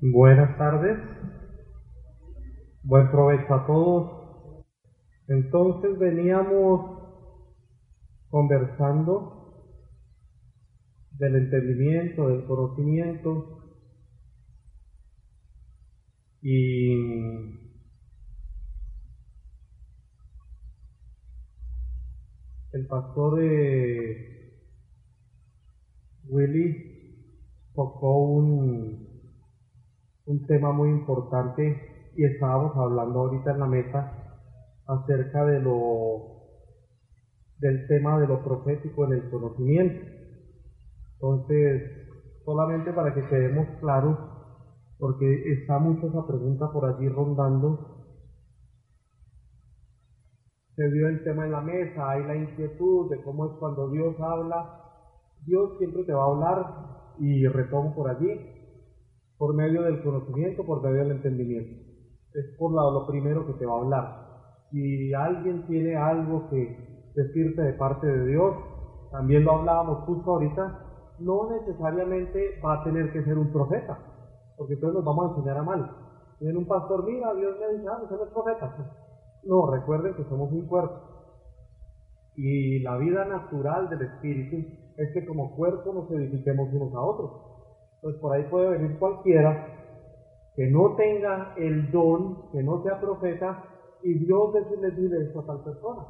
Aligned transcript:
Buenas 0.00 0.56
tardes. 0.56 0.96
Buen 2.84 3.10
provecho 3.10 3.52
a 3.52 3.66
todos. 3.66 4.64
Entonces 5.26 5.98
veníamos 5.98 7.02
conversando 8.30 9.74
del 11.18 11.34
entendimiento, 11.34 12.28
del 12.28 12.44
conocimiento 12.44 13.74
y 16.42 16.92
el 22.70 22.86
pastor 22.86 23.40
de 23.40 24.62
Willy 26.28 27.34
tocó 27.74 28.16
un 28.16 29.07
un 30.28 30.46
tema 30.46 30.72
muy 30.72 30.90
importante 30.90 32.12
y 32.14 32.24
estábamos 32.24 32.76
hablando 32.76 33.20
ahorita 33.20 33.52
en 33.52 33.60
la 33.60 33.66
mesa 33.66 34.36
acerca 34.86 35.44
de 35.46 35.60
lo 35.60 36.36
del 37.58 37.86
tema 37.88 38.20
de 38.20 38.26
lo 38.26 38.44
profético 38.44 39.06
en 39.06 39.12
el 39.14 39.30
conocimiento. 39.30 40.06
Entonces, 41.14 41.82
solamente 42.44 42.92
para 42.92 43.14
que 43.14 43.26
quedemos 43.26 43.68
claros, 43.80 44.18
porque 44.98 45.52
está 45.52 45.78
mucho 45.78 46.08
esa 46.08 46.26
pregunta 46.26 46.70
por 46.72 46.84
allí 46.84 47.08
rondando, 47.08 47.96
se 50.76 50.90
dio 50.90 51.08
el 51.08 51.24
tema 51.24 51.46
en 51.46 51.52
la 51.52 51.62
mesa, 51.62 52.10
hay 52.10 52.24
la 52.24 52.36
inquietud 52.36 53.10
de 53.10 53.22
cómo 53.22 53.46
es 53.46 53.52
cuando 53.58 53.88
Dios 53.90 54.14
habla. 54.20 54.74
Dios 55.46 55.78
siempre 55.78 56.04
te 56.04 56.12
va 56.12 56.24
a 56.24 56.30
hablar 56.30 57.14
y 57.18 57.46
retomo 57.48 57.94
por 57.94 58.10
allí 58.10 58.57
por 59.38 59.54
medio 59.54 59.82
del 59.82 60.02
conocimiento, 60.02 60.66
por 60.66 60.82
medio 60.82 60.98
del 60.98 61.12
entendimiento. 61.12 61.80
Es 62.34 62.56
por 62.58 62.72
lo 62.72 63.06
primero 63.06 63.46
que 63.46 63.54
te 63.54 63.66
va 63.66 63.74
a 63.74 63.80
hablar. 63.80 64.28
Si 64.70 65.14
alguien 65.14 65.66
tiene 65.66 65.96
algo 65.96 66.48
que 66.50 67.10
decirte 67.14 67.62
de 67.62 67.72
parte 67.74 68.06
de 68.06 68.26
Dios, 68.26 68.54
también 69.12 69.44
lo 69.44 69.52
hablábamos 69.52 70.04
justo 70.04 70.32
ahorita, 70.32 70.84
no 71.20 71.50
necesariamente 71.50 72.60
va 72.64 72.80
a 72.80 72.84
tener 72.84 73.12
que 73.12 73.24
ser 73.24 73.38
un 73.38 73.50
profeta, 73.52 73.98
porque 74.56 74.74
entonces 74.74 74.96
nos 74.96 75.04
vamos 75.04 75.26
a 75.26 75.36
enseñar 75.36 75.56
a 75.58 75.62
mal. 75.62 75.90
Viene 76.40 76.58
un 76.58 76.66
pastor, 76.66 77.04
mira, 77.04 77.34
Dios 77.34 77.56
me 77.58 77.78
dice, 77.78 77.88
ah, 77.88 77.98
no 78.08 78.24
es 78.24 78.30
profeta. 78.30 78.76
No, 79.44 79.70
recuerden 79.70 80.14
que 80.14 80.24
somos 80.24 80.52
un 80.52 80.66
cuerpo. 80.66 81.00
Y 82.36 82.80
la 82.80 82.96
vida 82.98 83.24
natural 83.24 83.88
del 83.88 84.02
espíritu 84.02 84.56
es 84.96 85.12
que 85.12 85.26
como 85.26 85.56
cuerpo 85.56 85.92
nos 85.92 86.10
edifiquemos 86.10 86.68
unos 86.72 86.94
a 86.94 87.00
otros 87.00 87.57
pues 88.00 88.16
por 88.16 88.32
ahí 88.32 88.44
puede 88.44 88.70
venir 88.70 88.98
cualquiera 88.98 89.74
que 90.54 90.66
no 90.66 90.96
tenga 90.96 91.54
el 91.56 91.90
don, 91.92 92.50
que 92.50 92.62
no 92.62 92.82
sea 92.82 93.00
profeta, 93.00 93.64
y 94.02 94.14
Dios 94.14 94.52
decirle 94.52 94.90
dile 94.90 95.26
esto 95.26 95.40
a 95.40 95.46
tal 95.46 95.62
persona. 95.62 96.02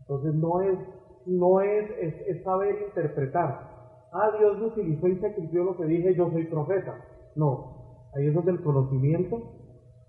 Entonces 0.00 0.34
no 0.34 0.60
es, 0.62 0.78
no 1.26 1.60
es, 1.60 1.90
es, 2.26 2.42
saber 2.42 2.82
interpretar. 2.88 3.70
Ah, 4.12 4.30
Dios 4.36 4.58
me 4.58 4.66
utilizó 4.66 5.06
y 5.06 5.20
se 5.20 5.32
cumplió 5.34 5.64
lo 5.64 5.76
que 5.76 5.84
dije, 5.84 6.14
yo 6.14 6.28
soy 6.30 6.46
profeta. 6.46 7.04
No, 7.36 8.08
ahí 8.16 8.26
es 8.26 8.34
donde 8.34 8.50
el 8.50 8.62
conocimiento, 8.62 9.40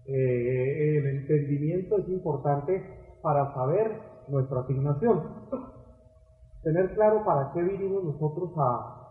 eh, 0.08 0.98
el 0.98 1.06
entendimiento 1.06 2.00
es 2.00 2.10
importante 2.10 2.84
para 3.22 3.54
saber 3.54 4.00
nuestra 4.30 4.62
asignación. 4.62 5.22
Tener 6.64 6.94
claro 6.96 7.24
para 7.24 7.52
qué 7.54 7.62
vinimos 7.62 8.04
nosotros 8.04 8.52
a, 8.58 9.03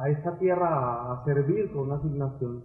a 0.00 0.08
esta 0.08 0.38
tierra 0.38 1.12
a 1.12 1.24
servir 1.24 1.70
con 1.72 1.82
una 1.82 1.96
asignación, 1.96 2.64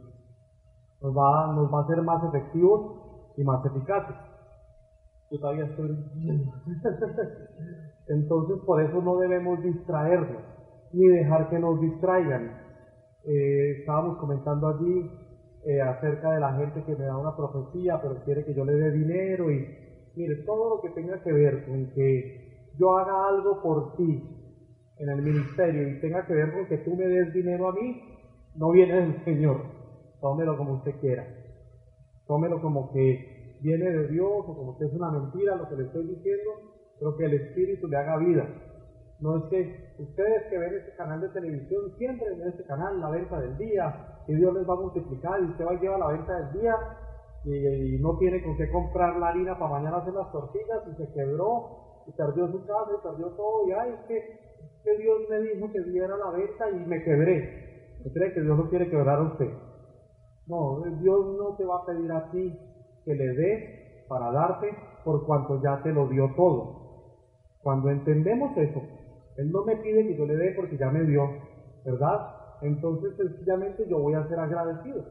nos 1.01 1.15
va, 1.15 1.53
nos 1.53 1.71
va 1.71 1.79
a 1.79 1.83
hacer 1.83 2.01
más 2.01 2.23
efectivos 2.23 3.33
y 3.35 3.43
más 3.43 3.63
eficaces. 3.65 4.15
Yo 5.29 5.39
todavía 5.39 5.65
estoy... 5.65 5.89
Entonces 8.07 8.57
por 8.65 8.81
eso 8.81 9.01
no 9.01 9.17
debemos 9.17 9.61
distraernos, 9.61 10.43
ni 10.93 11.07
dejar 11.07 11.49
que 11.49 11.59
nos 11.59 11.81
distraigan. 11.81 12.51
Eh, 13.25 13.79
estábamos 13.79 14.17
comentando 14.17 14.69
allí 14.69 15.11
eh, 15.65 15.81
acerca 15.81 16.31
de 16.31 16.39
la 16.39 16.53
gente 16.53 16.83
que 16.85 16.95
me 16.95 17.05
da 17.05 17.17
una 17.17 17.35
profecía, 17.35 17.99
pero 18.01 18.23
quiere 18.23 18.45
que 18.45 18.53
yo 18.53 18.63
le 18.63 18.73
dé 18.73 18.91
dinero 18.91 19.51
y 19.51 19.67
mire, 20.15 20.35
todo 20.45 20.75
lo 20.75 20.81
que 20.81 20.89
tenga 20.91 21.21
que 21.21 21.33
ver 21.33 21.65
con 21.65 21.91
que 21.91 22.71
yo 22.79 22.97
haga 22.97 23.27
algo 23.27 23.61
por 23.61 23.95
ti, 23.97 24.34
en 24.97 25.09
el 25.09 25.21
ministerio 25.21 25.89
y 25.89 25.99
tenga 25.99 26.25
que 26.25 26.33
ver 26.33 26.53
con 26.53 26.67
que 26.67 26.77
tú 26.79 26.95
me 26.95 27.05
des 27.05 27.33
dinero 27.33 27.69
a 27.69 27.73
mí, 27.73 28.01
no 28.55 28.71
viene 28.71 28.95
del 28.95 29.23
Señor. 29.25 29.61
Tómelo 30.21 30.57
como 30.57 30.75
usted 30.75 30.99
quiera. 30.99 31.27
Tómelo 32.27 32.61
como 32.61 32.91
que 32.91 33.57
viene 33.61 33.89
de 33.89 34.07
Dios 34.07 34.43
o 34.47 34.55
como 34.55 34.77
que 34.77 34.85
es 34.85 34.93
una 34.93 35.11
mentira 35.11 35.55
lo 35.55 35.67
que 35.67 35.75
le 35.75 35.83
estoy 35.83 36.07
diciendo, 36.07 36.51
pero 36.99 37.17
que 37.17 37.25
el 37.25 37.33
Espíritu 37.33 37.87
le 37.87 37.97
haga 37.97 38.17
vida. 38.17 38.47
No 39.19 39.37
es 39.37 39.43
que 39.49 39.95
ustedes 39.99 40.43
que 40.49 40.57
ven 40.57 40.73
este 40.75 40.95
canal 40.95 41.21
de 41.21 41.29
televisión 41.29 41.93
siempre 41.97 42.27
en 42.33 42.47
este 42.47 42.63
canal 42.63 42.99
la 42.99 43.09
venta 43.09 43.39
del 43.39 43.57
día, 43.57 44.21
y 44.27 44.35
Dios 44.35 44.53
les 44.53 44.67
va 44.67 44.73
a 44.73 44.81
multiplicar 44.81 45.41
y 45.41 45.45
usted 45.45 45.65
va 45.65 45.71
a 45.71 45.79
llevar 45.79 45.99
la 45.99 46.07
venta 46.07 46.33
del 46.33 46.61
día 46.61 46.75
y, 47.43 47.95
y 47.95 47.99
no 47.99 48.17
tiene 48.17 48.43
con 48.43 48.57
qué 48.57 48.69
comprar 48.71 49.17
la 49.17 49.29
harina 49.29 49.57
para 49.57 49.71
mañana 49.71 49.97
hacer 49.97 50.13
las 50.13 50.31
tortillas 50.31 50.81
y 50.91 50.95
se 50.95 51.13
quebró 51.13 52.03
y 52.07 52.11
perdió 52.11 52.47
su 52.51 52.65
casa 52.65 52.91
y 52.97 53.03
perdió 53.03 53.27
todo 53.35 53.67
y 53.67 53.71
ay, 53.71 53.93
es 53.93 54.07
que 54.07 54.44
que 54.85 54.97
Dios 55.01 55.21
me 55.29 55.39
dijo 55.39 55.71
que 55.71 55.81
diera 55.81 56.15
la 56.15 56.29
venta 56.29 56.69
y 56.69 56.85
me 56.85 57.03
quebré. 57.03 57.97
¿Usted 57.97 58.11
cree 58.13 58.33
que 58.33 58.41
Dios 58.41 58.57
no 58.57 58.69
quiere 58.69 58.89
quebrar 58.89 59.17
a 59.17 59.23
usted? 59.23 59.49
No, 60.47 60.83
Dios 61.01 61.25
no 61.37 61.55
te 61.57 61.65
va 61.65 61.77
a 61.77 61.85
pedir 61.85 62.11
a 62.11 62.29
ti 62.29 62.55
que 63.03 63.15
le 63.15 63.33
dé 63.33 64.05
para 64.07 64.31
darte 64.31 64.77
por 65.03 65.25
cuanto 65.25 65.59
ya 65.61 65.81
te 65.81 65.91
lo 65.91 66.07
dio 66.07 66.31
todo. 66.35 66.85
Cuando 67.63 67.89
entendemos 67.89 68.55
eso, 68.57 68.79
Él 69.37 69.51
no 69.51 69.65
me 69.65 69.75
pide 69.77 70.05
que 70.05 70.15
yo 70.15 70.25
le 70.25 70.35
dé 70.35 70.53
porque 70.55 70.77
ya 70.77 70.91
me 70.91 71.03
dio, 71.03 71.23
¿verdad? 71.83 72.19
Entonces 72.61 73.15
sencillamente 73.17 73.87
yo 73.89 73.99
voy 73.99 74.13
a 74.13 74.27
ser 74.27 74.39
agradecido. 74.39 75.03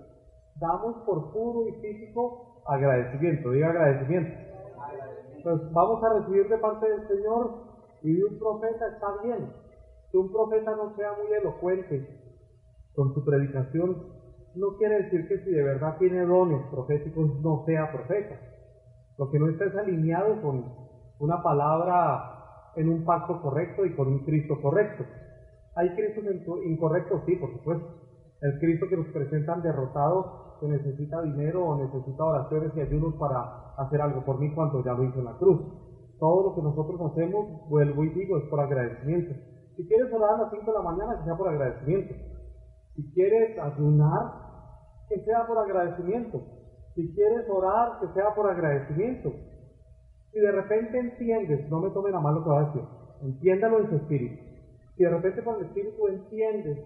Damos 0.61 1.05
por 1.05 1.33
puro 1.33 1.69
y 1.69 1.73
físico 1.81 2.63
agradecimiento, 2.67 3.51
diga 3.51 3.71
agradecimiento. 3.71 4.31
Entonces 5.37 5.73
vamos 5.73 6.03
a 6.05 6.21
recibir 6.21 6.49
de 6.49 6.59
parte 6.59 6.89
del 6.89 7.09
Señor 7.09 7.75
y 8.03 8.13
de 8.13 8.25
un 8.25 8.39
profeta 8.39 8.87
está 8.87 9.07
bien, 9.23 9.51
que 10.15 10.19
un 10.19 10.31
profeta 10.31 10.71
no 10.77 10.95
sea 10.95 11.11
muy 11.21 11.35
elocuente 11.35 12.07
con 12.95 13.13
su 13.15 13.25
predicación, 13.25 13.97
no 14.55 14.77
quiere 14.79 15.03
decir 15.03 15.27
que 15.27 15.39
si 15.39 15.51
de 15.51 15.65
verdad 15.65 15.99
tiene 15.99 16.25
dones 16.25 16.63
proféticos 16.71 17.41
no 17.41 17.65
sea 17.67 17.91
profeta. 17.91 18.39
Lo 19.19 19.29
que 19.29 19.41
no 19.41 19.49
está 19.49 19.65
es 19.65 19.75
alineado 19.75 20.41
con 20.41 20.73
una 21.19 21.43
palabra 21.43 22.71
en 22.77 22.91
un 22.91 23.05
pacto 23.05 23.43
correcto 23.43 23.85
y 23.85 23.97
con 23.97 24.07
un 24.07 24.21
Cristo 24.21 24.63
correcto. 24.63 25.03
Hay 25.75 25.97
Cristos 25.97 26.25
incorrectos, 26.65 27.23
sí, 27.27 27.35
por 27.35 27.51
supuesto. 27.53 27.85
El 28.41 28.61
Cristo 28.61 28.87
que 28.89 28.97
nos 28.97 29.09
presentan 29.09 29.63
derrotado, 29.63 30.59
que 30.61 30.69
necesita 30.69 31.23
dinero 31.23 31.65
o 31.67 31.77
necesita 31.77 32.23
oraciones 32.23 32.71
y 32.77 32.81
ayunos 32.83 33.15
para 33.15 33.75
hacer 33.79 34.01
algo 34.01 34.25
por 34.25 34.39
mí 34.39 34.55
cuando 34.55 34.85
ya 34.85 34.93
lo 34.93 35.03
hizo 35.03 35.19
en 35.19 35.25
la 35.25 35.37
cruz. 35.39 35.61
Todo 36.21 36.51
lo 36.51 36.55
que 36.55 36.63
nosotros 36.63 37.01
hacemos, 37.11 37.69
vuelvo 37.69 38.05
y 38.05 38.11
digo, 38.11 38.39
es 38.39 38.45
por 38.45 38.61
agradecimiento. 38.61 39.53
Si 39.77 39.87
quieres 39.87 40.12
orar 40.12 40.35
a 40.35 40.43
las 40.43 40.51
5 40.51 40.65
de 40.65 40.73
la 40.73 40.83
mañana, 40.83 41.19
que 41.19 41.25
sea 41.25 41.37
por 41.37 41.49
agradecimiento. 41.49 42.15
Si 42.95 43.12
quieres 43.12 43.59
ayunar, 43.59 44.45
que 45.09 45.21
sea 45.25 45.47
por 45.47 45.59
agradecimiento. 45.59 46.43
Si 46.95 47.12
quieres 47.15 47.49
orar, 47.49 47.99
que 48.01 48.09
sea 48.15 48.34
por 48.34 48.51
agradecimiento. 48.51 49.33
Si 50.33 50.41
de 50.41 50.51
repente 50.51 50.99
entiendes, 50.99 51.69
no 51.71 51.81
me 51.81 51.91
tomen 51.91 52.15
a 52.15 52.21
mal 52.21 52.34
lo 52.34 52.45
que 52.45 52.51
va 52.51 52.61
a 52.61 52.65
decir, 52.67 52.83
entiéndalo 53.23 53.81
en 53.81 53.89
su 53.89 53.97
espíritu. 53.97 54.43
Si 54.97 55.03
de 55.03 55.11
repente 55.11 55.43
con 55.43 55.57
el 55.57 55.67
espíritu 55.67 56.09
entiendes 56.09 56.79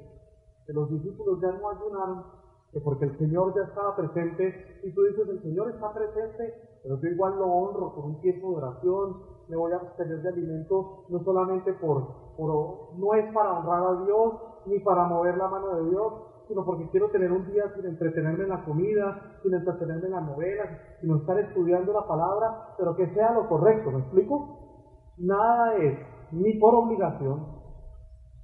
que 0.66 0.72
los 0.72 0.91
discípulos 0.91 1.41
ya 1.41 1.53
no 1.53 1.71
ayunaron, 1.71 2.25
que 2.72 2.81
porque 2.81 3.06
el 3.06 3.19
Señor 3.19 3.54
ya 3.54 3.62
estaba 3.62 3.97
presente, 3.97 4.80
y 4.83 4.92
tú 4.92 5.03
dices, 5.04 5.28
el 5.28 5.42
Señor 5.42 5.71
está 5.71 5.92
presente, 5.92 6.54
pero 6.83 7.01
yo 7.01 7.09
igual 7.09 7.39
lo 7.39 7.47
honro 7.47 7.95
con 7.95 8.04
un 8.04 8.21
tiempo 8.21 8.51
de 8.51 8.57
oración, 8.57 9.16
me 9.48 9.56
voy 9.56 9.72
a 9.72 9.77
abstener 9.77 10.21
de 10.22 10.28
alimentos, 10.28 10.86
no 11.09 11.24
solamente 11.24 11.72
por, 11.74 12.34
por, 12.36 12.97
no 12.97 13.15
es 13.15 13.33
para 13.33 13.59
honrar 13.59 13.83
a 13.83 14.04
Dios, 14.04 14.34
ni 14.66 14.78
para 14.80 15.04
mover 15.04 15.36
la 15.36 15.48
mano 15.48 15.77
de 15.77 15.91
Dios, 15.91 16.12
sino 16.48 16.65
porque 16.65 16.89
quiero 16.91 17.10
tener 17.10 17.30
un 17.30 17.47
día 17.50 17.65
sin 17.74 17.86
entretenerme 17.86 18.45
en 18.45 18.50
la 18.50 18.65
comida, 18.65 19.39
sin 19.42 19.54
entretenerme 19.54 20.06
en 20.06 20.12
las 20.12 20.27
novelas, 20.27 20.68
sino 21.00 21.16
estar 21.16 21.39
estudiando 21.39 21.92
la 21.92 22.06
palabra, 22.06 22.74
pero 22.77 22.97
que 22.97 23.12
sea 23.15 23.33
lo 23.33 23.48
correcto, 23.48 23.91
¿me 23.91 24.00
explico? 24.00 25.15
Nada 25.18 25.77
es 25.77 25.98
ni 26.33 26.54
por 26.54 26.74
obligación, 26.74 27.59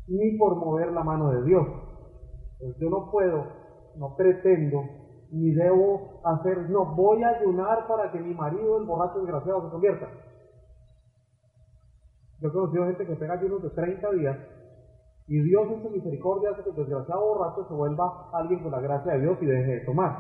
ni 0.09 0.37
por 0.39 0.57
mover 0.57 0.93
la 0.93 1.03
mano 1.03 1.31
de 1.31 1.45
Dios. 1.45 1.67
Pues 2.59 2.77
yo 2.79 2.91
no 2.91 3.11
puedo, 3.11 3.45
no 3.97 4.17
pretendo, 4.17 4.83
ni 5.31 5.53
debo 5.53 6.21
hacer, 6.25 6.71
no, 6.71 6.95
voy 6.95 7.23
a 7.23 7.29
ayunar 7.29 7.87
para 7.89 8.13
que 8.13 8.21
mi 8.21 8.35
marido, 8.35 8.79
el 8.79 8.85
borracho 8.85 9.21
desgraciado, 9.21 9.65
se 9.65 9.71
convierta. 9.71 10.09
Yo 12.45 12.51
he 12.51 12.53
conocido 12.53 12.85
gente 12.85 13.07
que 13.07 13.17
pega 13.17 13.33
ayunos 13.33 13.63
de 13.63 13.71
30 13.71 14.11
días 14.11 14.37
Y 15.27 15.41
Dios 15.45 15.67
en 15.71 15.83
su 15.83 15.89
misericordia 15.89 16.51
hace 16.51 16.63
que 16.63 16.69
el 16.69 16.77
desgraciado 16.77 17.27
borracho 17.27 17.67
se 17.67 17.73
vuelva 17.73 18.29
alguien 18.35 18.63
con 18.63 18.71
la 18.71 18.81
gracia 18.81 19.13
de 19.13 19.21
Dios 19.23 19.39
y 19.41 19.47
deje 19.47 19.77
de 19.77 19.81
tomar. 19.87 20.13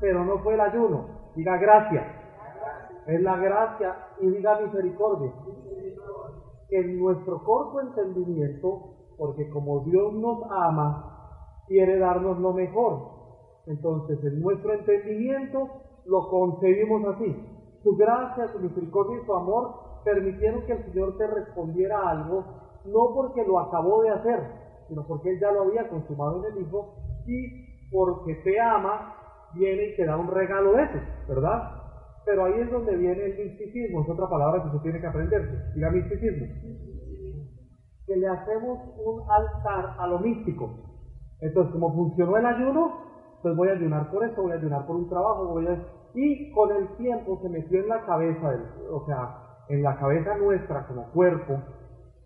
Pero 0.00 0.24
no 0.24 0.38
fue 0.38 0.54
el 0.54 0.60
ayuno, 0.60 1.06
diga 1.36 1.56
gracia. 1.58 2.02
Es 3.06 3.22
la 3.22 3.36
gracia 3.36 3.94
y 4.18 4.26
diga 4.26 4.60
misericordia. 4.60 5.32
En 6.70 6.98
nuestro 6.98 7.44
corto 7.44 7.80
entendimiento, 7.80 8.96
porque 9.16 9.48
como 9.50 9.84
Dios 9.84 10.14
nos 10.14 10.42
ama, 10.50 11.62
quiere 11.68 11.96
darnos 12.00 12.40
lo 12.40 12.54
mejor. 12.54 13.18
Entonces, 13.66 14.18
en 14.24 14.40
nuestro 14.40 14.72
entendimiento 14.72 15.68
lo 16.06 16.28
concebimos 16.28 17.04
así. 17.14 17.36
Su 17.84 17.96
gracia, 17.96 18.48
su 18.48 18.58
misericordia 18.58 19.20
y 19.22 19.24
su 19.24 19.32
amor 19.32 19.87
permitieron 20.04 20.64
que 20.66 20.72
el 20.72 20.84
Señor 20.84 21.16
te 21.16 21.26
respondiera 21.26 22.08
algo, 22.08 22.44
no 22.84 23.14
porque 23.14 23.44
lo 23.44 23.58
acabó 23.58 24.02
de 24.02 24.10
hacer, 24.10 24.40
sino 24.88 25.06
porque 25.06 25.30
Él 25.30 25.40
ya 25.40 25.52
lo 25.52 25.62
había 25.62 25.88
consumado 25.88 26.44
en 26.44 26.52
el 26.52 26.62
Hijo 26.62 26.94
y 27.26 27.90
porque 27.90 28.34
te 28.36 28.60
ama, 28.60 29.14
viene 29.54 29.88
y 29.88 29.96
te 29.96 30.04
da 30.04 30.16
un 30.16 30.28
regalo 30.28 30.72
de 30.72 30.82
eso, 30.84 30.98
¿verdad? 31.28 31.78
Pero 32.24 32.44
ahí 32.44 32.60
es 32.60 32.70
donde 32.70 32.94
viene 32.96 33.24
el 33.24 33.38
misticismo, 33.38 34.02
es 34.02 34.10
otra 34.10 34.28
palabra 34.28 34.62
que 34.62 34.70
se 34.70 34.82
tiene 34.82 35.00
que 35.00 35.06
aprender. 35.06 35.72
Diga 35.74 35.90
misticismo. 35.90 36.46
Que 38.06 38.16
le 38.16 38.28
hacemos 38.28 38.78
un 39.02 39.22
altar 39.30 39.96
a 39.98 40.06
lo 40.06 40.18
místico. 40.18 40.70
Entonces, 41.40 41.72
como 41.72 41.94
funcionó 41.94 42.36
el 42.36 42.44
ayuno, 42.44 42.92
pues 43.42 43.56
voy 43.56 43.68
a 43.68 43.72
ayunar 43.72 44.10
por 44.10 44.24
eso, 44.24 44.42
voy 44.42 44.52
a 44.52 44.56
ayunar 44.56 44.86
por 44.86 44.96
un 44.96 45.08
trabajo, 45.08 45.46
voy 45.46 45.66
a... 45.68 45.82
Y 46.14 46.52
con 46.52 46.70
el 46.72 46.96
tiempo 46.96 47.38
se 47.40 47.48
metió 47.48 47.80
en 47.80 47.88
la 47.88 48.04
cabeza, 48.04 48.50
del, 48.50 48.62
o 48.90 49.06
sea, 49.06 49.47
en 49.68 49.82
la 49.82 49.98
cabeza 49.98 50.36
nuestra 50.36 50.86
como 50.86 51.10
cuerpo, 51.10 51.60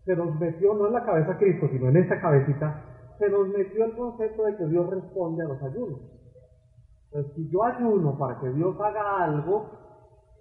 se 0.04 0.16
nos 0.16 0.38
metió, 0.38 0.74
no 0.74 0.86
en 0.86 0.92
la 0.92 1.04
cabeza 1.04 1.36
Cristo, 1.38 1.68
sino 1.70 1.88
en 1.88 1.96
esta 1.96 2.20
cabecita, 2.20 2.82
se 3.18 3.28
nos 3.28 3.48
metió 3.48 3.84
el 3.84 3.96
concepto 3.96 4.44
de 4.44 4.56
que 4.56 4.66
Dios 4.66 4.88
responde 4.90 5.44
a 5.44 5.48
los 5.48 5.62
ayunos. 5.62 6.00
Entonces, 7.06 7.32
si 7.34 7.50
yo 7.50 7.62
ayuno 7.64 8.18
para 8.18 8.40
que 8.40 8.50
Dios 8.50 8.74
haga 8.80 9.24
algo, 9.24 9.66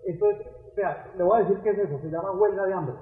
eso 0.05 0.29
es, 0.31 0.37
o 0.71 0.75
sea, 0.75 1.11
le 1.17 1.23
voy 1.23 1.39
a 1.39 1.43
decir 1.43 1.59
qué 1.63 1.71
es 1.71 1.79
eso, 1.79 1.99
se 1.99 2.09
llama 2.09 2.31
huelga 2.31 2.65
de 2.65 2.73
hambre. 2.73 2.95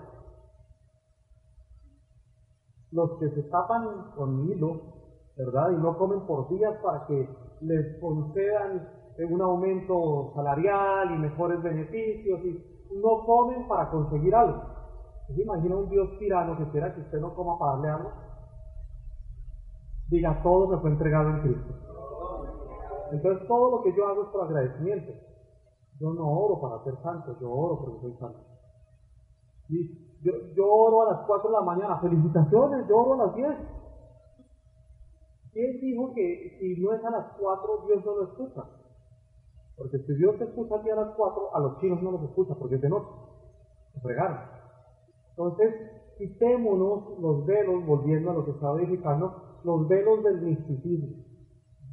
Los 2.92 3.20
que 3.20 3.30
se 3.30 3.44
tapan 3.44 4.12
con 4.16 4.50
hilo, 4.50 4.82
¿verdad? 5.38 5.72
Y 5.72 5.78
no 5.78 5.98
comen 5.98 6.26
por 6.26 6.50
días 6.50 6.76
para 6.82 7.06
que 7.06 7.30
les 7.62 8.00
concedan 8.02 8.90
un 9.30 9.42
aumento 9.42 10.32
salarial 10.34 11.14
y 11.14 11.20
mejores 11.20 11.62
beneficios 11.62 12.40
y 12.46 12.79
no 12.92 13.26
comen 13.26 13.68
para 13.68 13.90
conseguir 13.90 14.34
algo. 14.36 14.62
¿Se 15.28 15.42
imagina 15.42 15.76
un 15.76 15.90
Dios 15.90 16.10
tirano 16.18 16.58
que 16.58 16.64
espera 16.64 16.94
que 16.94 17.02
usted 17.02 17.20
no 17.20 17.36
coma 17.36 17.58
para 17.58 17.74
darle 17.74 17.90
algo? 17.90 18.12
Diga, 20.10 20.42
todo 20.42 20.68
me 20.68 20.78
fue 20.80 20.90
entregado 20.90 21.30
en 21.30 21.42
Cristo. 21.42 21.74
Entonces 23.12 23.48
todo 23.48 23.72
lo 23.72 23.84
que 23.84 23.96
yo 23.96 24.08
hago 24.08 24.24
es 24.24 24.30
por 24.30 24.44
agradecimiento. 24.46 25.14
Yo 26.00 26.14
no 26.14 26.28
oro 26.28 26.62
para 26.62 26.84
ser 26.84 26.96
santo, 27.04 27.38
yo 27.40 27.52
oro 27.52 27.80
porque 27.80 28.02
soy 28.02 28.14
santo. 28.18 28.40
Yo 30.56 30.66
oro 30.66 31.04
a 31.04 31.14
las 31.14 31.26
4 31.28 31.50
de 31.50 31.56
la 31.56 31.62
mañana, 31.62 32.00
felicitaciones, 32.00 32.88
yo 32.88 32.98
oro 32.98 33.22
a 33.22 33.26
las 33.28 33.36
10. 33.36 33.58
¿Quién 35.54 35.80
dijo 35.80 36.14
que 36.14 36.58
si 36.60 36.82
no 36.82 36.94
es 36.94 37.04
a 37.04 37.12
las 37.12 37.26
4 37.38 37.86
Dios 37.88 38.06
no 38.06 38.16
lo 38.16 38.24
escucha? 38.24 38.79
Porque 39.80 39.98
si 40.00 40.14
Dios 40.16 40.38
te 40.38 40.44
escucha 40.44 40.76
a 40.76 40.84
ti 40.84 40.90
a 40.90 40.96
las 40.96 41.16
4, 41.16 41.56
a 41.56 41.60
los 41.62 41.80
chinos 41.80 42.04
no 42.04 42.12
los 42.12 42.24
escucha 42.24 42.54
porque 42.60 42.76
es 42.76 42.82
de 42.82 42.90
noche. 42.90 43.08
Se 43.94 44.02
fregaron. 44.02 44.38
Entonces, 45.30 45.74
quitémonos 46.18 47.18
los 47.20 47.46
velos, 47.46 47.86
volviendo 47.86 48.32
a 48.32 48.34
lo 48.34 48.46
que 48.46 48.52
estaba 48.52 48.78
edificando, 48.82 49.62
los 49.64 49.88
velos 49.88 50.24
del 50.24 50.42
misticismo. 50.42 51.24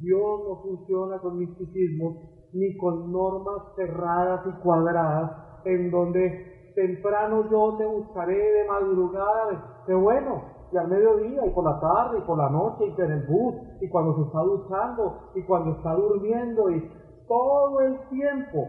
Dios 0.01 0.39
no 0.47 0.61
funciona 0.61 1.17
con 1.19 1.37
misticismo 1.39 2.49
ni 2.53 2.77
con 2.77 3.11
normas 3.11 3.73
cerradas 3.75 4.45
y 4.45 4.61
cuadradas 4.61 5.31
en 5.65 5.89
donde 5.89 6.73
temprano 6.75 7.49
yo 7.49 7.75
te 7.77 7.85
buscaré 7.85 8.37
de 8.37 8.67
madrugada, 8.67 9.83
de 9.87 9.95
bueno, 9.95 10.43
y 10.71 10.77
al 10.77 10.87
mediodía, 10.89 11.45
y 11.45 11.49
por 11.51 11.63
la 11.63 11.79
tarde, 11.79 12.19
y 12.19 12.21
por 12.21 12.37
la 12.37 12.49
noche, 12.49 12.85
y 12.85 13.01
en 13.01 13.11
el 13.11 13.25
bus, 13.25 13.55
y 13.81 13.89
cuando 13.89 14.15
se 14.15 14.21
está 14.23 14.39
duchando, 14.41 15.31
y 15.33 15.43
cuando 15.43 15.71
está 15.71 15.93
durmiendo, 15.95 16.69
y 16.69 16.91
todo 17.27 17.81
el 17.81 17.99
tiempo. 18.09 18.67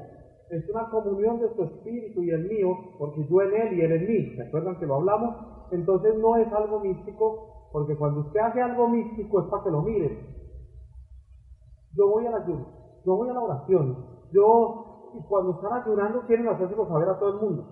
Es 0.50 0.68
una 0.70 0.88
comunión 0.90 1.38
de 1.40 1.54
su 1.54 1.62
espíritu 1.62 2.22
y 2.22 2.30
el 2.30 2.48
mío, 2.48 2.76
porque 2.98 3.26
yo 3.28 3.42
en 3.42 3.54
él 3.54 3.78
y 3.78 3.82
él 3.82 3.92
en 3.92 4.06
mí. 4.06 4.36
¿Se 4.36 4.42
acuerdan 4.42 4.78
que 4.78 4.86
lo 4.86 4.96
hablamos? 4.96 5.34
Entonces 5.70 6.14
no 6.16 6.36
es 6.36 6.50
algo 6.52 6.80
místico, 6.80 7.68
porque 7.72 7.96
cuando 7.96 8.20
usted 8.20 8.40
hace 8.40 8.62
algo 8.62 8.88
místico 8.88 9.40
es 9.40 9.46
para 9.48 9.62
que 9.62 9.70
lo 9.70 9.82
mire. 9.82 10.18
Yo 11.94 12.08
voy 12.08 12.26
a 12.26 12.30
la 12.30 12.38
ayuno, 12.38 12.66
yo 13.04 13.16
voy 13.16 13.28
a 13.28 13.32
la 13.32 13.40
oración, 13.40 14.06
yo, 14.32 15.10
y 15.14 15.22
cuando 15.28 15.52
están 15.52 15.72
ayunando 15.72 16.26
quieren 16.26 16.48
hacérselo 16.48 16.86
saber 16.86 17.08
a 17.08 17.18
todo 17.18 17.30
el 17.30 17.40
mundo. 17.40 17.64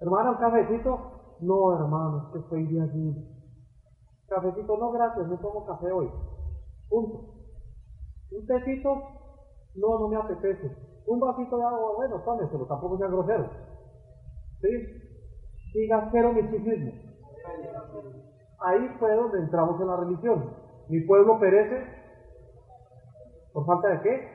Hermano, 0.00 0.32
un 0.32 0.38
cafecito, 0.38 0.98
no, 1.40 1.72
hermano, 1.72 2.30
que 2.32 2.38
estoy 2.38 2.66
de 2.66 2.82
allí. 2.82 3.16
Cafecito, 4.26 4.76
no, 4.76 4.90
gracias, 4.90 5.26
no 5.28 5.38
tomo 5.38 5.64
café 5.64 5.92
hoy. 5.92 6.10
Punto. 6.88 7.41
Un 8.36 8.46
tecito, 8.46 9.02
no, 9.74 9.98
no 9.98 10.08
me 10.08 10.16
apetece. 10.16 10.76
Un 11.06 11.20
vasito 11.20 11.56
de 11.56 11.64
agua, 11.64 11.94
bueno, 11.96 12.22
tómeselo, 12.24 12.66
tampoco 12.66 12.98
sea 12.98 13.08
grosero. 13.08 13.50
¿Sí? 14.60 14.68
Diga 15.74 16.08
cero 16.12 16.32
misticismo. 16.32 16.92
Ahí 18.60 18.88
fue 18.98 19.14
donde 19.14 19.40
entramos 19.40 19.80
en 19.80 19.86
la 19.86 19.96
religión. 19.96 20.56
Mi 20.88 21.00
pueblo 21.00 21.38
perece 21.40 21.84
por 23.52 23.66
falta 23.66 23.88
de 23.88 24.00
qué? 24.00 24.28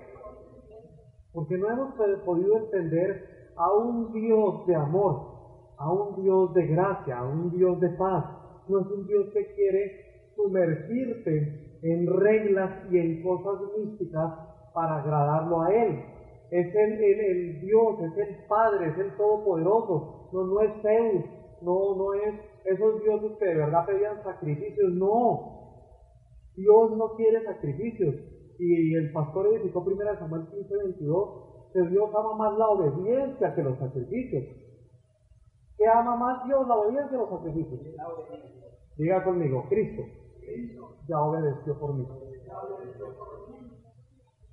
Porque 1.34 1.58
no 1.58 1.70
hemos 1.70 1.94
podido 2.26 2.58
entender 2.58 3.54
a 3.56 3.72
un 3.74 4.12
Dios 4.14 4.68
de 4.68 4.76
amor 4.76 5.38
a 5.78 5.92
un 5.92 6.22
Dios 6.22 6.54
de 6.54 6.68
gracia, 6.68 7.20
a 7.20 7.28
un 7.28 7.52
Dios 7.52 7.80
de 7.80 7.90
paz. 7.90 8.26
No 8.68 8.82
es 8.82 8.88
un 8.88 9.08
Dios 9.08 9.28
que 9.34 9.54
quiere 9.54 10.32
sumergirte 10.36 11.67
en 11.82 12.08
reglas 12.08 12.92
y 12.92 12.98
en 12.98 13.24
cosas 13.24 13.62
místicas 13.78 14.34
para 14.74 14.98
agradarlo 14.98 15.62
a 15.62 15.74
Él. 15.74 16.04
Es 16.50 16.74
el, 16.74 17.04
el, 17.04 17.62
Dios, 17.62 18.00
es 18.00 18.18
el 18.18 18.46
Padre, 18.48 18.90
es 18.90 18.98
el 18.98 19.16
Todopoderoso. 19.18 20.30
No, 20.32 20.46
no 20.46 20.62
es 20.62 20.82
Zeus, 20.82 21.26
no, 21.62 21.96
no 21.96 22.14
es 22.14 22.36
esos 22.66 23.02
dioses 23.02 23.32
que 23.38 23.46
de 23.46 23.56
verdad 23.56 23.86
pedían 23.86 24.24
sacrificios. 24.24 24.94
No, 24.94 25.84
Dios 26.56 26.98
no 26.98 27.16
quiere 27.16 27.44
sacrificios. 27.44 28.16
Y 28.60 28.96
el 28.96 29.12
pastor 29.12 29.48
edificó 29.48 29.82
1 29.82 29.98
Samuel 30.20 30.48
15, 30.50 30.78
22, 30.78 31.74
que 31.74 31.82
Dios 31.90 32.10
ama 32.16 32.36
más 32.36 32.58
la 32.58 32.70
obediencia 32.70 33.54
que 33.54 33.64
los 33.64 33.78
sacrificios. 33.78 34.44
¿Qué 35.78 35.86
ama 35.88 36.16
más 36.16 36.46
Dios, 36.46 36.68
la 36.68 36.76
obediencia 36.76 37.20
o 37.20 37.22
los 37.22 37.30
sacrificios? 37.30 37.80
Diga 38.98 39.24
conmigo, 39.24 39.66
Cristo 39.70 40.04
ya 41.08 41.22
obedeció 41.22 41.78
por 41.80 41.94
mí. 41.94 42.08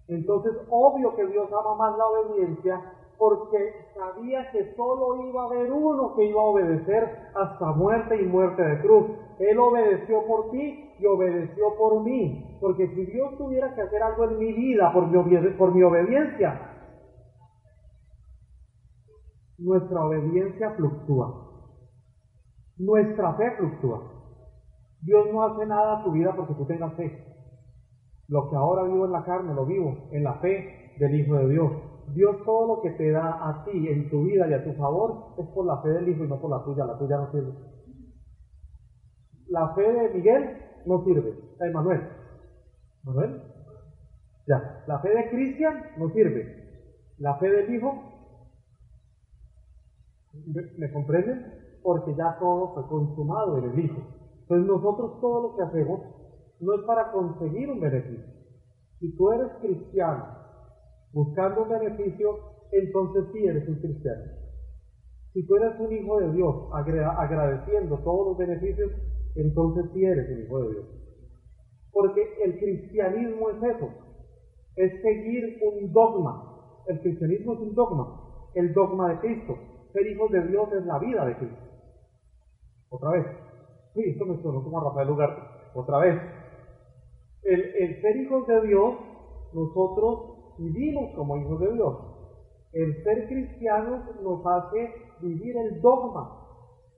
Entonces, 0.08 0.52
obvio 0.68 1.14
que 1.16 1.26
Dios 1.26 1.48
ama 1.52 1.74
más 1.76 1.96
la 1.96 2.06
obediencia 2.06 2.92
porque 3.16 3.74
sabía 3.94 4.50
que 4.50 4.74
solo 4.74 5.24
iba 5.28 5.42
a 5.42 5.46
haber 5.46 5.72
uno 5.72 6.14
que 6.14 6.24
iba 6.26 6.40
a 6.40 6.44
obedecer 6.44 7.30
hasta 7.34 7.72
muerte 7.72 8.20
y 8.20 8.26
muerte 8.26 8.62
de 8.62 8.80
cruz. 8.80 9.06
Él 9.38 9.58
obedeció 9.58 10.26
por 10.26 10.50
ti 10.50 10.90
y 10.98 11.06
obedeció 11.06 11.76
por 11.76 12.02
mí. 12.02 12.58
Porque 12.60 12.88
si 12.88 13.06
Dios 13.06 13.36
tuviera 13.38 13.74
que 13.74 13.82
hacer 13.82 14.02
algo 14.02 14.24
en 14.24 14.38
mi 14.38 14.52
vida 14.52 14.92
por 14.92 15.06
mi, 15.06 15.48
por 15.52 15.74
mi 15.74 15.82
obediencia, 15.82 16.70
nuestra 19.58 20.04
obediencia 20.04 20.70
fluctúa. 20.72 21.40
Nuestra 22.76 23.34
fe 23.34 23.52
fluctúa. 23.56 24.13
Dios 25.04 25.26
no 25.32 25.42
hace 25.44 25.66
nada 25.66 26.00
a 26.00 26.04
tu 26.04 26.12
vida 26.12 26.34
porque 26.34 26.54
tú 26.54 26.66
tengas 26.66 26.94
fe. 26.94 27.12
Lo 28.28 28.48
que 28.48 28.56
ahora 28.56 28.84
vivo 28.84 29.04
en 29.04 29.12
la 29.12 29.24
carne, 29.24 29.54
lo 29.54 29.66
vivo 29.66 30.08
en 30.12 30.24
la 30.24 30.34
fe 30.40 30.94
del 30.98 31.14
Hijo 31.14 31.36
de 31.36 31.48
Dios. 31.48 31.72
Dios 32.14 32.36
todo 32.44 32.76
lo 32.76 32.82
que 32.82 32.90
te 32.90 33.10
da 33.10 33.48
a 33.48 33.64
ti 33.64 33.88
en 33.88 34.10
tu 34.10 34.24
vida 34.24 34.48
y 34.48 34.54
a 34.54 34.64
tu 34.64 34.72
favor 34.74 35.34
es 35.38 35.46
por 35.54 35.66
la 35.66 35.80
fe 35.82 35.88
del 35.90 36.08
Hijo 36.08 36.24
y 36.24 36.28
no 36.28 36.40
por 36.40 36.50
la 36.50 36.64
tuya. 36.64 36.84
La 36.84 36.98
tuya 36.98 37.16
no 37.16 37.30
sirve. 37.30 37.52
La 39.48 39.74
fe 39.74 39.92
de 39.92 40.08
Miguel 40.14 40.82
no 40.86 41.04
sirve. 41.04 41.34
La 41.58 41.70
Manuel. 41.70 42.00
¿Manuel? 43.04 43.42
Ya. 44.46 44.84
La 44.86 44.98
fe 45.00 45.10
de 45.10 45.30
Cristian 45.30 45.84
no 45.98 46.08
sirve. 46.10 46.64
La 47.18 47.34
fe 47.36 47.50
del 47.50 47.74
Hijo 47.74 48.14
¿Me 50.78 50.90
comprenden? 50.92 51.44
Porque 51.82 52.14
ya 52.16 52.36
todo 52.38 52.74
fue 52.74 52.86
consumado 52.88 53.58
en 53.58 53.70
el 53.70 53.84
Hijo. 53.84 54.02
Entonces 54.44 54.66
nosotros 54.66 55.20
todo 55.20 55.42
lo 55.42 55.56
que 55.56 55.62
hacemos 55.62 56.00
no 56.60 56.74
es 56.74 56.82
para 56.82 57.10
conseguir 57.12 57.70
un 57.70 57.80
beneficio. 57.80 58.24
Si 59.00 59.16
tú 59.16 59.32
eres 59.32 59.50
cristiano 59.60 60.26
buscando 61.12 61.62
un 61.62 61.68
beneficio, 61.70 62.38
entonces 62.70 63.24
sí 63.32 63.46
eres 63.46 63.66
un 63.68 63.76
cristiano. 63.76 64.22
Si 65.32 65.46
tú 65.46 65.56
eres 65.56 65.80
un 65.80 65.92
hijo 65.92 66.20
de 66.20 66.32
Dios 66.32 66.54
agradeciendo 66.72 67.98
todos 68.04 68.28
los 68.28 68.38
beneficios, 68.38 68.92
entonces 69.34 69.86
sí 69.92 70.04
eres 70.04 70.28
el 70.28 70.44
Hijo 70.44 70.60
de 70.60 70.70
Dios. 70.70 70.84
Porque 71.90 72.22
el 72.44 72.58
cristianismo 72.58 73.50
es 73.50 73.56
eso, 73.76 73.88
es 74.76 75.02
seguir 75.02 75.58
un 75.62 75.92
dogma. 75.92 76.82
El 76.86 77.00
cristianismo 77.00 77.54
es 77.54 77.60
un 77.60 77.74
dogma, 77.74 78.50
el 78.54 78.72
dogma 78.74 79.08
de 79.08 79.18
Cristo. 79.20 79.58
Ser 79.92 80.06
hijos 80.06 80.30
de 80.30 80.42
Dios 80.48 80.72
es 80.72 80.84
la 80.84 80.98
vida 80.98 81.24
de 81.24 81.36
Cristo. 81.36 81.62
Otra 82.90 83.10
vez. 83.10 83.26
Sí, 83.94 84.02
esto 84.06 84.26
me 84.26 84.42
sonó 84.42 84.62
como 84.62 84.80
a 84.80 84.84
Rafael 84.84 85.10
Ugarte. 85.10 85.40
Otra 85.74 85.98
vez. 85.98 86.20
El, 87.44 88.00
ser 88.00 88.16
hijos 88.16 88.46
de 88.48 88.66
Dios, 88.66 88.94
nosotros 89.52 90.56
vivimos 90.58 91.14
como 91.14 91.36
hijos 91.36 91.60
de 91.60 91.72
Dios. 91.74 91.96
El 92.72 93.04
ser 93.04 93.28
cristianos 93.28 94.02
nos 94.22 94.44
hace 94.44 94.92
vivir 95.20 95.56
el 95.56 95.80
dogma 95.80 96.40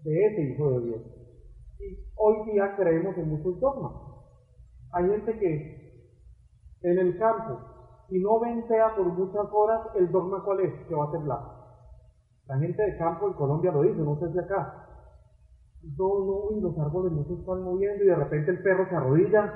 de 0.05 0.27
ese 0.27 0.43
hijo 0.43 0.71
de 0.71 0.87
Dios. 0.87 1.01
Y 1.81 1.99
hoy 2.17 2.51
día 2.53 2.75
creemos 2.77 3.17
en 3.19 3.29
muchos 3.29 3.61
dogmas. 3.61 3.93
Hay 4.93 5.07
gente 5.07 5.39
que 5.39 5.77
en 6.83 6.99
el 6.99 7.19
campo, 7.19 7.59
si 8.09 8.19
no 8.21 8.41
ventea 8.41 8.95
por 8.97 9.07
muchas 9.07 9.47
horas, 9.53 9.89
el 9.97 10.11
dogma 10.11 10.43
cuál 10.45 10.61
es, 10.61 10.73
que 10.89 10.95
va 10.95 11.09
a 11.09 11.13
temblar. 11.13 11.41
La 12.47 12.59
gente 12.59 12.83
de 12.83 12.97
campo 12.97 13.27
en 13.27 13.35
Colombia 13.35 13.73
lo 13.73 13.83
dice, 13.83 13.99
no 13.99 14.19
sé 14.19 14.33
si 14.33 14.39
acá. 14.39 14.86
No, 15.83 16.21
no, 16.21 16.53
y 16.53 16.61
los 16.61 16.77
árboles 16.79 17.13
no 17.13 17.25
se 17.25 17.35
están 17.35 17.63
moviendo 17.63 18.03
y 18.05 18.07
de 18.09 18.17
repente 18.17 18.51
el 18.51 18.59
perro 18.61 18.87
se 18.87 18.95
arrodilla, 18.97 19.51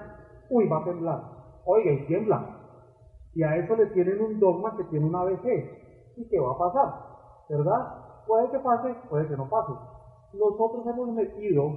uy, 0.48 0.66
va 0.66 0.78
a 0.78 0.82
temblar. 0.82 1.20
Oiga, 1.64 1.92
y 1.92 1.98
tiembla. 2.00 2.42
Y 3.34 3.42
a 3.42 3.56
eso 3.56 3.74
le 3.76 3.86
tienen 3.88 4.20
un 4.20 4.38
dogma 4.38 4.72
que 4.74 4.84
tiene 4.84 5.06
una 5.06 5.20
ABC. 5.22 5.66
¿Y 6.16 6.26
qué 6.26 6.38
va 6.40 6.52
a 6.52 6.54
pasar? 6.54 6.94
¿Verdad? 7.48 7.86
Puede 8.26 8.48
que 8.50 8.58
pase, 8.60 8.96
puede 9.08 9.26
que 9.26 9.36
no 9.36 9.46
pase. 9.46 9.72
Nosotros 10.32 10.86
hemos 10.86 11.08
metido 11.10 11.74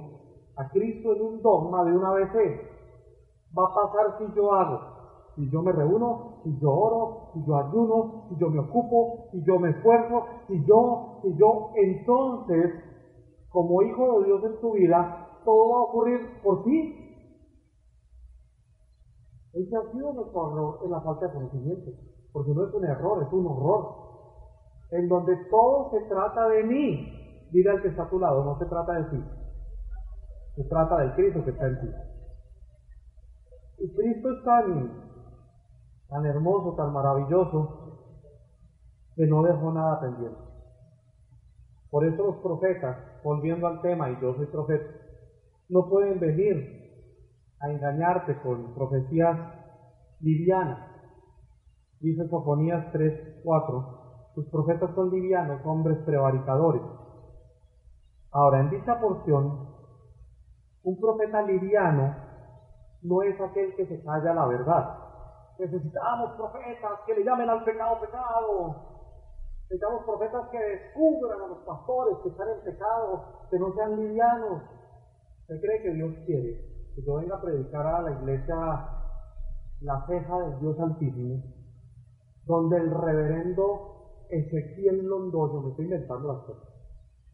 a 0.56 0.64
Cristo 0.66 1.12
en 1.12 1.22
un 1.22 1.40
dogma 1.42 1.84
de 1.84 1.92
una 1.94 2.10
ABC. 2.10 2.58
Va 3.56 3.64
a 3.64 3.74
pasar 3.74 4.12
si 4.18 4.32
yo 4.32 4.52
hago, 4.52 4.82
si 5.34 5.48
yo 5.50 5.62
me 5.62 5.72
reúno, 5.72 6.18
si 6.42 6.56
yo 6.60 6.70
oro, 6.72 7.10
si 7.32 7.42
yo 7.44 7.56
ayuno, 7.56 8.08
si 8.28 8.36
yo 8.36 8.50
me 8.50 8.58
ocupo, 8.60 9.08
si 9.30 9.42
yo 9.44 9.58
me 9.58 9.70
esfuerzo, 9.70 10.24
si 10.46 10.62
yo, 10.64 11.18
si 11.22 11.34
yo, 11.36 11.70
entonces, 11.74 12.70
como 13.54 13.82
hijo 13.82 14.18
de 14.18 14.26
Dios 14.26 14.42
en 14.42 14.60
tu 14.60 14.72
vida, 14.72 15.28
todo 15.44 15.68
va 15.70 15.76
a 15.76 15.82
ocurrir 15.82 16.42
por 16.42 16.64
ti. 16.64 17.00
Ese 19.52 19.76
ha 19.76 19.92
sido 19.92 20.12
nuestro 20.12 20.50
error 20.50 20.80
en 20.84 20.90
la 20.90 21.00
falta 21.00 21.28
de 21.28 21.34
conocimiento, 21.34 21.92
porque 22.32 22.50
no 22.50 22.66
es 22.66 22.74
un 22.74 22.84
error, 22.84 23.22
es 23.22 23.32
un 23.32 23.46
horror. 23.46 23.94
En 24.90 25.08
donde 25.08 25.36
todo 25.48 25.88
se 25.92 26.00
trata 26.08 26.48
de 26.48 26.64
mí. 26.64 27.48
Dile 27.52 27.70
al 27.70 27.80
que 27.80 27.88
está 27.88 28.02
a 28.02 28.10
tu 28.10 28.18
lado, 28.18 28.44
no 28.44 28.58
se 28.58 28.66
trata 28.66 28.92
de 28.94 29.04
ti. 29.04 29.24
Se 30.56 30.64
trata 30.64 30.96
del 30.96 31.14
Cristo 31.14 31.44
que 31.44 31.50
está 31.50 31.68
en 31.68 31.80
ti. 31.80 31.88
Y 33.78 33.94
Cristo 33.94 34.32
es 34.32 34.42
tan, 34.42 35.00
tan 36.08 36.26
hermoso, 36.26 36.74
tan 36.74 36.92
maravilloso, 36.92 38.00
que 39.14 39.26
no 39.28 39.44
dejó 39.44 39.70
nada 39.70 40.00
pendiente. 40.00 40.53
Por 41.94 42.04
eso 42.04 42.24
los 42.24 42.36
profetas, 42.38 42.96
volviendo 43.22 43.68
al 43.68 43.80
tema, 43.80 44.10
y 44.10 44.20
yo 44.20 44.34
soy 44.34 44.46
profeta, 44.46 44.84
no 45.68 45.88
pueden 45.88 46.18
venir 46.18 46.56
a 47.60 47.70
engañarte 47.70 48.36
con 48.42 48.74
profecías 48.74 49.38
livianas. 50.18 50.90
Dice 52.00 52.26
Sofonías 52.28 52.90
3, 52.90 53.42
4, 53.44 54.32
sus 54.34 54.44
profetas 54.50 54.92
son 54.96 55.12
livianos, 55.12 55.60
hombres 55.64 55.98
prevaricadores. 56.04 56.82
Ahora, 58.32 58.58
en 58.58 58.70
dicha 58.70 58.98
porción, 58.98 59.68
un 60.82 61.00
profeta 61.00 61.42
liviano 61.42 62.12
no 63.02 63.22
es 63.22 63.40
aquel 63.40 63.72
que 63.76 63.86
se 63.86 64.02
calla 64.02 64.34
la 64.34 64.46
verdad. 64.46 64.98
Necesitamos 65.60 66.32
profetas 66.32 66.98
que 67.06 67.14
le 67.14 67.22
llamen 67.22 67.50
al 67.50 67.62
pecado 67.62 68.00
pecado. 68.00 68.93
Necesitamos 69.64 70.04
profetas 70.04 70.48
que 70.50 70.58
descubran 70.58 71.40
a 71.40 71.48
los 71.48 71.58
pastores 71.64 72.18
que 72.22 72.28
están 72.28 72.48
en 72.50 72.64
pecado, 72.64 73.48
que 73.50 73.58
no 73.58 73.74
sean 73.74 73.96
livianos. 73.96 74.62
¿Usted 75.40 75.60
cree 75.60 75.82
que 75.82 75.94
Dios 75.94 76.14
quiere 76.26 76.74
que 76.94 77.02
yo 77.02 77.16
venga 77.16 77.36
a 77.36 77.40
predicar 77.40 77.86
a 77.86 78.02
la 78.02 78.12
iglesia 78.12 78.54
la 79.80 80.06
ceja 80.06 80.38
del 80.38 80.60
Dios 80.60 80.78
Altísimo, 80.78 81.42
donde 82.44 82.76
el 82.76 82.90
reverendo 82.90 84.26
Ezequiel 84.30 85.04
Londoño, 85.04 85.60
me 85.60 85.70
estoy 85.70 85.84
inventando 85.86 86.32
las 86.32 86.42
cosas, 86.44 86.68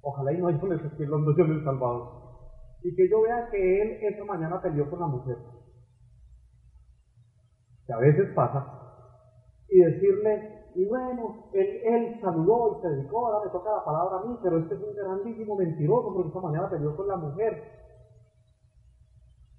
ojalá 0.01 0.33
y 0.33 0.39
no 0.39 0.49
haya 0.49 0.59
un 0.63 0.73
Ezequiel 0.73 1.11
Londoño 1.11 1.45
en 1.45 1.51
El 1.53 1.65
Salvador, 1.65 2.09
y 2.83 2.95
que 2.95 3.09
yo 3.09 3.21
vea 3.23 3.49
que 3.51 3.83
él 3.83 3.99
esa 4.03 4.25
mañana 4.25 4.61
peleó 4.63 4.89
con 4.89 5.01
la 5.01 5.07
mujer, 5.07 5.37
que 7.87 7.93
a 7.93 7.99
veces 7.99 8.33
pasa, 8.35 8.67
y 9.69 9.79
decirle, 9.79 10.60
y 10.75 10.85
bueno, 10.87 11.51
él, 11.53 11.67
él 11.85 12.21
saludó 12.21 12.79
y 12.79 12.83
se 12.83 12.89
dedicó, 12.89 13.27
ahora 13.27 13.45
me 13.45 13.51
toca 13.51 13.71
la 13.71 13.85
palabra 13.85 14.19
a 14.19 14.25
mí, 14.25 14.39
pero 14.43 14.59
este 14.59 14.75
es 14.75 14.81
un 14.81 14.95
grandísimo 14.95 15.57
mentiroso 15.57 16.13
porque 16.15 16.29
esta 16.29 16.41
mañana 16.41 16.71
peleó 16.71 16.97
con 16.97 17.09
la 17.09 17.17
mujer. 17.17 17.63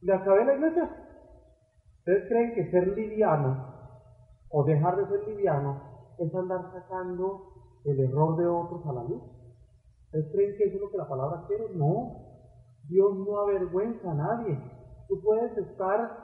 ¿Le 0.02 0.14
acabé 0.14 0.46
la 0.46 0.56
iglesia? 0.56 0.90
¿Ustedes 2.00 2.28
creen 2.30 2.56
que 2.56 2.72
ser 2.72 2.88
liviano 2.88 3.68
o 4.50 4.64
dejar 4.64 4.98
de 4.98 5.08
ser 5.08 5.28
liviano 5.28 5.82
es 6.18 6.34
andar 6.34 6.72
sacando 6.74 7.54
el 7.86 8.00
error 8.00 8.38
de 8.38 8.48
otros 8.48 8.86
a 8.88 8.94
la 8.94 9.04
luz? 9.04 9.22
¿Ustedes 10.06 10.32
creen 10.32 10.58
que 10.58 10.64
eso 10.66 10.76
es 10.76 10.82
lo 10.82 10.92
que 10.92 10.98
la 10.98 11.08
palabra 11.08 11.46
quiere? 11.48 11.70
No. 11.76 12.32
Dios 12.90 13.16
no 13.18 13.38
avergüenza 13.38 14.12
a 14.12 14.16
nadie. 14.16 14.60
Tú 15.08 15.22
puedes 15.22 15.56
estar 15.58 16.18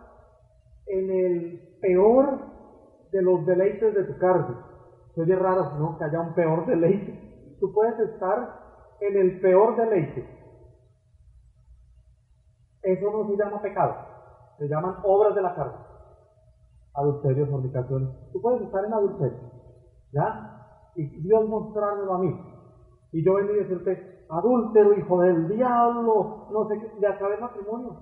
en 0.87 1.11
el 1.11 1.77
peor 1.79 2.39
de 3.11 3.21
los 3.21 3.45
deleites 3.45 3.93
de 3.93 4.03
tu 4.05 4.17
carne. 4.17 4.55
Se 5.25 5.35
raro, 5.35 5.71
¿no? 5.79 5.97
Que 5.97 6.03
haya 6.03 6.19
un 6.19 6.35
peor 6.35 6.67
deleite. 6.67 7.57
Tú 7.59 7.73
puedes 7.73 7.97
estar 7.97 8.97
en 9.01 9.17
el 9.17 9.41
peor 9.41 9.75
deleite. 9.75 10.23
Eso 12.83 13.09
no 13.09 13.27
se 13.27 13.35
llama 13.35 13.59
pecado. 13.59 13.95
Se 14.59 14.67
llaman 14.67 14.97
obras 15.03 15.33
de 15.33 15.41
la 15.41 15.55
carne. 15.55 15.79
Adulterio, 16.93 17.47
fornicación. 17.47 18.13
Tú 18.31 18.41
puedes 18.41 18.61
estar 18.61 18.85
en 18.85 18.93
adulterio. 18.93 19.39
¿Ya? 20.11 20.91
Y 20.95 21.07
Dios 21.23 21.49
mostrármelo 21.49 22.13
a 22.13 22.19
mí. 22.19 22.39
Y 23.11 23.25
yo 23.25 23.33
vengo 23.33 23.53
y 23.53 23.57
decirte, 23.57 24.25
adúltero, 24.29 24.93
hijo 24.93 25.19
del 25.21 25.47
diablo, 25.47 26.47
no 26.51 26.67
sé 26.67 26.79
qué, 26.79 26.99
le 26.99 27.07
acabé 27.07 27.35
el 27.35 27.41
matrimonio, 27.41 27.97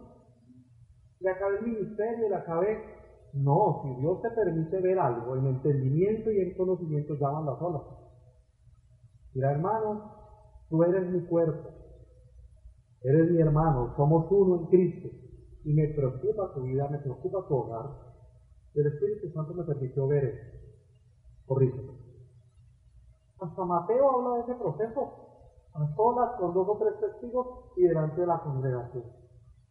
le 1.20 1.30
acabé 1.30 1.60
el 1.60 1.64
ministerio, 1.64 2.28
le 2.28 2.36
acabé. 2.36 2.95
No, 3.36 3.82
si 3.84 4.02
Dios 4.02 4.22
te 4.22 4.30
permite 4.30 4.80
ver 4.80 4.98
algo 4.98 5.36
en 5.36 5.48
entendimiento 5.48 6.32
y 6.32 6.40
en 6.40 6.56
conocimiento, 6.56 7.16
ya 7.16 7.28
van 7.28 7.46
las 7.46 7.62
olas. 7.62 7.82
Mira, 9.34 9.52
hermano, 9.52 10.02
tú 10.70 10.82
eres 10.84 11.12
mi 11.12 11.20
cuerpo, 11.28 11.70
eres 13.02 13.32
mi 13.32 13.42
hermano, 13.42 13.94
somos 13.98 14.32
uno 14.32 14.56
en 14.56 14.66
Cristo, 14.68 15.10
y 15.66 15.74
me 15.74 15.90
preocupa 15.90 16.54
tu 16.54 16.62
vida, 16.62 16.88
me 16.88 17.00
preocupa 17.00 17.46
tu 17.46 17.56
hogar. 17.56 17.90
El 18.74 18.88
Espíritu 18.88 19.30
Santo 19.34 19.54
me 19.54 19.66
permitió 19.66 20.08
ver 20.08 20.24
eso. 20.24 20.58
Corrígeme. 21.46 21.92
Hasta 23.42 23.66
Mateo 23.66 24.12
habla 24.12 24.36
de 24.36 24.42
ese 24.44 24.56
proceso 24.56 25.10
a 25.74 25.96
solas 25.96 26.40
con 26.40 26.54
dos 26.54 26.68
o 26.70 26.78
tres 26.78 26.98
testigos 27.02 27.48
y 27.76 27.84
delante 27.84 28.22
de 28.22 28.28
la 28.28 28.42
congregación. 28.42 29.25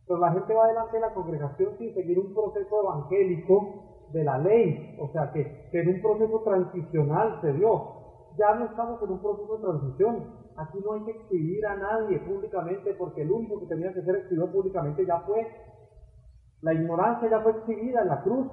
Pero 0.07 0.21
la 0.21 0.33
gente 0.33 0.55
va 0.55 0.69
delante 0.69 0.97
de 0.97 1.01
la 1.01 1.15
congregación 1.15 1.79
sin 1.79 1.95
seguir 1.95 2.19
un 2.19 2.35
proceso 2.35 2.83
evangélico 2.83 3.85
de 4.13 4.25
la 4.25 4.39
ley, 4.39 4.97
o 5.01 5.09
sea 5.09 5.33
que, 5.33 5.69
que 5.71 5.81
en 5.81 5.89
un 5.95 6.03
proceso 6.03 6.41
transicional 6.43 7.41
se 7.41 7.53
dio. 7.55 7.95
Ya 8.37 8.55
no 8.55 8.67
estamos 8.67 9.03
en 9.03 9.11
un 9.13 9.21
proceso 9.21 9.57
de 9.57 9.63
transición. 9.63 10.45
Aquí 10.57 10.79
no 10.85 10.93
hay 10.93 11.05
que 11.05 11.11
exhibir 11.13 11.67
a 11.67 11.77
nadie 11.77 12.19
públicamente 12.21 12.95
porque 12.95 13.23
el 13.23 13.33
único 13.33 13.61
que 13.61 13.67
tenía 13.67 13.93
que 13.93 14.03
ser 14.03 14.17
exhibido 14.17 14.53
públicamente 14.53 15.07
ya 15.07 15.21
fue. 15.21 15.47
La 16.61 16.75
ignorancia 16.75 17.29
ya 17.29 17.41
fue 17.41 17.53
exhibida 17.53 18.03
en 18.03 18.09
la 18.09 18.23
cruz, 18.23 18.47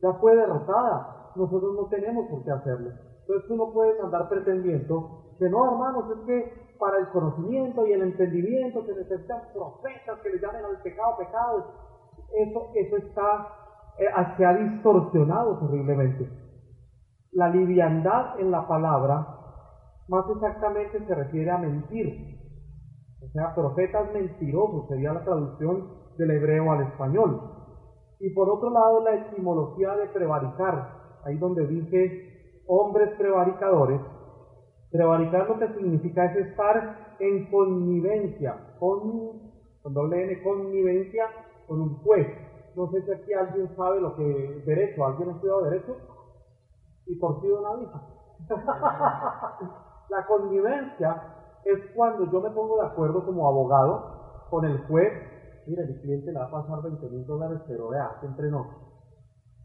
ya 0.00 0.12
fue 0.14 0.36
derrotada. 0.36 1.32
Nosotros 1.34 1.74
no 1.74 1.86
tenemos 1.88 2.28
por 2.28 2.44
qué 2.44 2.50
hacerlo. 2.52 2.90
Entonces 3.20 3.48
tú 3.48 3.56
no 3.56 3.72
puedes 3.72 4.00
andar 4.00 4.28
pretendiendo 4.28 5.24
que 5.38 5.48
no, 5.48 5.64
hermanos, 5.64 6.04
es 6.10 6.26
que 6.26 6.63
para 6.78 6.98
el 6.98 7.08
conocimiento 7.08 7.86
y 7.86 7.92
el 7.92 8.02
entendimiento 8.02 8.84
se 8.84 8.94
necesitan 8.94 9.42
profetas 9.52 10.20
que 10.22 10.30
le 10.30 10.40
llamen 10.40 10.64
al 10.64 10.82
pecado 10.82 11.16
pecado. 11.18 11.64
Eso, 12.36 12.70
eso 12.74 12.96
está, 12.96 13.48
eh, 13.98 14.06
se 14.36 14.44
ha 14.44 14.54
distorsionado 14.54 15.58
terriblemente. 15.60 16.28
La 17.32 17.48
liviandad 17.48 18.38
en 18.40 18.50
la 18.50 18.66
palabra, 18.66 19.26
más 20.08 20.24
exactamente 20.30 21.04
se 21.06 21.14
refiere 21.14 21.50
a 21.50 21.58
mentir. 21.58 22.34
O 23.22 23.28
sea, 23.32 23.54
profetas 23.54 24.12
mentirosos 24.12 24.88
sería 24.88 25.12
la 25.14 25.24
traducción 25.24 25.88
del 26.18 26.30
hebreo 26.30 26.72
al 26.72 26.82
español. 26.82 27.40
Y 28.20 28.30
por 28.34 28.48
otro 28.48 28.70
lado, 28.70 29.02
la 29.02 29.14
etimología 29.14 29.96
de 29.96 30.06
prevaricar, 30.08 31.20
ahí 31.24 31.36
donde 31.38 31.66
dice 31.66 32.62
hombres 32.66 33.10
prevaricadores, 33.18 34.00
Prevaricar 34.94 35.48
lo 35.48 35.58
que 35.58 35.66
significa 35.74 36.24
es 36.26 36.36
estar 36.36 36.94
en 37.18 37.50
connivencia, 37.50 38.54
con, 38.78 39.42
con 39.82 39.92
doble 39.92 40.22
N, 40.22 40.40
connivencia 40.40 41.26
con 41.66 41.80
un 41.80 42.00
juez. 42.04 42.28
No 42.76 42.88
sé 42.92 43.02
si 43.02 43.10
aquí 43.10 43.32
alguien 43.32 43.74
sabe 43.74 44.00
lo 44.00 44.14
que 44.14 44.22
es 44.22 44.64
derecho, 44.64 45.04
alguien 45.04 45.30
ha 45.30 45.32
estudiado 45.32 45.62
derecho 45.64 45.96
y 47.06 47.18
torcido 47.18 47.58
una 47.58 47.74
visa. 47.74 48.00
la 50.10 50.26
connivencia 50.28 51.26
es 51.64 51.80
cuando 51.92 52.30
yo 52.30 52.40
me 52.40 52.50
pongo 52.50 52.76
de 52.80 52.86
acuerdo 52.86 53.24
como 53.24 53.48
abogado 53.48 53.98
con 54.48 54.64
el 54.64 54.78
juez, 54.86 55.12
mira, 55.66 55.82
mi 55.86 55.98
cliente 55.98 56.30
le 56.30 56.38
va 56.38 56.44
a 56.44 56.50
pasar 56.50 56.80
20 56.82 57.08
mil 57.08 57.26
dólares, 57.26 57.58
pero 57.66 57.88
vea, 57.88 58.12
entre 58.22 58.48
nosotros. 58.48 58.78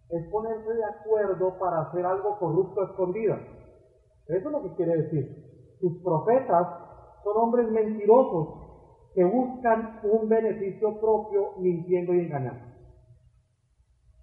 Es 0.09 0.27
ponerse 0.31 0.73
de 0.73 0.85
acuerdo 0.85 1.55
para 1.59 1.81
hacer 1.81 2.03
algo 2.03 2.35
corrupto 2.39 2.81
a 2.81 2.85
escondidas. 2.85 3.58
Eso 4.29 4.47
es 4.47 4.51
lo 4.51 4.63
que 4.63 4.75
quiere 4.75 4.97
decir. 4.97 5.75
Sus 5.79 6.01
profetas 6.03 6.67
son 7.23 7.37
hombres 7.37 7.69
mentirosos 7.71 8.47
que 9.13 9.23
buscan 9.23 9.99
un 10.03 10.29
beneficio 10.29 10.99
propio 10.99 11.53
mintiendo 11.57 12.13
y 12.13 12.19
engañando. 12.19 12.69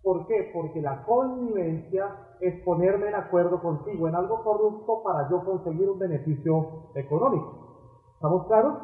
¿Por 0.03 0.27
qué? 0.29 0.51
Porque 0.55 0.81
la 0.81 1.05
connivencia 1.05 2.37
es 2.41 2.63
ponerme 2.63 3.09
en 3.09 3.17
acuerdo 3.17 3.61
contigo 3.61 4.07
en 4.07 4.15
algo 4.15 4.45
corrupto 4.45 5.03
para 5.03 5.29
yo 5.29 5.45
conseguir 5.45 5.91
un 5.91 5.99
beneficio 5.99 6.91
económico. 6.95 8.13
¿Estamos 8.15 8.47
claros? 8.47 8.79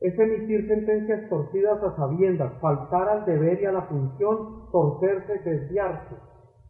Es 0.00 0.18
emitir 0.18 0.68
sentencias 0.68 1.28
torcidas 1.30 1.82
a 1.82 1.96
sabiendas, 1.96 2.52
faltar 2.60 3.08
al 3.08 3.24
deber 3.24 3.62
y 3.62 3.64
a 3.64 3.72
la 3.72 3.82
función, 3.82 4.70
torcerse, 4.70 5.38
desviarse. 5.38 6.16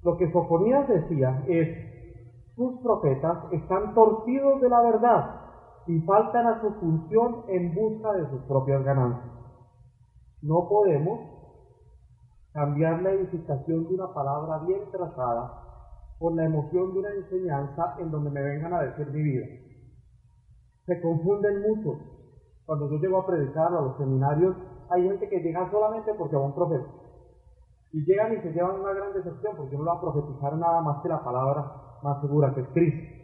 Lo 0.02 0.16
que 0.16 0.30
Sofonías 0.30 0.88
decía 0.88 1.44
es, 1.48 1.99
sus 2.60 2.78
profetas 2.82 3.38
están 3.52 3.94
torcidos 3.94 4.60
de 4.60 4.68
la 4.68 4.82
verdad 4.82 5.40
y 5.86 5.98
faltan 6.00 6.46
a 6.46 6.60
su 6.60 6.70
función 6.74 7.44
en 7.48 7.74
busca 7.74 8.12
de 8.12 8.28
sus 8.28 8.42
propias 8.42 8.84
ganancias. 8.84 9.32
No 10.42 10.68
podemos 10.68 11.20
cambiar 12.52 13.00
la 13.00 13.12
edificación 13.12 13.88
de 13.88 13.94
una 13.94 14.12
palabra 14.12 14.58
bien 14.66 14.82
trazada 14.92 15.54
por 16.18 16.34
la 16.34 16.44
emoción 16.44 16.92
de 16.92 16.98
una 16.98 17.14
enseñanza 17.14 17.96
en 17.98 18.10
donde 18.10 18.28
me 18.28 18.42
vengan 18.42 18.74
a 18.74 18.82
decir 18.82 19.06
mi 19.06 19.22
vida. 19.22 19.46
Se 20.84 21.00
confunden 21.00 21.62
mucho. 21.62 21.98
Cuando 22.66 22.90
yo 22.90 22.98
llego 22.98 23.20
a 23.20 23.26
predicar 23.26 23.68
a 23.72 23.80
los 23.80 23.96
seminarios, 23.96 24.54
hay 24.90 25.04
gente 25.04 25.30
que 25.30 25.40
llega 25.40 25.70
solamente 25.70 26.12
porque 26.12 26.36
va 26.36 26.42
un 26.42 26.54
profeta. 26.54 26.90
Y 27.92 28.04
llegan 28.04 28.34
y 28.34 28.42
se 28.42 28.52
llevan 28.52 28.80
una 28.80 28.92
gran 28.92 29.14
decepción 29.14 29.56
porque 29.56 29.78
no 29.78 29.86
va 29.86 29.94
a 29.94 30.00
profetizar 30.02 30.58
nada 30.58 30.82
más 30.82 31.02
que 31.02 31.08
la 31.08 31.24
palabra 31.24 31.86
más 32.02 32.20
segura 32.20 32.52
que 32.54 32.60
es 32.60 32.68
Cristo. 32.68 33.14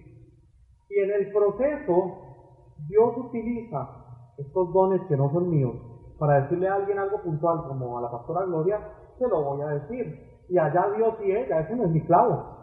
Y 0.88 1.00
en 1.00 1.10
el 1.10 1.32
proceso, 1.32 2.18
Dios 2.88 3.16
utiliza 3.16 3.88
estos 4.38 4.72
dones 4.72 5.00
que 5.08 5.16
no 5.16 5.30
son 5.32 5.50
míos 5.50 5.74
para 6.18 6.42
decirle 6.42 6.68
a 6.68 6.74
alguien 6.74 6.98
algo 6.98 7.20
puntual, 7.22 7.64
como 7.68 7.98
a 7.98 8.02
la 8.02 8.10
pastora 8.10 8.44
Gloria, 8.46 8.80
se 9.18 9.28
lo 9.28 9.42
voy 9.42 9.62
a 9.62 9.68
decir. 9.68 10.44
Y 10.48 10.58
allá 10.58 10.86
Dios 10.96 11.14
y 11.24 11.32
ella, 11.32 11.60
ese 11.60 11.76
no 11.76 11.84
es 11.84 11.90
mi 11.90 12.00
clavo. 12.02 12.56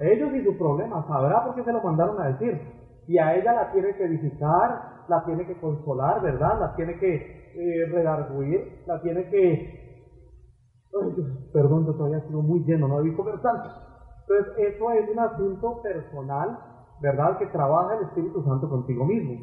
Ellos 0.00 0.32
y 0.34 0.44
sus 0.44 0.56
problemas, 0.56 1.06
sabrá 1.06 1.44
por 1.44 1.54
qué 1.54 1.64
se 1.64 1.72
lo 1.72 1.82
mandaron 1.82 2.20
a 2.20 2.28
decir. 2.28 2.60
Y 3.06 3.18
a 3.18 3.34
ella 3.34 3.52
la 3.52 3.72
tiene 3.72 3.94
que 3.96 4.04
edificar, 4.04 5.04
la 5.08 5.24
tiene 5.24 5.46
que 5.46 5.58
consolar, 5.60 6.20
¿verdad? 6.20 6.60
La 6.60 6.76
tiene 6.76 6.98
que 6.98 7.38
eh, 7.54 7.86
la 8.86 9.00
tiene 9.00 9.28
que... 9.30 9.88
perdón, 11.52 11.86
yo 11.86 11.94
todavía 11.94 12.20
sido 12.28 12.42
muy 12.42 12.60
lleno, 12.64 12.88
no 12.88 12.98
debí 12.98 13.16
comer 13.16 13.40
tanto. 13.40 13.87
Entonces, 14.28 14.74
eso 14.74 14.90
es 14.92 15.08
un 15.08 15.18
asunto 15.18 15.80
personal, 15.82 16.58
¿verdad? 17.00 17.38
Que 17.38 17.46
trabaja 17.46 17.94
el 17.94 18.04
Espíritu 18.08 18.42
Santo 18.42 18.68
contigo 18.68 19.06
mismo. 19.06 19.34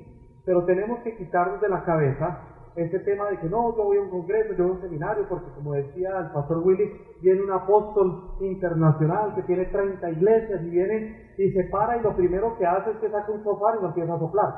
Pero 0.45 0.63
tenemos 0.65 0.99
que 1.01 1.17
quitarnos 1.17 1.59
de 1.59 1.69
la 1.69 1.83
cabeza 1.83 2.37
ese 2.75 2.99
tema 2.99 3.29
de 3.29 3.39
que 3.39 3.49
no, 3.49 3.75
yo 3.75 3.83
voy 3.85 3.97
a 3.97 4.01
un 4.01 4.09
congreso, 4.09 4.53
yo 4.53 4.65
voy 4.65 4.73
a 4.73 4.75
un 4.75 4.81
seminario, 4.81 5.25
porque 5.27 5.49
como 5.55 5.73
decía 5.73 6.09
el 6.19 6.31
pastor 6.31 6.57
Willy, 6.57 6.91
viene 7.21 7.41
un 7.41 7.51
apóstol 7.51 8.37
internacional 8.41 9.33
que 9.33 9.43
tiene 9.43 9.65
30 9.65 10.09
iglesias 10.11 10.61
y 10.61 10.69
viene 10.69 11.33
y 11.37 11.51
se 11.51 11.63
para 11.71 11.97
y 11.97 12.01
lo 12.01 12.15
primero 12.15 12.55
que 12.57 12.65
hace 12.65 12.91
es 12.91 12.97
que 12.97 13.09
saca 13.09 13.31
un 13.31 13.43
sofá 13.43 13.75
y 13.77 13.81
lo 13.81 13.87
empieza 13.87 14.13
a 14.13 14.19
soplar. 14.19 14.53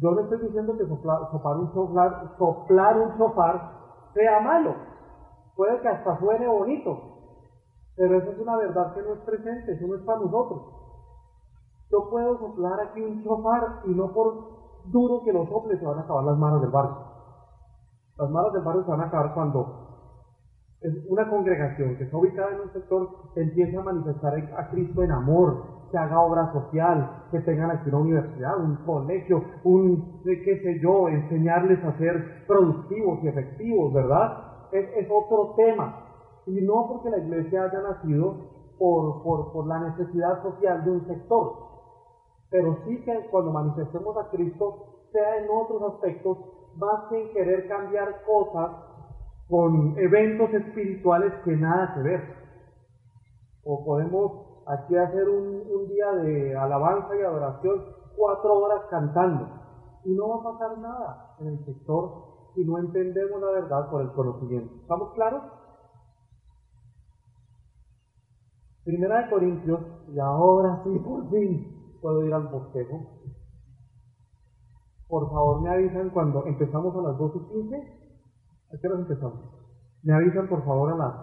Yo 0.00 0.12
no 0.12 0.20
estoy 0.22 0.38
diciendo 0.46 0.74
que 0.78 0.86
soplar, 0.86 1.18
un 1.58 1.74
soplar, 1.74 2.10
soplar 2.38 2.96
un 2.96 3.18
sofá 3.18 4.10
sea 4.14 4.40
malo. 4.40 4.74
Puede 5.56 5.78
que 5.80 5.88
hasta 5.88 6.18
suene 6.18 6.46
bonito, 6.46 7.19
pero 8.00 8.16
eso 8.16 8.30
es 8.30 8.38
una 8.38 8.56
verdad 8.56 8.94
que 8.94 9.02
no 9.02 9.12
es 9.12 9.18
presente, 9.20 9.72
eso 9.72 9.86
no 9.86 9.94
es 9.94 10.00
para 10.04 10.20
nosotros. 10.20 10.62
Yo 11.90 12.08
puedo 12.08 12.38
soplar 12.38 12.80
aquí 12.80 13.02
un 13.02 13.22
chofar 13.22 13.80
y 13.84 13.90
no 13.90 14.10
por 14.14 14.32
duro 14.86 15.22
que 15.22 15.34
lo 15.34 15.46
sople 15.46 15.78
se 15.78 15.84
van 15.84 15.98
a 15.98 16.00
acabar 16.00 16.24
las 16.24 16.38
manos 16.38 16.62
del 16.62 16.70
barrio. 16.70 16.96
Las 18.16 18.30
manos 18.30 18.54
del 18.54 18.62
barrio 18.62 18.84
se 18.84 18.90
van 18.90 19.02
a 19.02 19.04
acabar 19.04 19.34
cuando 19.34 20.06
una 21.10 21.28
congregación 21.28 21.96
que 21.98 22.04
está 22.04 22.16
ubicada 22.16 22.52
en 22.52 22.60
un 22.60 22.72
sector 22.72 23.06
empiece 23.36 23.76
a 23.76 23.82
manifestar 23.82 24.32
a 24.56 24.70
Cristo 24.70 25.02
en 25.02 25.12
amor, 25.12 25.62
que 25.90 25.98
haga 25.98 26.20
obra 26.20 26.50
social, 26.54 27.26
que 27.30 27.40
tengan 27.40 27.70
aquí 27.70 27.90
una 27.90 27.98
universidad, 27.98 28.58
un 28.64 28.76
colegio, 28.76 29.44
un, 29.64 30.22
qué 30.24 30.58
sé 30.62 30.80
yo, 30.80 31.10
enseñarles 31.10 31.84
a 31.84 31.98
ser 31.98 32.46
productivos 32.46 33.22
y 33.22 33.28
efectivos, 33.28 33.92
¿verdad? 33.92 34.38
Es 34.72 35.06
otro 35.10 35.52
tema 35.54 36.09
y 36.50 36.62
no 36.62 36.88
porque 36.88 37.10
la 37.10 37.18
iglesia 37.18 37.64
haya 37.64 37.80
nacido 37.80 38.34
por, 38.78 39.22
por, 39.22 39.66
la 39.66 39.78
necesidad 39.90 40.42
social 40.42 40.84
de 40.84 40.90
un 40.90 41.06
sector, 41.06 41.52
pero 42.50 42.78
sí 42.84 43.04
que 43.04 43.28
cuando 43.30 43.52
manifestemos 43.52 44.16
a 44.16 44.28
Cristo 44.30 45.04
sea 45.12 45.36
en 45.36 45.48
otros 45.50 45.94
aspectos, 45.94 46.38
más 46.76 47.04
que 47.08 47.22
en 47.22 47.32
querer 47.32 47.68
cambiar 47.68 48.22
cosas 48.24 48.70
con 49.48 49.96
eventos 49.98 50.52
espirituales 50.54 51.32
que 51.44 51.56
nada 51.56 51.94
que 51.94 52.02
ver. 52.02 52.20
O 53.64 53.84
podemos 53.84 54.62
aquí 54.66 54.96
hacer 54.96 55.28
un, 55.28 55.62
un 55.70 55.88
día 55.88 56.10
de 56.12 56.56
alabanza 56.56 57.16
y 57.16 57.22
adoración, 57.22 57.84
cuatro 58.16 58.58
horas 58.60 58.82
cantando, 58.90 59.48
y 60.04 60.14
no 60.14 60.28
va 60.28 60.36
a 60.36 60.52
pasar 60.52 60.78
nada 60.78 61.36
en 61.40 61.48
el 61.48 61.64
sector 61.64 62.30
si 62.54 62.64
no 62.64 62.78
entendemos 62.78 63.40
la 63.40 63.50
verdad 63.52 63.90
por 63.90 64.02
el 64.02 64.10
conocimiento. 64.12 64.74
¿Estamos 64.82 65.12
claros? 65.14 65.42
Primera 68.84 69.22
de 69.22 69.30
Corintios, 69.30 69.80
y 70.08 70.18
ahora 70.18 70.82
sí, 70.84 70.98
por 71.00 71.28
fin, 71.30 71.98
puedo 72.00 72.24
ir 72.24 72.32
al 72.32 72.48
bosquejo. 72.48 73.20
Por 75.06 75.28
favor, 75.30 75.62
me 75.62 75.70
avisan 75.70 76.10
cuando 76.10 76.46
empezamos 76.46 76.96
a 76.96 77.08
las 77.08 77.18
12 77.18 77.38
y 77.38 77.62
15. 77.62 77.76
¿A 77.76 78.78
qué 78.80 78.88
hora 78.88 79.00
empezamos? 79.00 79.40
Me 80.02 80.14
avisan, 80.14 80.48
por 80.48 80.64
favor, 80.64 80.92
a 80.92 80.96
las 80.96 81.14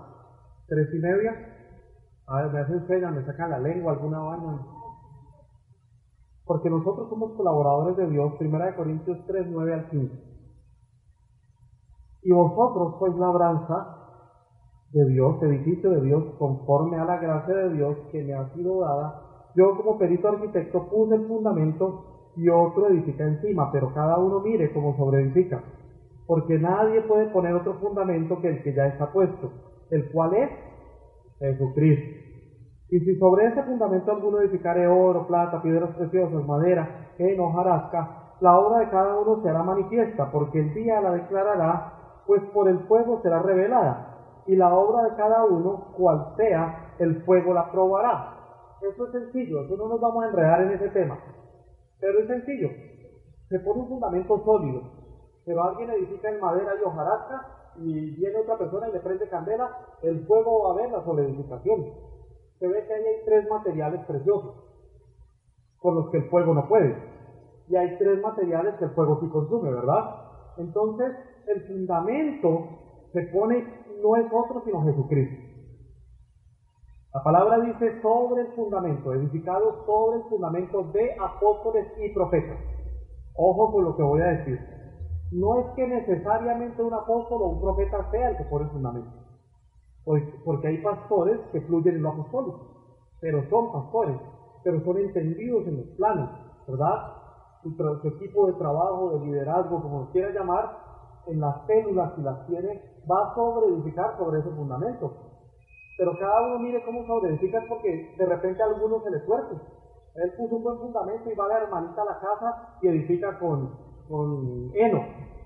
3 0.67 0.87
y 0.93 0.99
media. 0.99 1.31
A 2.27 2.41
ver, 2.41 2.51
me 2.51 2.59
hacen 2.59 2.87
señas, 2.87 3.13
me 3.13 3.25
sacan 3.25 3.49
la 3.49 3.59
lengua, 3.59 3.93
alguna 3.93 4.19
vaina. 4.19 4.65
Porque 6.45 6.69
nosotros 6.69 7.09
somos 7.09 7.35
colaboradores 7.35 7.97
de 7.97 8.07
Dios, 8.09 8.33
Primera 8.37 8.67
de 8.67 8.75
Corintios 8.75 9.17
3, 9.25 9.47
9 9.49 9.73
al 9.73 9.89
15. 9.89 10.27
Y 12.23 12.31
vosotros 12.31 12.99
sois 12.99 13.15
labranza 13.15 14.06
de 14.91 15.05
Dios, 15.05 15.41
edificio 15.43 15.89
de 15.91 16.01
Dios, 16.01 16.23
conforme 16.37 16.97
a 16.97 17.05
la 17.05 17.17
gracia 17.17 17.53
de 17.53 17.73
Dios 17.73 17.97
que 18.11 18.23
me 18.23 18.33
ha 18.33 18.47
sido 18.53 18.81
dada. 18.81 19.21
Yo 19.55 19.75
como 19.75 19.97
perito 19.97 20.29
arquitecto 20.29 20.87
puse 20.89 21.15
el 21.15 21.27
fundamento 21.27 22.31
y 22.35 22.47
otro 22.49 22.87
edifica 22.87 23.23
encima, 23.23 23.71
pero 23.71 23.93
cada 23.93 24.17
uno 24.17 24.39
mire 24.41 24.71
cómo 24.71 24.95
sobreedifica. 24.95 25.61
Porque 26.25 26.59
nadie 26.59 27.01
puede 27.01 27.27
poner 27.27 27.53
otro 27.55 27.75
fundamento 27.75 28.39
que 28.41 28.49
el 28.49 28.63
que 28.63 28.73
ya 28.73 28.87
está 28.87 29.11
puesto, 29.11 29.51
el 29.89 30.11
cual 30.11 30.35
es 30.35 30.49
Jesucristo. 31.39 32.27
Y 32.89 32.99
si 32.99 33.15
sobre 33.17 33.47
ese 33.47 33.63
fundamento 33.63 34.11
alguno 34.11 34.39
edificare 34.39 34.87
oro, 34.87 35.27
plata, 35.27 35.61
piedras 35.61 35.95
preciosas, 35.95 36.45
madera, 36.45 37.13
en 37.17 37.39
hojarasca, 37.39 38.35
la 38.39 38.57
obra 38.57 38.79
de 38.79 38.89
cada 38.89 39.19
uno 39.19 39.41
será 39.41 39.63
manifiesta, 39.63 40.31
porque 40.31 40.59
el 40.59 40.73
día 40.73 41.01
la 41.01 41.11
declarará, 41.11 41.93
pues 42.25 42.41
por 42.53 42.69
el 42.69 42.79
fuego 42.87 43.19
será 43.23 43.41
revelada 43.41 44.06
y 44.47 44.55
la 44.55 44.73
obra 44.73 45.03
de 45.03 45.15
cada 45.15 45.43
uno, 45.43 45.93
cual 45.95 46.33
sea, 46.37 46.95
el 46.99 47.23
fuego 47.23 47.53
la 47.53 47.69
probará. 47.71 48.77
Eso 48.81 49.05
es 49.05 49.11
sencillo, 49.11 49.61
eso 49.61 49.75
no 49.75 49.87
nos 49.89 49.99
vamos 49.99 50.23
a 50.23 50.27
enredar 50.27 50.61
en 50.61 50.71
ese 50.71 50.89
tema. 50.89 51.19
Pero 51.99 52.19
es 52.19 52.27
sencillo. 52.27 52.69
Se 53.49 53.59
pone 53.59 53.81
un 53.81 53.89
fundamento 53.89 54.41
sólido. 54.43 54.81
Pero 55.45 55.63
alguien 55.63 55.89
edifica 55.91 56.29
en 56.29 56.39
madera 56.39 56.73
y 56.79 56.83
hojarasca 56.83 57.73
y 57.77 58.15
viene 58.15 58.37
otra 58.37 58.57
persona 58.57 58.89
y 58.89 58.93
le 58.93 58.99
prende 58.99 59.29
candela, 59.29 59.69
el 60.01 60.25
fuego 60.25 60.63
va 60.63 60.71
a 60.71 60.75
ver 60.75 60.91
la 60.91 61.03
solidificación. 61.03 61.85
Se 62.59 62.67
ve 62.67 62.85
que 62.85 62.93
ahí 62.93 63.05
hay 63.05 63.25
tres 63.25 63.47
materiales 63.49 64.01
preciosos 64.05 64.55
con 65.79 65.95
los 65.95 66.09
que 66.09 66.17
el 66.17 66.29
fuego 66.29 66.53
no 66.53 66.67
puede. 66.67 66.95
Y 67.67 67.75
hay 67.75 67.97
tres 67.97 68.21
materiales 68.21 68.75
que 68.75 68.85
el 68.85 68.91
fuego 68.91 69.19
sí 69.21 69.29
consume, 69.29 69.71
¿verdad? 69.71 70.03
Entonces, 70.57 71.13
el 71.47 71.67
fundamento 71.67 72.67
se 73.13 73.21
pone 73.33 73.76
no 74.01 74.15
es 74.15 74.25
otro 74.31 74.61
sino 74.63 74.83
Jesucristo. 74.83 75.47
La 77.13 77.23
palabra 77.23 77.59
dice 77.59 77.99
sobre 78.01 78.41
el 78.43 78.47
fundamento, 78.49 79.13
edificado 79.13 79.85
sobre 79.85 80.17
el 80.17 80.23
fundamento 80.25 80.83
de 80.93 81.15
apóstoles 81.19 81.87
y 81.97 82.13
profetas. 82.13 82.59
Ojo 83.33 83.71
con 83.71 83.85
lo 83.85 83.95
que 83.95 84.03
voy 84.03 84.21
a 84.21 84.27
decir. 84.27 84.59
No 85.31 85.59
es 85.59 85.65
que 85.75 85.87
necesariamente 85.87 86.81
un 86.81 86.93
apóstol 86.93 87.41
o 87.41 87.47
un 87.47 87.61
profeta 87.61 88.09
sea 88.11 88.29
el 88.29 88.37
que 88.37 88.43
pone 88.45 88.65
el 88.65 88.71
fundamento. 88.71 89.09
Porque 90.45 90.67
hay 90.67 90.77
pastores 90.77 91.39
que 91.51 91.61
fluyen 91.61 91.95
en 91.95 92.01
lo 92.01 92.09
apostólico, 92.09 92.59
pero 93.19 93.47
son 93.49 93.71
pastores, 93.73 94.17
pero 94.63 94.81
son 94.83 94.97
entendidos 94.99 95.67
en 95.67 95.77
los 95.77 95.87
planos, 95.97 96.29
¿verdad? 96.67 97.13
Su, 97.63 98.07
equipo 98.07 98.47
de 98.47 98.53
trabajo, 98.53 99.17
de 99.17 99.25
liderazgo, 99.25 99.81
como 99.81 100.09
quiera 100.11 100.29
llamar, 100.29 100.86
en 101.27 101.39
las 101.39 101.65
células, 101.65 102.13
si 102.15 102.21
las 102.21 102.45
tiene, 102.47 102.81
va 103.09 103.31
a 103.31 103.35
sobreedificar 103.35 104.17
sobre 104.17 104.39
ese 104.39 104.49
fundamento. 104.51 105.11
Pero 105.97 106.17
cada 106.19 106.47
uno 106.47 106.59
mire 106.59 106.83
cómo 106.85 107.05
sobreedifica 107.05 107.63
porque 107.67 108.15
de 108.17 108.25
repente 108.25 108.61
a 108.61 108.65
alguno 108.67 109.01
se 109.03 109.11
le 109.11 109.25
suerte. 109.25 109.55
Él 110.15 110.33
puso 110.37 110.55
un 110.55 110.63
buen 110.63 110.79
fundamento 110.79 111.29
y 111.29 111.35
va 111.35 111.47
la 111.47 111.57
hermanita 111.59 112.01
a 112.01 112.05
la 112.05 112.19
casa 112.19 112.77
y 112.81 112.87
edifica 112.87 113.37
con, 113.39 113.71
con 114.07 114.71
heno. 114.73 115.03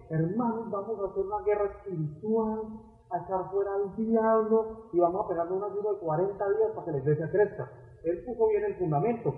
Hermanos, 0.09 0.69
vamos 0.69 0.99
a 0.99 1.11
hacer 1.11 1.25
una 1.25 1.43
guerra 1.45 1.65
espiritual, 1.65 2.61
a 3.09 3.17
echar 3.23 3.49
fuera 3.51 3.71
al 3.75 3.95
diablo 3.95 4.89
y 4.91 4.99
vamos 4.99 5.25
a 5.25 5.29
pegarle 5.29 5.55
un 5.55 5.63
ayuno 5.63 5.93
de 5.93 5.99
40 5.99 6.49
días 6.49 6.71
para 6.75 6.85
que 6.85 6.91
la 6.91 6.97
iglesia 6.97 7.31
crezca. 7.31 7.71
Él 8.03 8.23
puso 8.25 8.47
bien 8.47 8.63
el 8.65 8.75
fundamento. 8.75 9.33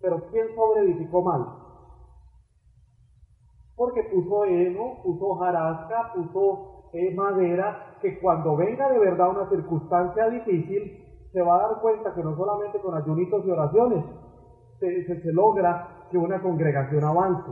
Pero 0.00 0.22
¿quién 0.30 0.54
sobreedificó 0.54 1.22
mal? 1.22 1.65
Porque 3.76 4.02
puso 4.04 4.44
heno, 4.44 5.02
puso 5.02 5.34
jarasca, 5.36 6.12
puso 6.14 6.88
eh, 6.92 7.14
madera, 7.14 7.98
que 8.00 8.18
cuando 8.20 8.56
venga 8.56 8.90
de 8.90 8.98
verdad 8.98 9.30
una 9.30 9.48
circunstancia 9.48 10.28
difícil, 10.30 11.04
se 11.32 11.42
va 11.42 11.56
a 11.56 11.68
dar 11.68 11.80
cuenta 11.82 12.14
que 12.14 12.22
no 12.22 12.34
solamente 12.34 12.80
con 12.80 12.94
ayunitos 12.94 13.44
y 13.44 13.50
oraciones 13.50 14.04
se, 14.80 15.04
se, 15.04 15.32
logra 15.32 16.06
que 16.10 16.18
una 16.18 16.40
congregación 16.40 17.04
avance. 17.04 17.50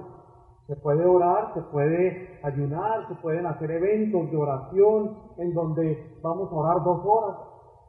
Se 0.66 0.76
puede 0.76 1.04
orar, 1.04 1.52
se 1.52 1.60
puede 1.62 2.40
ayunar, 2.42 3.06
se 3.08 3.14
pueden 3.16 3.44
hacer 3.44 3.70
eventos 3.70 4.30
de 4.30 4.36
oración 4.36 5.18
en 5.36 5.52
donde 5.52 6.18
vamos 6.22 6.50
a 6.50 6.54
orar 6.54 6.82
dos 6.82 7.00
horas. 7.04 7.36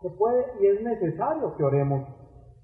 Se 0.02 0.10
puede 0.10 0.46
y 0.60 0.68
es 0.68 0.82
necesario 0.82 1.56
que 1.56 1.64
oremos. 1.64 2.04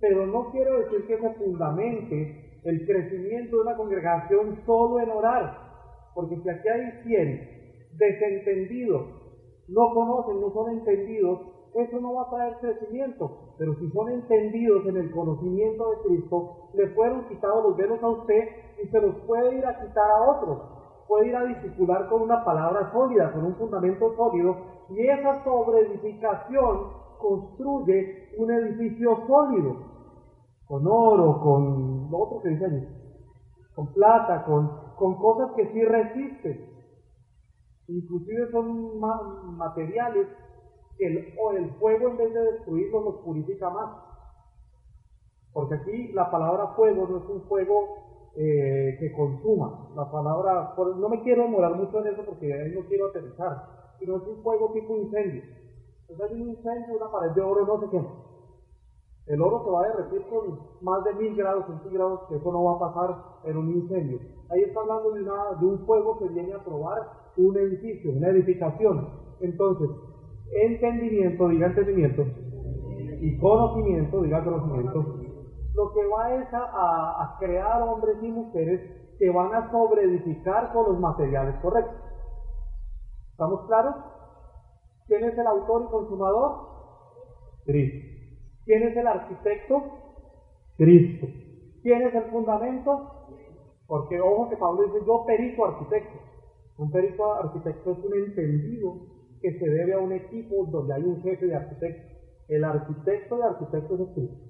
Pero 0.01 0.25
no 0.25 0.51
quiero 0.51 0.79
decir 0.79 1.07
que 1.07 1.17
se 1.17 1.33
fundamente 1.35 2.50
el 2.63 2.85
crecimiento 2.85 3.57
de 3.57 3.61
una 3.63 3.75
congregación 3.75 4.59
solo 4.65 4.99
en 4.99 5.09
orar, 5.09 5.57
porque 6.13 6.35
si 6.41 6.49
aquí 6.49 6.67
hay 6.67 7.03
100 7.03 7.97
desentendidos, 7.97 9.01
no 9.67 9.93
conocen, 9.93 10.41
no 10.41 10.51
son 10.51 10.71
entendidos, 10.71 11.39
eso 11.73 11.99
no 12.01 12.13
va 12.15 12.23
a 12.23 12.29
traer 12.29 12.57
crecimiento, 12.59 13.55
pero 13.57 13.73
si 13.75 13.89
son 13.91 14.09
entendidos 14.09 14.85
en 14.87 14.97
el 14.97 15.11
conocimiento 15.11 15.89
de 15.89 15.97
Cristo, 16.07 16.69
le 16.73 16.87
fueron 16.89 17.27
quitados 17.29 17.63
los 17.63 17.77
velos 17.77 18.03
a 18.03 18.09
usted 18.09 18.49
y 18.83 18.87
se 18.87 18.99
los 18.99 19.15
puede 19.25 19.57
ir 19.57 19.65
a 19.65 19.79
quitar 19.79 20.11
a 20.11 20.31
otros. 20.31 20.59
Puede 21.07 21.27
ir 21.27 21.35
a 21.35 21.45
discipular 21.45 22.07
con 22.09 22.21
una 22.21 22.43
palabra 22.43 22.91
sólida, 22.91 23.31
con 23.31 23.45
un 23.45 23.55
fundamento 23.55 24.13
sólido, 24.15 24.57
y 24.89 25.07
esa 25.07 25.43
sobreedificación 25.43 27.01
construye 27.19 28.33
un 28.37 28.51
edificio 28.51 29.25
sólido 29.27 29.90
con 30.71 30.87
oro, 30.87 31.41
con 31.41 32.09
lo 32.09 32.17
otro 32.17 32.41
que 32.41 32.47
dice 32.47 32.63
allí, 32.63 32.87
con 33.75 33.91
plata, 33.91 34.45
con, 34.45 34.71
con 34.95 35.17
cosas 35.17 35.51
que 35.57 35.67
sí 35.73 35.83
resisten. 35.83 36.65
Inclusive 37.89 38.49
son 38.51 38.97
materiales 39.57 40.27
que 40.97 41.07
el, 41.07 41.35
o 41.37 41.51
el 41.51 41.71
fuego 41.71 42.07
en 42.07 42.17
vez 42.17 42.33
de 42.33 42.53
destruirlos 42.53 43.03
los 43.03 43.15
purifica 43.15 43.69
más. 43.69 43.97
Porque 45.51 45.75
aquí 45.75 46.13
la 46.13 46.31
palabra 46.31 46.67
fuego 46.67 47.05
no 47.05 47.17
es 47.17 47.25
un 47.25 47.41
fuego 47.49 48.31
eh, 48.37 48.95
que 48.97 49.11
consuma. 49.11 49.89
La 49.93 50.09
palabra, 50.09 50.73
no 50.77 51.09
me 51.09 51.21
quiero 51.21 51.43
demorar 51.43 51.75
mucho 51.75 51.99
en 51.99 52.13
eso 52.13 52.23
porque 52.23 52.45
ahí 52.45 52.73
no 52.73 52.87
quiero 52.87 53.07
aterrizar, 53.07 53.57
sino 53.99 54.15
es 54.15 54.23
un 54.23 54.41
fuego 54.41 54.71
tipo 54.71 54.95
incendio. 54.95 55.43
Entonces 56.07 56.31
hay 56.31 56.41
un 56.41 56.49
incendio, 56.51 56.95
una 56.95 57.11
pared 57.11 57.31
de 57.31 57.41
oro, 57.41 57.65
no 57.65 57.81
sé 57.81 57.87
qué 57.91 58.30
el 59.27 59.41
oro 59.41 59.63
se 59.63 59.69
va 59.69 59.83
a 59.83 59.87
derretir 59.87 60.27
con 60.27 60.59
más 60.81 61.03
de 61.03 61.13
mil 61.13 61.35
grados 61.35 61.65
centígrados, 61.67 62.21
que 62.27 62.35
eso 62.35 62.51
no 62.51 62.63
va 62.63 62.73
a 62.73 62.79
pasar 62.79 63.15
en 63.45 63.57
un 63.57 63.69
incendio. 63.69 64.19
Ahí 64.49 64.61
está 64.61 64.81
hablando 64.81 65.11
de, 65.11 65.21
de 65.21 65.65
un 65.65 65.85
fuego 65.85 66.17
que 66.19 66.27
viene 66.29 66.53
a 66.53 66.63
probar 66.63 67.07
un 67.37 67.57
edificio, 67.57 68.11
una 68.11 68.29
edificación. 68.29 69.09
Entonces, 69.39 69.89
entendimiento, 70.51 71.47
diga 71.47 71.67
entendimiento, 71.67 72.23
y 73.21 73.37
conocimiento, 73.39 74.21
diga 74.21 74.43
conocimiento, 74.43 75.05
lo 75.75 75.93
que 75.93 76.05
va 76.07 76.33
es 76.35 76.53
a, 76.53 77.23
a 77.23 77.37
crear 77.39 77.81
hombres 77.83 78.17
y 78.21 78.31
mujeres 78.31 78.81
que 79.17 79.29
van 79.29 79.53
a 79.53 79.71
sobreedificar 79.71 80.73
con 80.73 80.91
los 80.91 80.99
materiales 80.99 81.55
correctos. 81.61 81.95
¿Estamos 83.31 83.65
claros? 83.67 83.95
¿Quién 85.07 85.23
es 85.23 85.37
el 85.37 85.47
autor 85.47 85.83
y 85.83 85.91
consumador? 85.91 86.51
Cristo. 87.65 88.10
¿Quién 88.71 88.83
es 88.83 88.95
el 88.95 89.05
arquitecto? 89.05 89.83
Cristo. 90.77 91.27
¿Quién 91.83 92.03
es 92.03 92.15
el 92.15 92.23
fundamento? 92.31 93.27
Porque 93.85 94.21
ojo 94.21 94.49
que 94.49 94.55
Pablo 94.55 94.83
dice, 94.85 95.05
yo 95.05 95.25
perito 95.25 95.65
arquitecto. 95.65 96.17
Un 96.77 96.89
perito 96.89 97.33
arquitecto 97.33 97.91
es 97.91 97.97
un 97.97 98.13
entendido 98.13 98.93
que 99.41 99.59
se 99.59 99.69
debe 99.69 99.93
a 99.93 99.99
un 99.99 100.13
equipo 100.13 100.67
donde 100.67 100.93
hay 100.93 101.03
un 101.03 101.21
jefe 101.21 101.47
de 101.47 101.55
arquitectos. 101.57 102.11
El 102.47 102.63
arquitecto 102.63 103.35
de 103.35 103.43
arquitectos 103.43 103.99
es 103.99 104.07
Cristo. 104.15 104.45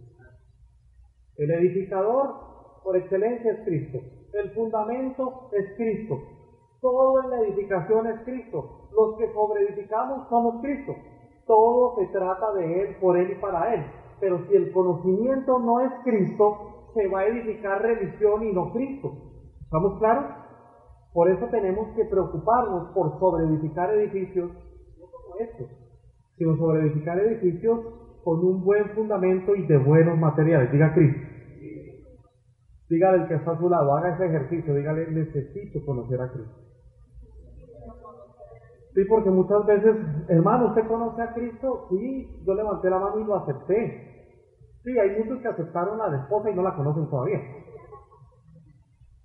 El 1.38 1.52
edificador 1.54 2.82
por 2.84 2.98
excelencia 2.98 3.54
es 3.54 3.66
Cristo. 3.66 4.02
El 4.34 4.52
fundamento 4.52 5.50
es 5.54 5.76
Cristo. 5.78 6.20
Todo 6.80 7.24
en 7.24 7.30
la 7.32 7.40
edificación 7.40 8.06
es 8.06 8.20
Cristo. 8.22 8.88
Los 8.92 9.18
que 9.18 9.34
sobreedificamos 9.34 10.30
somos 10.30 10.62
Cristo. 10.62 10.94
Todo 11.48 11.96
se 11.96 12.06
trata 12.12 12.54
de 12.54 12.82
Él, 12.84 12.98
por 13.02 13.18
Él 13.18 13.32
y 13.32 13.42
para 13.42 13.74
Él. 13.74 13.84
Pero 14.22 14.46
si 14.48 14.56
el 14.56 14.72
conocimiento 14.72 15.60
no 15.60 15.82
es 15.82 15.92
Cristo, 16.06 16.92
se 16.94 17.08
va 17.08 17.22
a 17.22 17.28
edificar 17.28 17.82
religión 17.82 18.44
y 18.44 18.54
no 18.54 18.72
Cristo. 18.72 19.12
¿Estamos 19.64 19.98
claros? 20.00 20.26
Por 21.14 21.30
eso 21.30 21.48
tenemos 21.48 21.90
que 21.96 22.06
preocuparnos 22.06 22.94
por 22.94 23.20
sobreedificar 23.20 23.94
edificios, 23.96 24.52
no 24.52 25.06
como 25.08 25.36
estos, 25.40 25.68
sino 26.38 26.56
sobreedificar 26.56 27.20
edificios 27.20 27.80
con 28.24 28.40
un 28.46 28.64
buen 28.64 28.90
fundamento 28.92 29.56
y 29.56 29.66
de 29.66 29.78
buenos 29.78 30.18
materiales. 30.18 30.72
Diga 30.72 30.94
Cristo. 30.94 31.22
Diga 32.90 33.12
del 33.14 33.28
que 33.28 33.36
está 33.36 33.52
a 33.52 33.58
su 33.58 33.70
lado, 33.70 33.96
haga 33.96 34.16
ese 34.16 34.26
ejercicio, 34.26 34.76
dígale, 34.76 35.10
necesito 35.12 35.84
conocer 35.86 36.22
a 36.22 36.32
Cristo. 36.32 36.62
Sí, 38.94 39.06
porque 39.06 39.30
muchas 39.30 39.66
veces, 39.66 39.96
hermano, 40.28 40.68
¿usted 40.68 40.86
conoce 40.88 41.22
a 41.22 41.34
Cristo? 41.34 41.88
Sí, 41.90 42.44
yo 42.46 42.54
levanté 42.54 42.90
la 42.90 43.00
mano 43.00 43.20
y 43.20 43.24
lo 43.24 43.36
acepté. 43.38 44.11
Sí, 44.84 44.98
hay 44.98 45.20
muchos 45.20 45.42
que 45.42 45.48
aceptaron 45.48 45.98
la 45.98 46.18
esposa 46.18 46.50
y 46.50 46.56
no 46.56 46.64
la 46.64 46.76
conocen 46.76 47.10
todavía. 47.10 47.40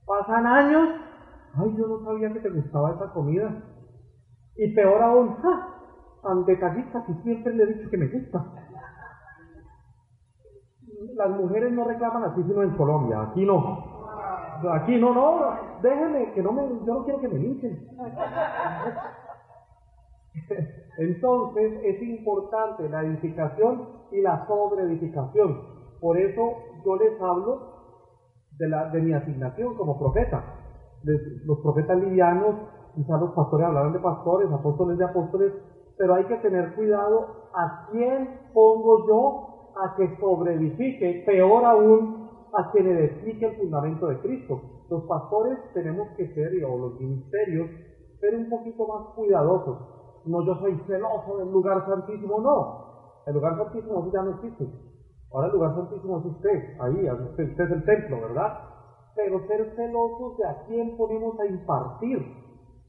Pasan 0.06 0.46
años, 0.46 0.88
ay, 1.54 1.74
yo 1.76 1.86
no 1.86 2.04
sabía 2.04 2.32
que 2.32 2.40
te 2.40 2.50
gustaba 2.50 2.92
esa 2.92 3.12
comida. 3.12 3.62
Y 4.56 4.74
peor 4.74 5.02
aún, 5.02 5.36
¡ja! 5.36 5.72
tan 6.22 6.44
detallista 6.44 7.04
que 7.06 7.14
siempre 7.22 7.54
le 7.54 7.64
he 7.64 7.74
dicho 7.74 7.90
que 7.90 7.96
me 7.96 8.08
gusta. 8.08 8.44
Las 11.14 11.30
mujeres 11.30 11.72
no 11.72 11.84
reclaman 11.84 12.24
así 12.24 12.42
sino 12.42 12.62
en 12.62 12.76
Colombia, 12.76 13.22
aquí 13.22 13.44
no. 13.44 13.96
Aquí 14.72 14.98
no, 14.98 15.14
no, 15.14 15.56
déjenme, 15.82 16.32
que 16.32 16.42
no 16.42 16.52
me, 16.52 16.62
yo 16.84 16.94
no 16.94 17.04
quiero 17.04 17.20
que 17.20 17.28
me 17.28 17.38
linchen. 17.38 17.88
Entonces 20.98 21.72
es 21.82 22.02
importante 22.02 22.88
la 22.88 23.02
edificación 23.02 23.82
y 24.10 24.20
la 24.20 24.46
sobreedificación. 24.46 25.58
Por 26.00 26.18
eso 26.18 26.56
yo 26.84 26.96
les 26.96 27.20
hablo 27.20 27.58
de, 28.58 29.00
mi 29.00 29.12
asignación 29.12 29.74
como 29.74 29.98
profeta. 29.98 30.42
los 31.44 31.58
profetas 31.60 31.98
livianos, 31.98 32.56
quizás 32.94 33.20
los 33.20 33.30
pastores 33.32 33.66
hablaron 33.66 33.92
de 33.92 33.98
pastores, 33.98 34.50
apóstoles 34.50 34.98
de 34.98 35.04
apóstoles, 35.04 35.52
pero 35.98 36.14
hay 36.14 36.24
que 36.24 36.36
tener 36.38 36.74
cuidado 36.74 37.26
a 37.54 37.88
quién 37.90 38.28
pongo 38.52 39.06
yo 39.06 39.72
a 39.76 39.94
que 39.96 40.18
sobreedifique, 40.18 41.22
peor 41.26 41.64
aún 41.64 42.28
a 42.54 42.70
quien 42.70 42.86
edifique 42.86 43.44
el 43.46 43.56
fundamento 43.56 44.06
de 44.06 44.18
Cristo. 44.20 44.60
Los 44.88 45.02
pastores 45.04 45.58
tenemos 45.74 46.08
que 46.16 46.32
ser, 46.32 46.64
o 46.64 46.78
los 46.78 46.98
ministerios, 47.00 47.68
ser 48.20 48.34
un 48.36 48.48
poquito 48.48 48.86
más 48.86 49.14
cuidadosos 49.14 49.95
no 50.26 50.42
yo 50.42 50.54
soy 50.56 50.76
celoso 50.86 51.38
del 51.38 51.50
lugar 51.50 51.84
santísimo, 51.86 52.40
no. 52.40 53.22
El 53.26 53.34
lugar 53.34 53.56
santísimo 53.56 54.10
ya 54.12 54.22
no 54.22 54.30
existe. 54.32 54.68
Ahora 55.32 55.48
el 55.48 55.52
lugar 55.54 55.74
santísimo 55.74 56.18
es 56.18 56.24
usted, 56.24 56.80
ahí, 56.80 57.08
usted, 57.10 57.60
es 57.60 57.70
el 57.70 57.84
templo, 57.84 58.20
¿verdad? 58.20 58.58
Pero 59.14 59.46
ser 59.46 59.74
celosos 59.74 60.36
de 60.38 60.46
a 60.46 60.64
quién 60.66 60.96
ponemos 60.96 61.38
a 61.40 61.46
impartir 61.46 62.18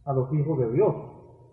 a 0.06 0.14
los 0.14 0.32
hijos 0.34 0.58
de 0.60 0.72
Dios. 0.72 0.96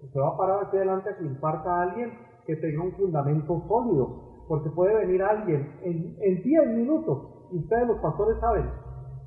Usted 0.02 0.20
va 0.20 0.28
a 0.28 0.36
parar 0.36 0.64
aquí 0.64 0.76
adelante 0.76 1.10
a 1.10 1.16
que 1.16 1.24
imparta 1.24 1.70
a 1.70 1.82
alguien 1.82 2.12
que 2.46 2.56
tenga 2.56 2.82
un 2.82 2.92
fundamento 2.92 3.62
sólido, 3.66 4.44
porque 4.48 4.68
puede 4.70 4.94
venir 4.94 5.22
alguien 5.22 5.78
en 5.82 6.42
10 6.42 6.66
minutos, 6.76 7.18
ustedes 7.50 7.88
los 7.88 7.98
pastores 8.00 8.38
saben, 8.40 8.68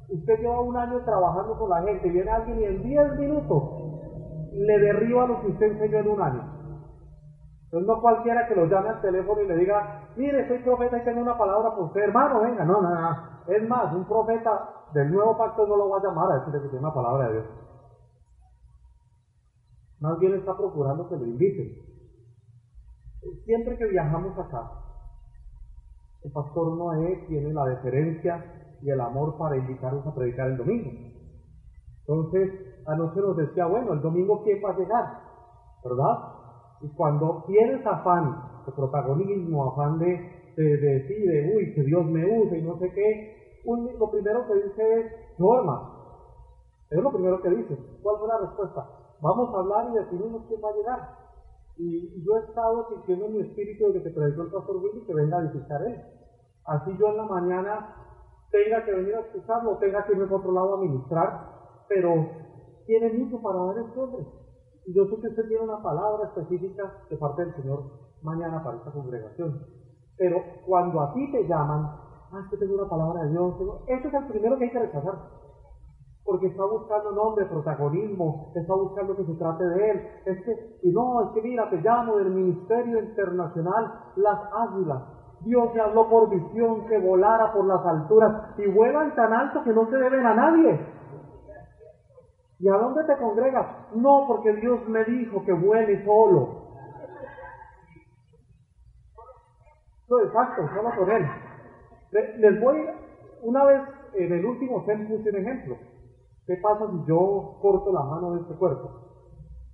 Usted 0.10 0.40
lleva 0.40 0.62
un 0.62 0.78
año 0.78 1.04
trabajando 1.04 1.58
con 1.58 1.70
la 1.70 1.82
gente 1.82 2.10
viene 2.10 2.32
alguien 2.32 2.60
y 2.62 2.64
en 2.64 2.84
10 2.84 3.20
minutos 3.20 3.64
le 4.58 4.80
derriba 4.80 5.26
lo 5.26 5.42
que 5.42 5.48
usted 5.48 5.66
enseñó 5.68 6.00
en 6.00 6.08
un 6.08 6.22
año. 6.22 6.44
Entonces 7.66 7.88
no 7.88 8.02
cualquiera 8.02 8.48
que 8.48 8.56
lo 8.56 8.66
llame 8.66 8.90
al 8.90 9.02
teléfono 9.02 9.42
y 9.42 9.48
le 9.48 9.58
diga, 9.58 10.12
mire, 10.16 10.48
soy 10.48 10.60
profeta 10.60 10.98
y 10.98 11.04
tengo 11.04 11.22
una 11.22 11.38
palabra 11.38 11.70
por 11.76 11.86
usted, 11.88 12.02
hermano, 12.02 12.42
venga, 12.42 12.64
no, 12.64 12.82
no, 12.82 12.90
no. 12.90 13.18
Es 13.48 13.68
más, 13.68 13.94
un 13.94 14.06
profeta 14.08 14.70
del 14.94 15.12
nuevo 15.12 15.38
pacto 15.38 15.68
no 15.68 15.76
lo 15.76 15.90
va 15.90 15.98
a 15.98 16.04
llamar 16.04 16.32
a 16.32 16.40
decirle 16.40 16.62
que 16.62 16.70
tiene 16.70 16.86
una 16.86 16.94
palabra 16.94 17.28
de 17.28 17.34
Dios. 17.34 17.46
Más 20.00 20.18
bien 20.20 20.34
está 20.36 20.56
procurando 20.56 21.08
que 21.10 21.18
lo 21.18 21.26
inviten. 21.26 21.72
Siempre 23.44 23.78
que 23.78 23.86
viajamos 23.86 24.38
acá, 24.38 24.70
el 26.24 26.32
pastor 26.32 26.78
Noé 26.78 27.26
tiene 27.28 27.52
la 27.52 27.66
deferencia 27.66 28.44
y 28.82 28.90
el 28.90 29.02
amor 29.02 29.38
para 29.38 29.58
invitarnos 29.58 30.06
a 30.06 30.16
predicar 30.16 30.48
el 30.48 30.58
domingo. 30.58 30.92
Entonces, 32.08 32.50
a 32.88 32.96
nosotros 32.96 33.38
nos 33.38 33.38
decía, 33.38 33.66
bueno, 33.68 33.94
el 33.94 34.02
domingo 34.02 34.42
quién 34.44 34.62
va 34.64 34.72
a 34.72 34.78
llegar, 34.78 35.20
¿verdad? 35.84 36.34
Y 36.82 36.90
cuando 36.90 37.44
tienes 37.48 37.86
afán 37.86 38.64
de 38.66 38.72
protagonismo, 38.72 39.72
afán 39.72 40.00
de, 40.00 40.54
de, 40.56 40.78
de, 40.78 41.54
uy, 41.56 41.74
que 41.74 41.84
Dios 41.84 42.06
me 42.06 42.26
use 42.40 42.58
y 42.58 42.62
no 42.64 42.80
sé 42.80 42.92
qué, 42.94 43.38
lo 44.00 44.12
primero 44.12 44.48
que 44.48 44.54
dice 44.56 45.00
es, 45.00 45.40
norma. 45.40 45.94
Es 46.90 47.02
lo 47.02 47.12
primero 47.12 47.42
que 47.42 47.50
dice. 47.50 47.78
¿Cuál 48.02 48.18
fue 48.20 48.28
la 48.28 48.38
respuesta? 48.40 48.88
Vamos 49.22 49.54
a 49.54 49.60
hablar 49.60 49.90
y 49.92 49.98
definimos 49.98 50.46
quién 50.48 50.62
va 50.64 50.70
a 50.70 50.76
llegar. 50.76 51.10
Y, 51.78 52.24
yo 52.24 52.38
he 52.38 52.40
estado 52.40 52.88
sintiendo 52.90 53.26
en 53.26 53.34
mi 53.34 53.42
espíritu 53.42 53.92
desde 53.92 54.04
que 54.04 54.10
predicó 54.16 54.44
el 54.44 54.52
pastor 54.52 54.78
Willy 54.78 55.06
que 55.06 55.14
venga 55.14 55.38
a 55.38 55.42
visitar 55.42 55.82
él. 55.84 56.02
Así 56.66 56.96
yo 56.98 57.10
en 57.10 57.18
la 57.18 57.26
mañana 57.26 57.96
tenga 58.52 58.84
que 58.86 58.94
venir 58.94 59.16
a 59.16 59.22
escucharlo, 59.22 59.78
tenga 59.78 60.06
que 60.06 60.14
irme 60.14 60.26
a 60.26 60.36
otro 60.36 60.52
lado 60.52 60.76
a 60.76 60.82
ministrar, 60.82 61.42
pero 61.88 62.47
tiene 62.88 63.14
mucho 63.14 63.40
para 63.42 63.60
dar 63.60 63.78
este 63.78 64.00
hombre. 64.00 64.26
Y 64.88 64.94
yo 64.94 65.06
sé 65.06 65.20
que 65.22 65.28
usted 65.28 65.48
tiene 65.48 65.66
una 65.66 65.84
palabra 65.84 66.30
específica 66.30 67.04
de 67.10 67.18
parte 67.18 67.44
del 67.44 67.56
Señor 67.56 67.84
mañana 68.24 68.64
para 68.64 68.78
esta 68.78 68.92
congregación. 68.92 69.62
Pero 70.18 70.42
cuando 70.66 71.02
a 71.02 71.14
ti 71.14 71.32
te 71.32 71.44
llaman, 71.46 71.86
ah, 72.32 72.42
es 72.44 72.50
que 72.50 72.58
tengo 72.58 72.76
una 72.76 72.90
palabra 72.90 73.24
de 73.24 73.32
Dios, 73.32 73.54
ese 73.86 74.08
es 74.08 74.14
el 74.14 74.28
primero 74.28 74.58
que 74.58 74.64
hay 74.64 74.72
que 74.72 74.80
rechazar. 74.80 75.14
Porque 76.24 76.48
está 76.48 76.64
buscando 76.66 77.12
nombre, 77.12 77.46
protagonismo, 77.46 78.52
está 78.56 78.74
buscando 78.74 79.16
que 79.16 79.26
se 79.26 79.36
trate 79.36 79.66
de 79.66 79.92
él. 79.92 80.02
Es 80.26 80.44
que, 80.44 80.80
y 80.84 80.92
no, 80.92 81.28
es 81.28 81.32
que 81.34 81.42
mira, 81.42 81.70
te 81.70 81.78
llamo 81.78 82.18
del 82.18 82.32
Ministerio 82.32 83.00
Internacional 83.00 83.94
Las 84.16 84.40
Águilas. 84.70 85.04
Dios 85.42 85.72
te 85.72 85.80
habló 85.80 86.10
por 86.10 86.30
visión 86.30 86.88
que 86.88 86.98
volara 87.00 87.54
por 87.54 87.66
las 87.66 87.86
alturas 87.86 88.58
y 88.58 88.68
vuelan 88.72 89.14
tan 89.16 89.32
alto 89.32 89.64
que 89.64 89.72
no 89.72 89.86
se 89.90 89.98
deben 89.98 90.26
a 90.26 90.34
nadie. 90.34 90.97
¿Y 92.60 92.68
a 92.70 92.74
dónde 92.74 93.04
te 93.04 93.18
congregas? 93.18 93.68
No, 93.96 94.26
porque 94.28 94.54
Dios 94.54 94.88
me 94.88 95.04
dijo 95.06 95.44
que 95.44 95.54
vuele 95.54 96.04
solo. 96.04 96.68
No, 100.10 100.22
exacto, 100.22 100.68
solo 100.74 100.90
con 100.98 101.12
Él. 101.12 101.28
Les 102.40 102.60
voy, 102.60 102.78
una 103.44 103.66
vez 103.66 103.82
en 104.14 104.34
el 104.34 104.46
último 104.46 104.84
CEN 104.86 105.08
puse 105.08 105.30
un 105.30 105.36
ejemplo. 105.36 105.78
¿Qué 106.48 106.56
pasa 106.62 106.90
si 106.90 107.06
yo 107.06 107.58
corto 107.62 107.92
la 107.92 108.04
mano 108.04 108.34
de 108.34 108.42
este 108.42 108.56
cuerpo 108.56 108.90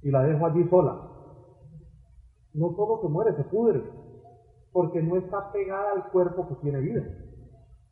y 0.02 0.10
la 0.10 0.24
dejo 0.24 0.46
allí 0.46 0.68
sola? 0.70 0.98
No 2.56 2.74
solo 2.76 3.00
se 3.02 3.08
muere, 3.08 3.36
se 3.36 3.44
pudre, 3.44 3.84
porque 4.72 5.02
no 5.02 5.16
está 5.18 5.52
pegada 5.52 5.92
al 5.94 6.12
cuerpo 6.12 6.48
que 6.48 6.56
tiene 6.56 6.80
vida. 6.80 7.04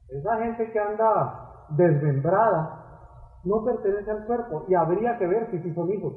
Esa 0.10 0.38
gente 0.40 0.72
que 0.72 0.80
anda 0.80 1.68
desmembrada 1.70 2.81
no 3.44 3.64
pertenece 3.64 4.12
al 4.12 4.26
cuerpo 4.26 4.66
y 4.68 4.74
habría 4.74 5.18
que 5.18 5.28
ver 5.28 5.50
si 5.52 5.74
son 5.74 5.92
hijos, 5.92 6.14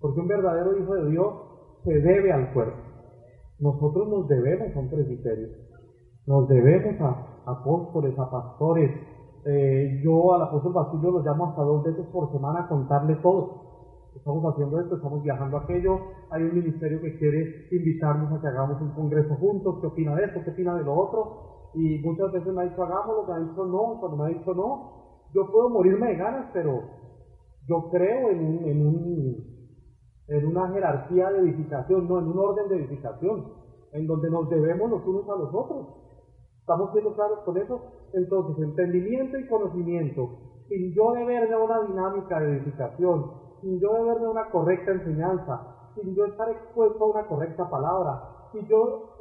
porque 0.00 0.20
un 0.20 0.28
verdadero 0.28 0.76
hijo 0.78 0.94
de 0.94 1.10
Dios 1.10 1.34
se 1.84 1.92
debe 2.00 2.32
al 2.32 2.52
cuerpo. 2.52 2.78
Nosotros 3.60 4.08
nos 4.08 4.28
debemos 4.28 4.74
a 4.74 4.78
un 4.78 4.88
presbiterio, 4.88 5.48
nos 6.26 6.48
debemos 6.48 7.00
a 7.00 7.42
apóstoles, 7.46 8.16
a 8.18 8.30
pastores. 8.30 8.90
Eh, 9.44 10.00
yo 10.04 10.34
al 10.34 10.42
apóstol 10.42 10.72
Basilio 10.72 11.10
lo 11.10 11.20
llamo 11.20 11.46
hasta 11.46 11.62
dos 11.62 11.82
veces 11.84 12.06
por 12.12 12.30
semana 12.30 12.60
a 12.60 12.68
contarle 12.68 13.16
todo. 13.16 13.68
Estamos 14.14 14.44
haciendo 14.52 14.80
esto, 14.80 14.96
estamos 14.96 15.22
viajando 15.22 15.56
aquello. 15.56 15.98
Hay 16.30 16.42
un 16.42 16.54
ministerio 16.54 17.00
que 17.00 17.18
quiere 17.18 17.68
invitarnos 17.70 18.32
a 18.32 18.40
que 18.40 18.48
hagamos 18.48 18.80
un 18.80 18.90
congreso 18.90 19.34
juntos. 19.36 19.78
¿Qué 19.80 19.86
opina 19.86 20.14
de 20.16 20.24
esto? 20.24 20.40
¿Qué 20.44 20.50
opina 20.50 20.74
de 20.74 20.84
lo 20.84 20.94
otro? 20.94 21.70
Y 21.74 21.98
muchas 22.00 22.32
veces 22.32 22.52
me 22.52 22.62
ha 22.62 22.64
dicho 22.64 22.82
hagámoslo, 22.82 23.26
me 23.26 23.34
ha 23.34 23.38
dicho 23.38 23.64
no. 23.64 24.00
Cuando 24.00 24.16
me 24.16 24.24
ha 24.24 24.28
dicho 24.28 24.54
no, 24.54 24.97
yo 25.34 25.50
puedo 25.50 25.68
morirme 25.68 26.08
de 26.08 26.16
ganas, 26.16 26.50
pero 26.52 26.82
yo 27.66 27.90
creo 27.90 28.30
en, 28.30 28.46
un, 28.46 28.64
en, 28.64 28.86
un, 28.86 29.36
en 30.28 30.46
una 30.46 30.68
jerarquía 30.72 31.30
de 31.30 31.40
edificación, 31.40 32.08
no 32.08 32.18
en 32.18 32.28
un 32.28 32.38
orden 32.38 32.68
de 32.68 32.76
edificación, 32.76 33.52
en 33.92 34.06
donde 34.06 34.30
nos 34.30 34.48
debemos 34.48 34.90
los 34.90 35.04
unos 35.06 35.28
a 35.28 35.36
los 35.36 35.54
otros. 35.54 35.86
¿Estamos 36.60 36.92
siendo 36.92 37.14
claros 37.14 37.40
con 37.44 37.56
eso? 37.56 37.80
Entonces, 38.12 38.64
entendimiento 38.64 39.38
y 39.38 39.48
conocimiento, 39.48 40.30
sin 40.68 40.92
yo 40.94 41.12
deber 41.12 41.48
de 41.48 41.56
una 41.56 41.80
dinámica 41.82 42.40
de 42.40 42.56
edificación, 42.56 43.32
sin 43.60 43.80
yo 43.80 43.92
deber 43.94 44.18
de 44.18 44.28
una 44.28 44.50
correcta 44.50 44.92
enseñanza, 44.92 45.90
sin 45.94 46.14
yo 46.14 46.26
estar 46.26 46.48
expuesto 46.50 47.04
a 47.04 47.08
una 47.08 47.26
correcta 47.26 47.68
palabra, 47.68 48.22
si 48.52 48.66
yo 48.66 49.16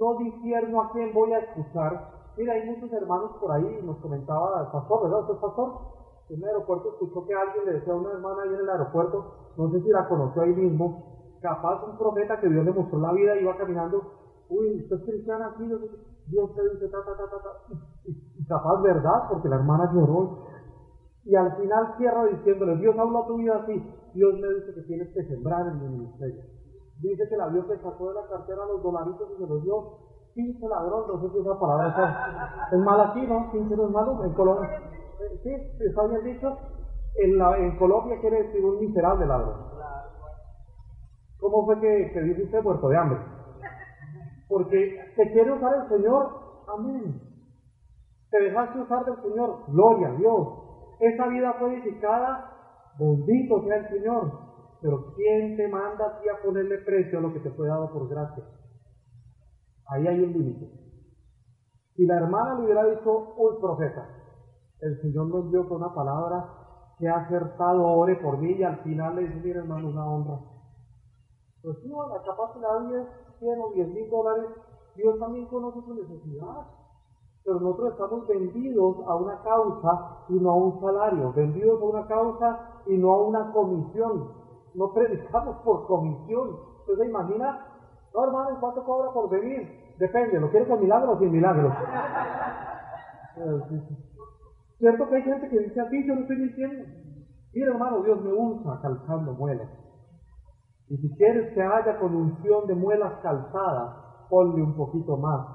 no 0.00 0.18
disierno 0.18 0.82
a 0.82 0.92
quién 0.92 1.12
voy 1.12 1.32
a 1.32 1.38
escuchar, 1.38 2.15
Mira, 2.36 2.52
hay 2.52 2.68
muchos 2.68 2.92
hermanos 2.92 3.32
por 3.40 3.50
ahí, 3.52 3.80
nos 3.82 3.96
comentaba 3.98 4.60
el 4.60 4.66
pastor, 4.70 5.04
¿verdad? 5.04 5.20
¿Usted 5.20 5.40
pastor? 5.40 5.72
En 6.28 6.38
el 6.38 6.44
aeropuerto 6.44 6.90
escuchó 6.90 7.26
que 7.26 7.34
alguien 7.34 7.64
le 7.64 7.72
decía 7.74 7.92
a 7.92 7.96
una 7.96 8.10
hermana 8.12 8.42
ahí 8.42 8.54
en 8.54 8.60
el 8.60 8.68
aeropuerto, 8.68 9.52
no 9.56 9.70
sé 9.70 9.80
si 9.80 9.88
la 9.88 10.08
conoció 10.08 10.42
ahí 10.42 10.52
mismo, 10.52 11.38
capaz 11.40 11.84
un 11.84 11.96
profeta 11.96 12.40
que 12.40 12.48
Dios 12.48 12.64
le 12.64 12.72
mostró 12.72 12.98
la 12.98 13.12
vida, 13.12 13.40
iba 13.40 13.56
caminando, 13.56 14.02
uy, 14.48 14.82
usted 14.82 14.96
es 14.96 15.02
cristiana 15.04 15.46
aquí, 15.54 15.66
Dios 16.26 16.54
te 16.54 16.68
dice, 16.70 16.88
ta, 16.88 16.98
ta, 17.04 17.16
ta, 17.16 17.30
ta, 17.30 17.42
ta, 17.42 17.74
y, 18.04 18.44
capaz 18.44 18.82
verdad, 18.82 19.28
porque 19.30 19.48
la 19.48 19.56
hermana 19.56 19.90
lloró, 19.94 20.46
y 21.24 21.34
al 21.34 21.56
final 21.56 21.94
cierra 21.96 22.24
diciéndole, 22.26 22.76
Dios 22.76 22.96
habla 22.98 23.20
a 23.20 23.26
tu 23.26 23.36
vida 23.36 23.56
así, 23.62 23.82
Dios 24.12 24.34
me 24.34 24.48
dice 24.54 24.74
que 24.74 24.82
tienes 24.82 25.14
que 25.14 25.24
sembrar 25.24 25.66
en 25.68 25.80
mi 25.80 25.88
ministerio. 25.98 26.42
Dice 27.00 27.28
que 27.28 27.36
la 27.36 27.50
Dios 27.50 27.66
te 27.68 27.78
sacó 27.78 28.08
de 28.08 28.14
la 28.14 28.26
cartera 28.28 28.66
los 28.66 28.82
dolaritos 28.82 29.28
y 29.34 29.42
se 29.42 29.46
los 29.46 29.62
dio, 29.62 30.05
15 30.36 30.68
ladrón, 30.68 31.04
no 31.08 31.18
sé 31.18 31.32
si 31.32 31.38
esa 31.38 31.58
palabra 31.58 32.68
es, 32.70 32.78
mal 32.78 33.00
aquí, 33.00 33.26
¿no? 33.26 33.50
15 33.50 33.74
no 33.74 33.84
es 33.86 33.90
malo, 33.90 34.22
en 34.22 34.34
Colombia. 34.34 34.68
Sí, 35.42 35.50
está 35.80 36.06
bien 36.08 36.24
dicho. 36.24 36.58
En, 37.14 37.38
la, 37.38 37.56
en 37.56 37.74
Colombia 37.78 38.20
quiere 38.20 38.42
decir 38.42 38.62
un 38.62 38.78
miserable 38.78 39.24
ladrón. 39.24 39.56
¿Cómo 41.40 41.64
fue 41.64 41.80
que, 41.80 42.10
que 42.12 42.20
dice 42.20 42.42
usted 42.44 42.62
muerto 42.62 42.86
de 42.88 42.96
hambre? 42.98 43.18
Porque 44.46 44.98
te 45.16 45.32
quiere 45.32 45.52
usar 45.52 45.74
el 45.74 45.88
Señor, 45.88 46.28
amén. 46.68 47.18
Te 48.30 48.42
dejaste 48.42 48.78
usar 48.78 49.06
del 49.06 49.22
Señor, 49.22 49.64
gloria 49.68 50.08
a 50.08 50.16
Dios. 50.16 50.48
Esa 51.00 51.28
vida 51.28 51.54
fue 51.58 51.72
edificada, 51.72 52.92
bendito 52.98 53.62
sea 53.64 53.76
el 53.76 53.88
Señor. 53.88 54.32
Pero 54.82 55.14
¿quién 55.14 55.56
te 55.56 55.66
manda 55.68 56.06
a 56.06 56.20
ti 56.20 56.28
a 56.28 56.42
ponerle 56.42 56.76
precio 56.78 57.20
a 57.20 57.22
lo 57.22 57.32
que 57.32 57.40
te 57.40 57.50
fue 57.52 57.68
dado 57.68 57.90
por 57.90 58.06
gracia? 58.08 58.44
Ahí 59.88 60.06
hay 60.06 60.20
un 60.20 60.32
límite. 60.32 60.70
Si 61.94 62.04
la 62.04 62.16
hermana 62.16 62.54
le 62.54 62.64
hubiera 62.64 62.84
dicho, 62.84 63.34
uy, 63.36 63.56
profeta, 63.60 64.06
el 64.80 65.00
Señor 65.00 65.28
nos 65.28 65.50
dio 65.50 65.68
con 65.68 65.78
una 65.78 65.94
palabra 65.94 66.44
que 66.98 67.08
ha 67.08 67.16
acertado, 67.16 67.84
ore 67.86 68.16
por 68.16 68.38
mí, 68.38 68.52
y 68.52 68.62
al 68.62 68.78
final 68.78 69.16
le 69.16 69.22
dice, 69.22 69.40
mira 69.42 69.60
hermano, 69.60 69.88
una 69.88 70.06
honra. 70.06 70.40
Pues 71.62 71.76
no, 71.84 72.08
la 72.08 72.22
capacidad 72.22 72.80
de 72.80 72.96
10, 72.96 73.08
100 73.38 73.60
o 73.60 73.70
10 73.74 73.88
mil 73.88 74.10
dólares, 74.10 74.50
Dios 74.96 75.18
también 75.18 75.46
conoce 75.46 75.80
su 75.82 75.94
necesidad. 75.94 76.66
Pero 77.44 77.60
nosotros 77.60 77.92
estamos 77.92 78.26
vendidos 78.26 78.96
a 79.06 79.14
una 79.14 79.40
causa 79.42 80.24
y 80.28 80.34
no 80.34 80.50
a 80.50 80.56
un 80.56 80.80
salario, 80.80 81.32
vendidos 81.32 81.80
a 81.80 81.84
una 81.84 82.06
causa 82.06 82.82
y 82.86 82.96
no 82.96 83.12
a 83.12 83.22
una 83.22 83.52
comisión. 83.52 84.32
No 84.74 84.92
predicamos 84.92 85.56
por 85.64 85.86
comisión. 85.86 86.56
Entonces, 86.80 87.08
imagina 87.08 87.75
no, 88.14 88.24
hermano, 88.24 88.58
cuánto 88.60 88.84
cobra 88.84 89.12
por 89.12 89.30
venir? 89.30 89.94
Depende, 89.98 90.40
¿lo 90.40 90.50
quieres 90.50 90.68
con 90.68 90.80
milagros 90.80 91.16
o 91.16 91.18
sin 91.18 91.32
milagros? 91.32 91.72
Cierto 94.78 95.08
que 95.08 95.16
hay 95.16 95.22
gente 95.22 95.48
que 95.48 95.58
dice 95.58 95.80
así, 95.80 96.06
yo 96.06 96.14
no 96.14 96.20
estoy 96.22 96.36
diciendo. 96.36 96.84
Mira, 97.54 97.72
hermano, 97.72 98.02
Dios 98.02 98.20
me 98.22 98.32
usa 98.32 98.78
calzando 98.82 99.32
muelas. 99.32 99.68
Y 100.88 100.96
si 100.98 101.16
quieres 101.16 101.52
que 101.54 101.62
haya 101.62 101.98
con 101.98 102.14
unción 102.14 102.66
de 102.66 102.74
muelas 102.74 103.14
calzadas, 103.22 103.96
ponle 104.28 104.62
un 104.62 104.76
poquito 104.76 105.16
más. 105.16 105.46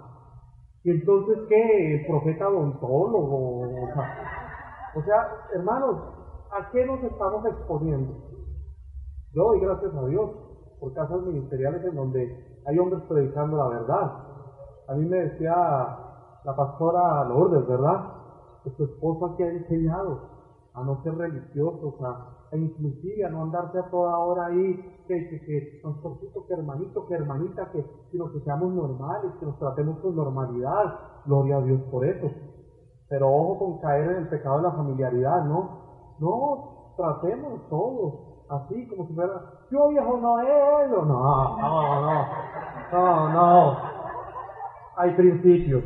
Y 0.83 0.91
entonces, 0.91 1.37
¿qué? 1.47 1.95
¿El 1.95 2.07
profeta 2.07 2.49
odontólogo? 2.49 3.61
O 3.61 3.93
sea, 3.93 4.31
o 4.95 5.01
sea, 5.03 5.27
hermanos, 5.53 5.97
¿a 6.51 6.69
qué 6.71 6.85
nos 6.85 7.01
estamos 7.03 7.45
exponiendo? 7.45 8.13
Yo 9.33 9.43
doy 9.43 9.59
gracias 9.61 9.93
a 9.95 10.05
Dios 10.07 10.29
por 10.81 10.93
casas 10.93 11.21
ministeriales 11.21 11.85
en 11.85 11.95
donde 11.95 12.61
hay 12.65 12.79
hombres 12.79 13.03
predicando 13.07 13.55
la 13.55 13.67
verdad. 13.69 14.11
A 14.87 14.95
mí 14.95 15.05
me 15.05 15.17
decía 15.17 15.53
la 16.43 16.55
pastora 16.55 17.23
Lourdes, 17.25 17.67
¿verdad? 17.67 18.21
que 18.63 18.71
tu 18.71 18.83
esposa 18.83 19.35
te 19.37 19.43
ha 19.43 19.49
enseñado 19.49 20.19
a 20.73 20.83
no 20.83 21.01
ser 21.03 21.15
religiosos, 21.15 21.93
a, 22.01 22.55
inclusive 22.55 23.25
a 23.25 23.29
no 23.29 23.43
andarte 23.43 23.79
a 23.79 23.89
toda 23.89 24.17
hora 24.17 24.47
ahí, 24.47 25.03
que, 25.07 25.29
que, 25.29 25.39
que, 25.41 25.81
que 25.81 26.53
hermanito, 26.53 27.05
que 27.07 27.13
hermanita, 27.13 27.71
que, 27.71 27.85
sino 28.11 28.31
que 28.31 28.39
seamos 28.41 28.73
normales, 28.73 29.31
que 29.39 29.45
nos 29.45 29.59
tratemos 29.59 29.99
con 29.99 30.15
normalidad. 30.15 30.95
Gloria 31.25 31.57
a 31.57 31.61
Dios 31.61 31.81
por 31.91 32.05
eso. 32.05 32.27
Pero 33.07 33.29
ojo 33.29 33.59
con 33.59 33.81
caer 33.81 34.11
en 34.11 34.17
el 34.17 34.29
pecado 34.29 34.57
de 34.57 34.63
la 34.63 34.71
familiaridad, 34.71 35.43
¿no? 35.45 36.15
No, 36.19 36.93
tratemos 36.97 37.67
todos 37.69 38.30
así, 38.51 38.87
como 38.87 39.07
si 39.07 39.13
fuera, 39.13 39.41
yo 39.71 39.87
viejo 39.87 40.17
no 40.17 40.39
es, 40.41 40.89
no, 40.89 41.05
no, 41.05 41.57
no, 41.57 42.27
no, 42.91 43.29
no. 43.29 43.77
Hay 44.97 45.15
principios. 45.15 45.83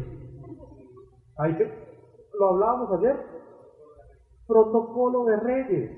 Hay 1.38 1.56
que, 1.58 1.72
lo 2.40 2.50
hablábamos 2.50 2.92
ayer, 2.98 3.16
protocolo 4.48 5.26
de 5.26 5.36
reyes, 5.38 5.92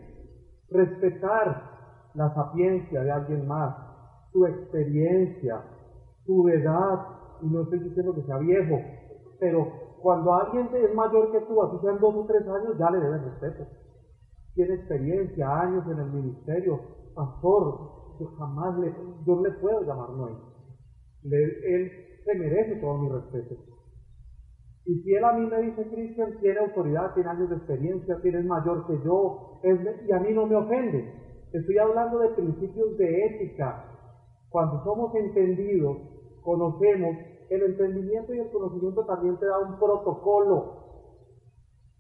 respetar 0.70 1.64
la 2.14 2.34
sapiencia 2.34 3.02
de 3.02 3.12
alguien 3.12 3.48
más, 3.48 3.76
su 4.32 4.46
experiencia, 4.46 5.62
su 6.26 6.48
edad, 6.50 7.00
y 7.42 7.48
no 7.48 7.62
estoy 7.62 7.80
diciendo 7.80 8.14
que 8.14 8.24
sea 8.24 8.38
viejo, 8.38 8.80
pero 9.40 9.68
cuando 10.02 10.34
alguien 10.34 10.70
es 10.74 10.94
mayor 10.94 11.32
que 11.32 11.42
tú, 11.42 11.62
así 11.64 11.78
sean 11.82 12.00
dos 12.00 12.16
o 12.16 12.26
tres 12.26 12.42
años, 12.48 12.78
ya 12.78 12.90
le 12.90 13.00
debes 13.00 13.24
respeto. 13.24 13.64
Tiene 14.58 14.74
experiencia, 14.74 15.62
años 15.62 15.86
en 15.86 16.00
el 16.00 16.12
ministerio, 16.14 16.80
pastor, 17.14 18.18
yo 18.20 18.26
jamás 18.40 18.80
le, 18.80 18.92
yo 19.24 19.40
le 19.40 19.52
puedo 19.52 19.82
llamar 19.82 20.10
no. 20.10 20.30
él 21.26 21.92
se 22.26 22.40
merece 22.40 22.78
todo 22.82 22.98
mi 22.98 23.10
respeto. 23.10 23.54
Y 24.88 24.96
si 25.04 25.14
él 25.14 25.24
a 25.24 25.34
mí 25.34 25.46
me 25.46 25.62
dice, 25.62 25.88
Cristian, 25.90 26.40
tiene 26.40 26.58
autoridad, 26.58 27.14
tiene 27.14 27.30
años 27.30 27.52
de 27.52 27.58
experiencia, 27.58 28.20
tiene 28.24 28.42
mayor 28.42 28.88
que 28.88 29.00
yo, 29.06 29.62
y 29.64 30.12
a 30.12 30.20
mí 30.22 30.34
no 30.34 30.48
me 30.48 30.56
ofende. 30.56 31.06
Estoy 31.54 31.78
hablando 31.78 32.18
de 32.18 32.30
principios 32.30 32.98
de 32.98 33.26
ética. 33.28 33.86
Cuando 34.50 34.84
somos 34.84 35.14
entendidos, 35.14 35.98
conocemos, 36.42 37.16
el 37.52 37.62
entendimiento 37.62 38.34
y 38.34 38.40
el 38.40 38.50
conocimiento 38.50 39.06
también 39.06 39.38
te 39.38 39.46
da 39.46 39.60
un 39.60 39.78
protocolo 39.78 40.87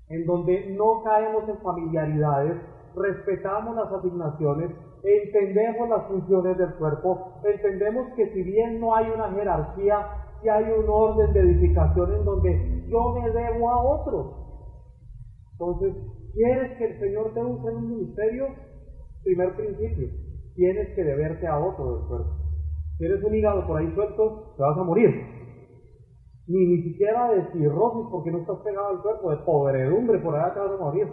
en 0.09 0.25
donde 0.25 0.75
no 0.77 1.03
caemos 1.03 1.47
en 1.49 1.57
familiaridades, 1.59 2.57
respetamos 2.95 3.75
las 3.75 3.91
asignaciones, 3.91 4.71
entendemos 5.03 5.89
las 5.89 6.07
funciones 6.07 6.57
del 6.57 6.73
cuerpo, 6.75 7.33
entendemos 7.43 8.13
que 8.15 8.31
si 8.33 8.43
bien 8.43 8.79
no 8.79 8.95
hay 8.95 9.09
una 9.09 9.31
jerarquía, 9.31 10.07
si 10.41 10.49
hay 10.49 10.65
un 10.65 10.85
orden 10.87 11.33
de 11.33 11.39
edificación 11.39 12.13
en 12.13 12.25
donde 12.25 12.85
yo 12.87 13.13
me 13.13 13.29
debo 13.31 13.69
a 13.69 13.83
otros. 13.83 14.27
Entonces, 15.53 15.93
¿quieres 16.33 16.77
que 16.77 16.85
el 16.85 16.99
Señor 16.99 17.33
te 17.33 17.43
use 17.43 17.67
en 17.67 17.75
un 17.77 17.89
ministerio? 17.89 18.47
Primer 19.23 19.55
principio, 19.55 20.07
tienes 20.55 20.95
que 20.95 21.03
deberte 21.03 21.47
a 21.47 21.57
otro 21.57 21.97
del 21.97 22.07
cuerpo. 22.07 22.31
Si 22.97 23.05
eres 23.05 23.23
un 23.23 23.35
hígado 23.35 23.67
por 23.67 23.77
ahí 23.77 23.91
suelto, 23.93 24.53
te 24.55 24.63
vas 24.63 24.77
a 24.77 24.83
morir. 24.83 25.36
Ni, 26.47 26.65
ni 26.65 26.81
siquiera 26.81 27.29
de 27.29 27.51
cirrosis 27.51 28.07
porque 28.09 28.31
no 28.31 28.39
estás 28.39 28.59
pegado 28.59 28.87
al 28.87 29.01
cuerpo, 29.01 29.31
de 29.31 29.37
podredumbre 29.37 30.19
por 30.19 30.35
allá 30.35 30.53
te 30.53 30.59
vas 30.59 30.71
a 30.71 30.77
morir 30.77 31.07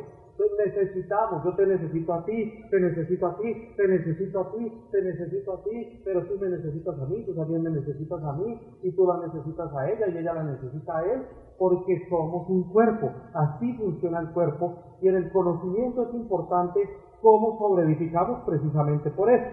necesitamos, 0.64 1.44
yo 1.44 1.55
te 1.55 1.66
necesito 1.66 2.12
a 2.12 2.25
ti, 2.25 2.53
te 2.70 2.81
necesito 2.81 3.27
a 3.27 3.37
ti, 3.37 3.75
te 3.77 3.88
necesito 3.88 4.40
a 4.40 4.51
ti, 4.51 4.73
te 4.90 5.03
necesito 5.03 5.53
a 5.53 5.62
ti, 5.62 6.01
pero 6.05 6.27
tú 6.27 6.38
me 6.38 6.49
necesitas 6.49 6.99
a 6.99 7.07
mí, 7.07 7.23
tú 7.25 7.35
también 7.35 7.62
me 7.62 7.70
necesitas 7.70 8.23
a 8.23 8.33
mí, 8.33 8.59
y 8.83 8.92
tú 8.92 9.07
la 9.07 9.18
necesitas 9.18 9.70
a 9.75 9.90
ella 9.90 10.09
y 10.09 10.18
ella 10.18 10.35
la 10.35 10.44
necesita 10.44 10.99
a 10.99 11.05
él, 11.05 11.23
porque 11.59 12.07
somos 12.09 12.49
un 12.49 12.64
cuerpo, 12.64 13.11
así 13.33 13.73
funciona 13.75 14.20
el 14.20 14.33
cuerpo, 14.33 14.73
y 15.01 15.09
en 15.09 15.16
el 15.16 15.31
conocimiento 15.31 16.03
es 16.03 16.14
importante 16.14 16.81
cómo 17.20 17.57
sobreedificamos 17.59 18.44
precisamente 18.44 19.11
por 19.11 19.31
eso. 19.31 19.47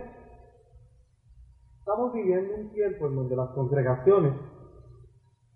Estamos 1.79 2.13
viviendo 2.13 2.55
un 2.55 2.71
tiempo 2.71 3.07
en 3.07 3.15
donde 3.15 3.35
las 3.35 3.49
congregaciones 3.49 4.33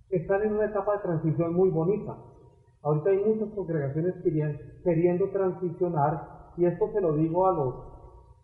están 0.10 0.44
en 0.44 0.54
una 0.54 0.66
etapa 0.66 0.94
de 0.94 1.00
transición 1.00 1.54
muy 1.54 1.70
bonita. 1.70 2.16
Ahorita 2.84 3.10
hay 3.10 3.24
muchas 3.24 3.50
congregaciones 3.56 4.16
queriendo 4.84 5.30
transicionar, 5.30 6.52
y 6.58 6.66
esto 6.66 6.92
se 6.94 7.02
lo 7.02 7.14
digo 7.14 7.48
a 7.48 7.54
los 7.54 7.76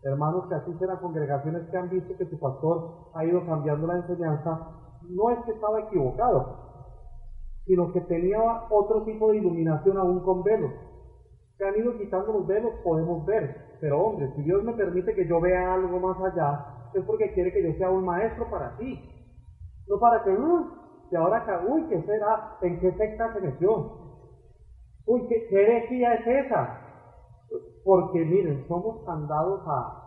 hermanos 0.02 0.48
que 0.48 0.56
asisten 0.56 0.90
a 0.90 1.00
congregaciones 1.00 1.68
que 1.70 1.76
han 1.76 1.88
visto 1.88 2.16
que 2.16 2.26
su 2.26 2.38
pastor 2.38 3.10
ha 3.14 3.24
ido 3.24 3.46
cambiando 3.46 3.86
la 3.86 3.98
enseñanza, 3.98 4.68
no 5.08 5.30
es 5.30 5.38
que 5.44 5.52
estaba 5.52 5.80
equivocado, 5.80 6.62
sino 7.64 7.92
que 7.92 8.00
tenía 8.02 8.40
otro 8.70 9.04
tipo 9.04 9.30
de 9.30 9.38
iluminación 9.38 9.96
aún 9.96 10.20
con 10.24 10.42
velos. 10.42 10.72
Se 11.56 11.64
han 11.64 11.76
ido 11.76 11.96
quitando 11.96 12.32
los 12.32 12.46
velos, 12.46 12.72
podemos 12.82 13.24
ver, 13.24 13.76
pero 13.80 14.00
hombre, 14.00 14.32
si 14.34 14.42
Dios 14.42 14.64
me 14.64 14.72
permite 14.72 15.14
que 15.14 15.28
yo 15.28 15.40
vea 15.40 15.74
algo 15.74 16.00
más 16.00 16.16
allá, 16.20 16.88
es 16.94 17.04
porque 17.04 17.32
quiere 17.32 17.52
que 17.52 17.62
yo 17.62 17.72
sea 17.78 17.90
un 17.90 18.04
maestro 18.04 18.50
para 18.50 18.76
ti, 18.76 18.98
no 19.88 19.98
para 20.00 20.24
que, 20.24 20.30
uh, 20.30 20.66
ahora 21.16 21.44
que, 21.44 21.66
uy, 21.70 21.84
¿qué 21.88 22.02
será? 22.02 22.56
¿En 22.60 22.80
qué 22.80 22.92
secta 22.92 23.32
se 23.32 23.40
metió? 23.40 24.02
Uy, 25.06 25.26
¿qué, 25.28 25.46
herejía 25.50 26.14
es 26.14 26.46
esa? 26.46 26.78
Porque 27.84 28.24
miren, 28.24 28.66
somos 28.68 29.06
andados 29.08 29.62
a, 29.66 30.02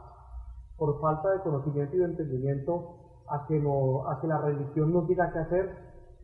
por 0.78 1.00
falta 1.00 1.32
de 1.32 1.42
conocimiento 1.42 1.96
y 1.96 2.00
de 2.00 2.06
entendimiento, 2.06 2.96
a 3.28 3.46
que, 3.48 3.60
no, 3.60 4.08
a 4.10 4.20
que 4.22 4.28
la 4.28 4.38
religión 4.40 4.94
nos 4.94 5.08
diga 5.08 5.32
qué 5.32 5.40
hacer. 5.40 5.70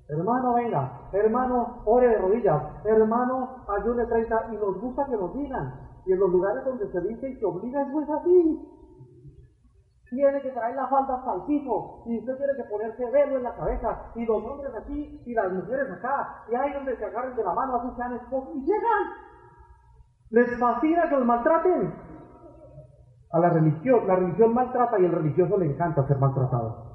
Hermano, 0.07 0.53
venga, 0.53 1.09
hermano, 1.13 1.81
ore 1.85 2.07
de 2.07 2.17
rodillas, 2.17 2.61
hermano, 2.85 3.63
ayune 3.67 4.05
30, 4.05 4.49
y 4.51 4.55
nos 4.57 4.79
gusta 4.81 5.05
que 5.05 5.17
nos 5.17 5.33
digan. 5.33 5.73
Y 6.05 6.13
en 6.13 6.19
los 6.19 6.29
lugares 6.29 6.65
donde 6.65 6.91
se 6.91 7.01
dice 7.01 7.29
y 7.29 7.35
se 7.35 7.45
obliga, 7.45 7.81
eso 7.83 8.01
es 8.01 8.09
así. 8.09 8.70
Tiene 10.11 10.41
que 10.41 10.51
traer 10.51 10.75
la 10.75 10.87
falda 10.87 11.15
hasta 11.15 11.35
el 11.35 11.41
piso, 11.43 12.03
y 12.05 12.19
usted 12.19 12.35
tiene 12.35 12.53
que 12.57 12.69
ponerse 12.69 13.09
velo 13.11 13.37
en 13.37 13.43
la 13.43 13.55
cabeza, 13.55 14.11
y 14.13 14.25
los 14.25 14.43
hombres 14.43 14.71
aquí, 14.75 15.23
y 15.25 15.33
las 15.33 15.53
mujeres 15.53 15.89
acá, 15.89 16.43
y 16.51 16.55
hay 16.55 16.73
donde 16.73 16.97
se 16.97 17.05
agarren 17.05 17.33
de 17.33 17.43
la 17.43 17.53
mano, 17.53 17.77
así 17.77 17.95
sean 17.95 18.13
esposos, 18.15 18.49
y 18.57 18.59
llegan. 18.59 19.03
Les 20.31 20.59
fascina 20.59 21.07
que 21.07 21.15
los 21.15 21.25
maltraten. 21.25 21.93
A 23.31 23.39
la 23.39 23.49
religión, 23.51 24.05
la 24.05 24.15
religión 24.17 24.53
maltrata 24.53 24.99
y 24.99 25.05
al 25.05 25.13
religioso 25.13 25.57
le 25.57 25.67
encanta 25.67 26.05
ser 26.05 26.17
maltratado. 26.17 26.91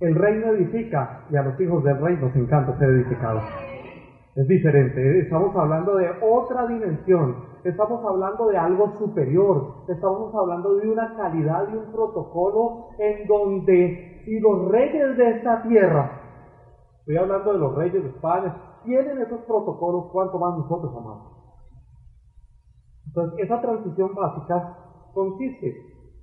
El 0.00 0.14
reino 0.14 0.48
edifica 0.48 1.24
y 1.30 1.36
a 1.36 1.42
los 1.42 1.58
hijos 1.58 1.82
del 1.84 1.98
rey 2.02 2.18
nos 2.18 2.36
encanta 2.36 2.76
ser 2.78 2.90
edificados. 2.90 3.44
Es 4.34 4.46
diferente, 4.46 5.20
estamos 5.20 5.56
hablando 5.56 5.94
de 5.96 6.10
otra 6.20 6.66
dimensión, 6.66 7.51
estamos 7.64 8.04
hablando 8.04 8.46
de 8.46 8.56
algo 8.58 8.98
superior, 8.98 9.84
estamos 9.88 10.34
hablando 10.34 10.74
de 10.74 10.90
una 10.90 11.14
calidad 11.16 11.68
y 11.68 11.76
un 11.76 11.92
protocolo 11.92 12.88
en 12.98 13.26
donde 13.26 14.22
si 14.24 14.40
los 14.40 14.68
reyes 14.68 15.16
de 15.16 15.30
esta 15.30 15.62
tierra, 15.62 16.10
estoy 17.00 17.16
hablando 17.16 17.52
de 17.52 17.58
los 17.58 17.74
reyes 17.74 18.02
de 18.02 18.08
España, 18.08 18.80
tienen 18.84 19.18
esos 19.18 19.40
protocolos, 19.42 20.10
¿cuánto 20.12 20.38
más 20.38 20.58
nosotros, 20.58 20.92
amados? 20.96 21.32
Entonces, 23.06 23.44
esa 23.44 23.60
transición 23.60 24.14
básica 24.14 24.76
consiste 25.12 25.76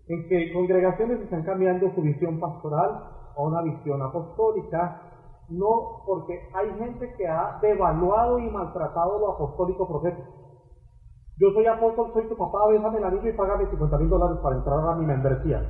en 0.08 0.28
que 0.28 0.54
congregaciones 0.54 1.22
están 1.22 1.44
cambiando 1.44 1.94
su 1.94 2.02
visión 2.02 2.40
pastoral 2.40 2.90
a 3.38 3.42
una 3.42 3.62
visión 3.62 4.02
apostólica, 4.02 5.02
no 5.50 6.04
porque 6.06 6.34
hay 6.54 6.74
gente 6.80 7.14
que 7.16 7.28
ha 7.28 7.60
devaluado 7.62 8.40
y 8.40 8.50
maltratado 8.50 9.20
lo 9.20 9.32
apostólico 9.34 9.88
profético. 9.88 10.39
Yo 11.40 11.52
soy 11.54 11.66
apóstol, 11.68 12.12
soy 12.12 12.28
tu 12.28 12.36
papá, 12.36 12.68
bésame 12.68 13.00
la 13.00 13.12
niña 13.12 13.30
y 13.30 13.34
págame 13.34 13.66
50 13.68 13.98
mil 13.98 14.10
dólares 14.10 14.38
para 14.44 14.58
entrar 14.58 14.80
a 14.80 14.96
mi 14.96 15.06
membresía. 15.06 15.62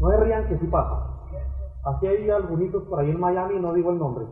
No 0.00 0.10
se 0.10 0.16
rían 0.24 0.48
que 0.48 0.58
sí 0.58 0.66
pasa. 0.66 1.06
Así 1.84 2.06
hay 2.08 2.28
algunos 2.30 2.82
por 2.88 2.98
ahí 2.98 3.10
en 3.10 3.20
Miami, 3.20 3.60
no 3.60 3.72
digo 3.72 3.92
el 3.92 3.98
nombre. 3.98 4.26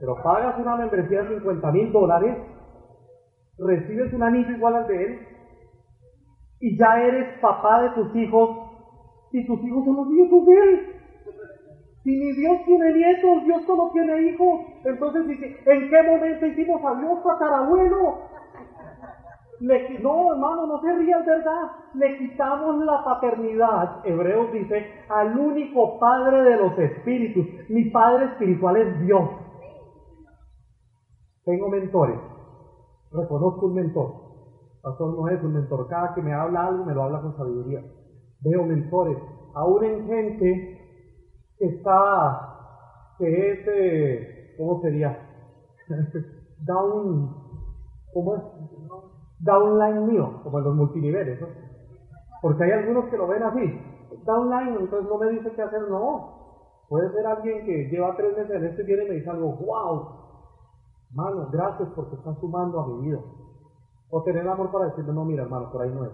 Pero 0.00 0.16
pagas 0.24 0.58
una 0.58 0.74
membresía 0.74 1.22
de 1.22 1.36
50 1.36 1.70
mil 1.70 1.92
dólares, 1.92 2.36
recibes 3.56 4.12
un 4.12 4.24
anillo 4.24 4.50
igual 4.50 4.74
al 4.74 4.86
de 4.88 5.04
él, 5.04 5.20
y 6.58 6.76
ya 6.76 6.98
eres 6.98 7.38
papá 7.40 7.82
de 7.82 7.90
tus 7.90 8.16
hijos, 8.16 8.50
y 9.30 9.46
tus 9.46 9.62
hijos 9.62 9.84
son 9.84 9.96
los 9.96 10.08
nietos 10.08 10.44
de 10.44 10.54
él. 10.54 10.80
Si 12.02 12.10
ni 12.10 12.32
Dios 12.32 12.64
tiene 12.64 12.92
nietos, 12.94 13.44
Dios 13.44 13.62
solo 13.64 13.90
tiene 13.92 14.22
hijos. 14.22 14.60
Entonces 14.84 15.26
dice, 15.28 15.56
¿en 15.66 15.88
qué 15.88 16.02
momento 16.02 16.46
hicimos 16.46 16.80
a 16.84 17.00
Dios 17.00 17.22
tatarabuelo? 17.22 18.35
No, 19.60 20.32
hermano, 20.32 20.66
no 20.66 20.80
se 20.80 20.92
rían, 20.92 21.24
¿verdad? 21.24 21.70
Le 21.94 22.18
quitamos 22.18 22.76
la 22.84 23.02
paternidad, 23.04 24.00
Hebreos 24.04 24.52
dice, 24.52 24.86
al 25.08 25.38
único 25.38 25.98
Padre 25.98 26.42
de 26.42 26.56
los 26.56 26.78
espíritus. 26.78 27.46
Mi 27.68 27.90
Padre 27.90 28.26
espiritual 28.26 28.76
es 28.76 29.00
Dios. 29.00 29.30
Tengo 31.44 31.68
mentores. 31.68 32.18
Reconozco 33.12 33.66
un 33.66 33.74
mentor. 33.74 34.26
Pastor 34.82 35.14
no 35.14 35.28
es 35.28 35.42
un 35.42 35.52
mentor. 35.52 35.86
Cada 35.88 36.14
que 36.14 36.22
me 36.22 36.32
habla 36.32 36.66
algo, 36.66 36.84
me 36.84 36.94
lo 36.94 37.04
habla 37.04 37.20
con 37.20 37.36
sabiduría. 37.36 37.82
Veo 38.40 38.64
mentores. 38.64 39.18
Aún 39.54 39.84
en 39.84 40.06
gente 40.06 40.78
que 41.58 41.66
está, 41.66 43.14
que 43.18 43.52
es, 43.52 43.66
eh, 43.68 44.54
¿cómo 44.58 44.80
sería? 44.82 45.18
down, 46.58 47.34
¿cómo 48.12 48.36
es? 48.36 48.42
Downline 49.40 50.06
mío, 50.06 50.40
como 50.42 50.58
en 50.58 50.64
los 50.64 50.74
multiniveles, 50.74 51.40
¿no? 51.40 51.48
Porque 52.40 52.64
hay 52.64 52.70
algunos 52.72 53.06
que 53.06 53.16
lo 53.16 53.26
ven 53.26 53.42
así, 53.42 53.78
downline, 54.24 54.76
entonces 54.80 55.08
no 55.08 55.18
me 55.18 55.28
dice 55.30 55.52
qué 55.54 55.62
hacer, 55.62 55.82
no. 55.88 56.34
Puede 56.88 57.10
ser 57.12 57.26
alguien 57.26 57.64
que 57.64 57.88
lleva 57.90 58.14
tres 58.16 58.34
meses 58.36 58.56
en 58.56 58.64
esto 58.64 58.82
y 58.82 58.84
viene 58.84 59.04
y 59.04 59.08
me 59.08 59.14
dice 59.16 59.30
algo, 59.30 59.56
wow, 59.56 60.06
hermano, 61.10 61.48
gracias 61.50 61.88
porque 61.94 62.14
estás 62.14 62.38
sumando 62.38 62.80
a 62.80 62.86
mi 62.86 63.06
vida. 63.06 63.18
O 64.10 64.22
tener 64.22 64.46
amor 64.46 64.70
para 64.70 64.86
decirle, 64.86 65.12
no, 65.12 65.24
mira 65.24 65.42
hermano, 65.42 65.68
por 65.70 65.82
ahí 65.82 65.90
no 65.90 66.04
es. 66.04 66.12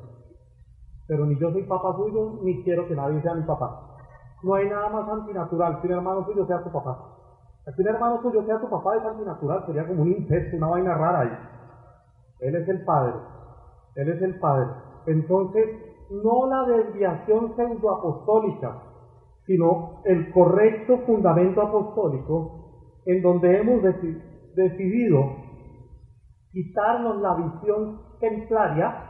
Pero 1.07 1.27
ni 1.27 1.39
yo 1.39 1.51
soy 1.51 1.63
papá 1.65 1.95
suyo, 1.95 2.33
ni 2.41 2.63
quiero 2.63 2.87
que 2.87 2.95
nadie 2.95 3.21
sea 3.21 3.35
mi 3.35 3.43
papá. 3.43 3.77
No 4.43 4.55
hay 4.55 4.67
nada 4.67 4.89
más 4.89 5.07
antinatural 5.09 5.79
que 5.81 5.87
un 5.89 5.93
hermano 5.93 6.25
suyo 6.25 6.47
sea 6.47 6.63
tu 6.65 6.71
papá. 6.73 6.97
Que 7.65 7.83
un 7.83 7.89
hermano 7.89 8.19
suyo 8.23 8.43
sea 8.45 8.59
tu 8.59 8.69
papá 8.69 8.97
es 8.97 9.05
antinatural, 9.05 9.63
sería 9.67 9.87
como 9.87 10.03
un 10.03 10.09
incesto, 10.09 10.57
una 10.57 10.69
vaina 10.69 10.95
rara 10.95 11.21
ahí. 11.21 11.31
Él 12.43 12.57
es 12.57 12.69
el 12.69 12.85
padre. 12.85 13.15
Él 13.95 14.09
es 14.09 14.21
el 14.21 14.39
padre. 14.41 14.67
Entonces, 15.07 15.65
no 16.11 16.47
la 16.47 16.65
desviación 16.65 17.55
pseudoapostólica, 17.57 18.83
sino 19.47 20.03
el 20.05 20.31
correcto 20.33 20.99
fundamento 21.07 21.63
apostólico 21.63 23.01
en 23.07 23.23
donde 23.23 23.61
hemos 23.61 23.83
decidido 24.55 25.37
quitarnos 26.51 27.21
la 27.21 27.35
visión 27.35 28.01
templaria 28.21 29.09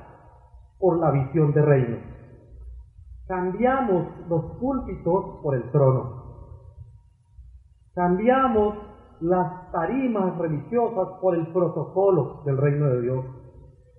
por 0.79 0.99
la 0.99 1.11
visión 1.11 1.53
de 1.53 1.63
reino. 1.63 1.97
Cambiamos 3.27 4.07
los 4.29 4.45
púlpitos 4.59 5.41
por 5.43 5.55
el 5.55 5.71
trono. 5.71 6.23
Cambiamos 7.95 8.75
las 9.23 9.71
tarimas 9.71 10.37
religiosas 10.39 11.09
por 11.21 11.35
el 11.35 11.47
protocolo 11.53 12.43
del 12.45 12.59
reino 12.59 12.87
de 12.87 13.01
Dios. 13.03 13.25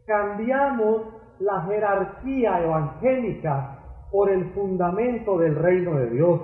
Cambiamos 0.06 1.02
la 1.40 1.62
jerarquía 1.62 2.62
evangélica 2.64 3.80
por 4.12 4.30
el 4.30 4.54
fundamento 4.54 5.38
del 5.38 5.56
reino 5.56 5.96
de 5.96 6.10
Dios. 6.12 6.42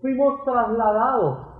Fuimos 0.00 0.44
trasladados 0.44 1.52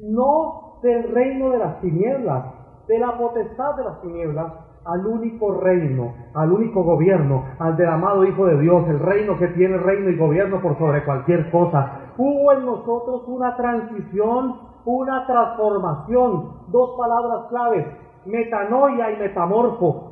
no 0.00 0.80
del 0.82 1.12
reino 1.12 1.50
de 1.50 1.58
las 1.58 1.80
tinieblas, 1.80 2.44
de 2.88 2.98
la 2.98 3.16
potestad 3.18 3.76
de 3.76 3.84
las 3.84 4.00
tinieblas, 4.00 4.52
al 4.84 5.06
único 5.06 5.60
reino, 5.60 6.14
al 6.34 6.52
único 6.52 6.82
gobierno, 6.82 7.44
al 7.58 7.76
del 7.76 7.88
amado 7.88 8.24
Hijo 8.24 8.46
de 8.46 8.58
Dios, 8.60 8.88
el 8.88 8.98
reino 8.98 9.38
que 9.38 9.48
tiene 9.48 9.76
reino 9.76 10.08
y 10.08 10.16
gobierno 10.16 10.60
por 10.62 10.78
sobre 10.78 11.04
cualquier 11.04 11.50
cosa. 11.50 12.12
Hubo 12.16 12.52
en 12.52 12.64
nosotros 12.64 13.24
una 13.26 13.56
transición, 13.56 14.69
una 14.84 15.26
transformación, 15.26 16.66
dos 16.68 16.90
palabras 16.96 17.46
claves, 17.48 17.86
metanoia 18.26 19.12
y 19.12 19.16
metamorfo. 19.16 20.06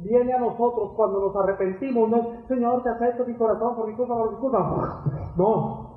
Viene 0.00 0.32
a 0.32 0.38
nosotros 0.38 0.92
cuando 0.94 1.20
nos 1.20 1.36
arrepentimos, 1.36 2.08
no 2.08 2.46
Señor, 2.46 2.82
te 2.82 2.90
acepto 2.90 3.24
mi 3.26 3.34
corazón 3.34 3.74
por 3.74 3.88
mi 3.88 3.94
cosa, 3.94 4.14
por 4.14 4.30
mi 4.30 4.38
cosa. 4.38 5.02
No, 5.36 5.88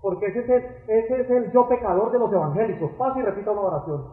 porque 0.00 0.26
ese 0.26 0.40
es, 0.40 0.48
el, 0.50 0.64
ese 0.86 1.20
es 1.22 1.30
el 1.30 1.52
yo 1.52 1.66
pecador 1.66 2.12
de 2.12 2.18
los 2.18 2.32
evangélicos. 2.32 2.90
Pasa 2.98 3.18
y 3.18 3.22
repita 3.22 3.52
una 3.52 3.62
oración. 3.62 4.04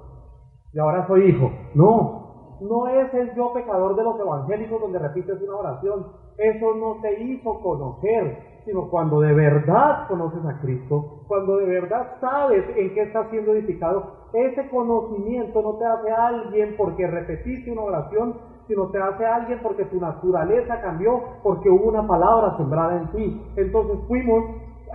Y 0.74 0.80
ahora 0.80 1.06
soy 1.06 1.30
hijo. 1.30 1.52
No, 1.76 2.58
no 2.62 2.88
es 2.88 3.14
el 3.14 3.36
yo 3.36 3.52
pecador 3.54 3.96
de 3.98 4.04
los 4.04 4.20
evangélicos 4.20 4.80
donde 4.80 5.00
repites 5.00 5.42
una 5.42 5.58
oración. 5.58 6.08
Eso 6.38 6.76
no 6.76 7.02
te 7.02 7.22
hizo 7.22 7.60
conocer, 7.60 8.38
sino 8.66 8.90
cuando 8.90 9.22
de 9.22 9.34
verdad 9.34 10.08
conoces 10.08 10.44
a 10.46 10.60
Cristo, 10.60 11.24
cuando 11.28 11.58
de 11.58 11.66
verdad 11.66 12.18
sabes 12.20 12.64
en 12.76 12.94
qué 12.94 13.04
estás 13.04 13.30
siendo 13.30 13.54
edificado, 13.54 14.22
ese 14.34 14.70
conocimiento 14.70 15.62
no 15.62 15.78
te 15.78 15.86
hace 15.86 16.12
alguien 16.12 16.76
porque 16.78 17.08
repetiste 17.08 17.72
una 17.72 17.82
oración, 17.82 18.36
sino 18.68 18.90
te 18.90 19.02
hace 19.02 19.26
alguien 19.26 19.60
porque 19.62 19.86
tu 19.86 20.00
naturaleza 20.00 20.82
cambió, 20.82 21.22
porque 21.44 21.70
hubo 21.70 21.90
una 21.90 22.08
palabra 22.08 22.56
sembrada 22.58 22.98
en 22.98 23.12
ti. 23.12 23.54
Entonces 23.58 24.00
fuimos, 24.08 24.44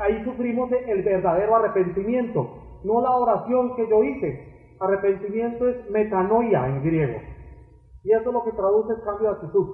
ahí 0.01 0.25
sufrimos 0.25 0.71
el 0.73 1.03
verdadero 1.03 1.57
arrepentimiento, 1.57 2.49
no 2.85 3.01
la 3.01 3.11
oración 3.11 3.75
que 3.77 3.89
yo 3.89 4.03
hice. 4.03 4.77
Arrepentimiento 4.81 5.69
es 5.69 5.91
metanoia 5.91 6.69
en 6.69 6.83
griego. 6.83 7.19
Y 8.05 8.13
eso 8.13 8.31
lo 8.31 8.45
que 8.45 8.53
traduce 8.53 8.93
es 8.93 9.01
cambio 9.01 9.31
de 9.31 9.35
actitud. 9.35 9.67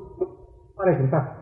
Para 0.77 0.93
enfrentar. 0.93 1.37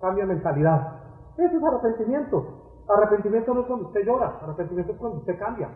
Cambio 0.00 0.26
de 0.26 0.34
mentalidad. 0.34 0.97
Eso 1.38 1.56
es 1.56 1.64
arrepentimiento. 1.64 2.46
Arrepentimiento 2.88 3.54
no 3.54 3.60
es 3.60 3.66
cuando 3.66 3.86
usted 3.86 4.04
llora, 4.04 4.38
arrepentimiento 4.42 4.92
es 4.92 4.98
cuando 4.98 5.18
usted 5.18 5.38
cambia. 5.38 5.70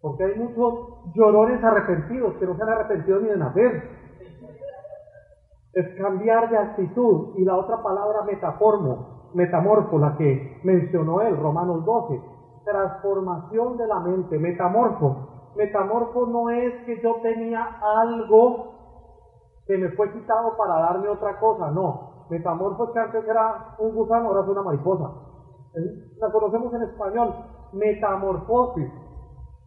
Porque 0.00 0.24
hay 0.24 0.34
muchos 0.36 1.14
llorones 1.14 1.62
arrepentidos 1.62 2.34
que 2.34 2.46
no 2.46 2.56
se 2.56 2.62
han 2.62 2.68
arrepentido 2.68 3.20
ni 3.20 3.28
de 3.28 3.36
nacer. 3.36 3.82
Es 5.72 5.98
cambiar 5.98 6.50
de 6.50 6.58
actitud. 6.58 7.34
Y 7.36 7.44
la 7.44 7.56
otra 7.56 7.82
palabra 7.82 8.22
metaformo, 8.22 9.30
metamorfo, 9.34 9.98
la 9.98 10.16
que 10.16 10.60
mencionó 10.64 11.20
él, 11.22 11.36
Romanos 11.36 11.84
12. 11.84 12.20
Transformación 12.64 13.76
de 13.76 13.86
la 13.86 14.00
mente, 14.00 14.38
metamorfo. 14.38 15.52
Metamorfo 15.56 16.26
no 16.26 16.50
es 16.50 16.74
que 16.84 17.00
yo 17.02 17.16
tenía 17.22 17.64
algo 17.80 18.72
que 19.66 19.78
me 19.78 19.90
fue 19.90 20.12
quitado 20.12 20.56
para 20.56 20.80
darme 20.80 21.08
otra 21.08 21.38
cosa, 21.38 21.70
no. 21.70 22.11
Metamorfos 22.32 22.90
que 22.92 22.98
antes 22.98 23.28
era 23.28 23.74
un 23.76 23.94
gusano, 23.94 24.28
ahora 24.28 24.40
es 24.40 24.48
una 24.48 24.62
mariposa. 24.62 25.10
La 26.18 26.32
conocemos 26.32 26.72
en 26.72 26.82
español, 26.84 27.34
metamorfosis. 27.74 28.90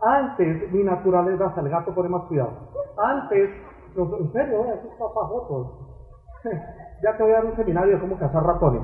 Antes 0.01 0.73
mi 0.73 0.83
naturaleza, 0.83 1.45
hasta 1.45 1.61
el 1.61 1.69
gato 1.69 1.93
pone 1.93 2.09
más 2.09 2.23
cuidado. 2.23 2.53
Antes, 2.97 3.51
en 3.95 4.31
serio, 4.31 4.65
eh, 4.65 4.79
esos 4.79 4.97
papajotos. 4.97 5.67
ya 7.03 7.15
te 7.15 7.23
voy 7.23 7.33
a 7.33 7.35
dar 7.35 7.45
un 7.45 7.55
seminario 7.55 7.93
de 7.93 8.01
cómo 8.01 8.17
cazar 8.17 8.43
ratones. 8.43 8.81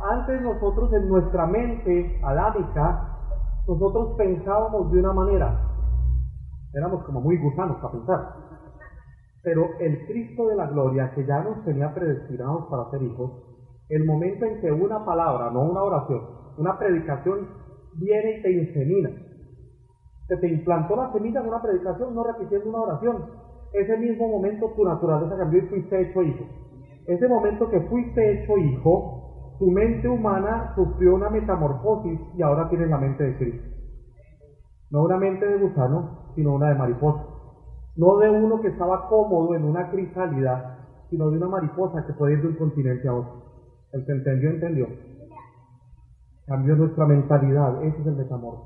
Antes 0.00 0.40
nosotros 0.40 0.92
en 0.92 1.08
nuestra 1.08 1.46
mente 1.46 2.20
adámica, 2.22 3.08
nosotros 3.66 4.14
pensábamos 4.16 4.92
de 4.92 5.00
una 5.00 5.12
manera. 5.12 5.52
Éramos 6.74 7.02
como 7.02 7.20
muy 7.22 7.38
gusanos 7.38 7.76
para 7.78 7.92
pensar. 7.92 8.49
Pero 9.42 9.70
el 9.78 10.06
Cristo 10.06 10.46
de 10.46 10.56
la 10.56 10.66
gloria, 10.66 11.12
que 11.14 11.24
ya 11.24 11.42
nos 11.42 11.64
tenía 11.64 11.92
predestinados 11.94 12.66
para 12.66 12.90
ser 12.90 13.02
hijos, 13.02 13.32
el 13.88 14.04
momento 14.04 14.44
en 14.44 14.60
que 14.60 14.70
una 14.70 15.04
palabra, 15.04 15.50
no 15.50 15.60
una 15.62 15.82
oración, 15.82 16.20
una 16.58 16.78
predicación 16.78 17.48
viene 17.94 18.38
y 18.38 18.42
te 18.42 18.52
insemina. 18.52 19.10
Se 20.28 20.36
te 20.36 20.48
implantó 20.48 20.94
la 20.94 21.10
semilla 21.12 21.40
en 21.40 21.48
una 21.48 21.62
predicación, 21.62 22.14
no 22.14 22.22
repitiendo 22.22 22.68
una 22.68 22.82
oración. 22.82 23.24
Ese 23.72 23.96
mismo 23.96 24.28
momento 24.28 24.72
tu 24.76 24.84
naturaleza 24.84 25.36
cambió 25.36 25.60
y 25.60 25.66
fuiste 25.66 26.02
hecho 26.02 26.22
hijo. 26.22 26.44
Ese 27.06 27.26
momento 27.26 27.68
que 27.68 27.80
fuiste 27.80 28.32
hecho 28.32 28.56
hijo, 28.58 29.56
tu 29.58 29.70
mente 29.70 30.08
humana 30.08 30.72
sufrió 30.74 31.14
una 31.14 31.30
metamorfosis 31.30 32.20
y 32.36 32.42
ahora 32.42 32.68
tienes 32.68 32.88
la 32.88 32.98
mente 32.98 33.24
de 33.24 33.36
Cristo. 33.36 33.68
No 34.90 35.02
una 35.02 35.16
mente 35.18 35.46
de 35.46 35.58
gusano, 35.58 36.32
sino 36.34 36.54
una 36.54 36.68
de 36.68 36.74
mariposa. 36.76 37.29
No 38.00 38.16
de 38.16 38.30
uno 38.30 38.62
que 38.62 38.68
estaba 38.68 39.10
cómodo 39.10 39.54
en 39.54 39.62
una 39.62 39.90
crisálida, 39.90 41.04
sino 41.10 41.28
de 41.28 41.36
una 41.36 41.48
mariposa 41.48 42.02
que 42.06 42.14
puede 42.14 42.32
ir 42.32 42.40
de 42.40 42.48
un 42.48 42.56
continente 42.56 43.06
a 43.06 43.12
otro. 43.12 43.30
El 43.92 44.06
que 44.06 44.12
entendió, 44.12 44.48
entendió. 44.48 44.86
Cambió 46.46 46.76
nuestra 46.76 47.04
mentalidad. 47.04 47.84
Ese 47.84 48.00
es 48.00 48.06
el 48.06 48.16
metamorfo. 48.16 48.64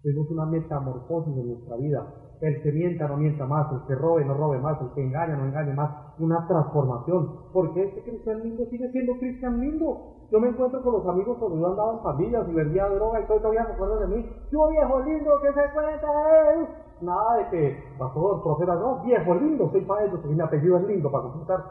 Tenemos 0.00 0.30
una 0.30 0.46
metamorfosis 0.46 1.36
en 1.36 1.48
nuestra 1.48 1.74
vida. 1.74 2.06
El 2.40 2.62
que 2.62 2.70
mienta 2.70 3.08
no 3.08 3.16
mienta 3.16 3.46
más, 3.46 3.66
el 3.72 3.80
que 3.84 3.96
robe 3.96 4.24
no 4.24 4.34
robe 4.34 4.60
más, 4.60 4.80
el 4.80 4.94
que 4.94 5.02
engaña 5.02 5.34
no 5.34 5.46
engañe 5.46 5.74
más. 5.74 5.90
Una 6.20 6.46
transformación. 6.46 7.50
Porque 7.52 7.82
este 7.82 8.00
cristian 8.04 8.44
lindo 8.44 8.64
sigue 8.70 8.88
siendo 8.92 9.18
cristian 9.18 9.58
lindo. 9.58 10.28
Yo 10.30 10.38
me 10.38 10.50
encuentro 10.50 10.80
con 10.84 10.92
los 10.92 11.06
amigos 11.08 11.36
cuando 11.40 11.58
yo 11.58 11.66
andaba 11.66 11.94
en 11.94 12.02
familias 12.04 12.46
y 12.48 12.54
vendía 12.54 12.86
droga 12.86 13.18
y 13.18 13.26
todo 13.26 13.38
todavía 13.38 13.66
se 13.66 13.72
acuerdan 13.72 14.08
de 14.08 14.14
mí. 14.14 14.30
Yo 14.52 14.68
viejo 14.68 15.00
lindo 15.00 15.30
que 15.42 15.48
se 15.48 15.72
cuenta 15.72 16.06
él. 16.54 16.68
Nada 17.00 17.36
de 17.36 17.48
que, 17.50 17.84
pastor, 17.98 18.42
profeta, 18.42 18.74
no, 18.74 19.02
viejo 19.02 19.34
lindo, 19.34 19.70
soy 19.70 19.82
para 19.82 20.10
porque 20.10 20.28
mi 20.28 20.40
apellido 20.40 20.78
es 20.78 20.84
lindo 20.84 21.10
para 21.10 21.24
consultar. 21.24 21.64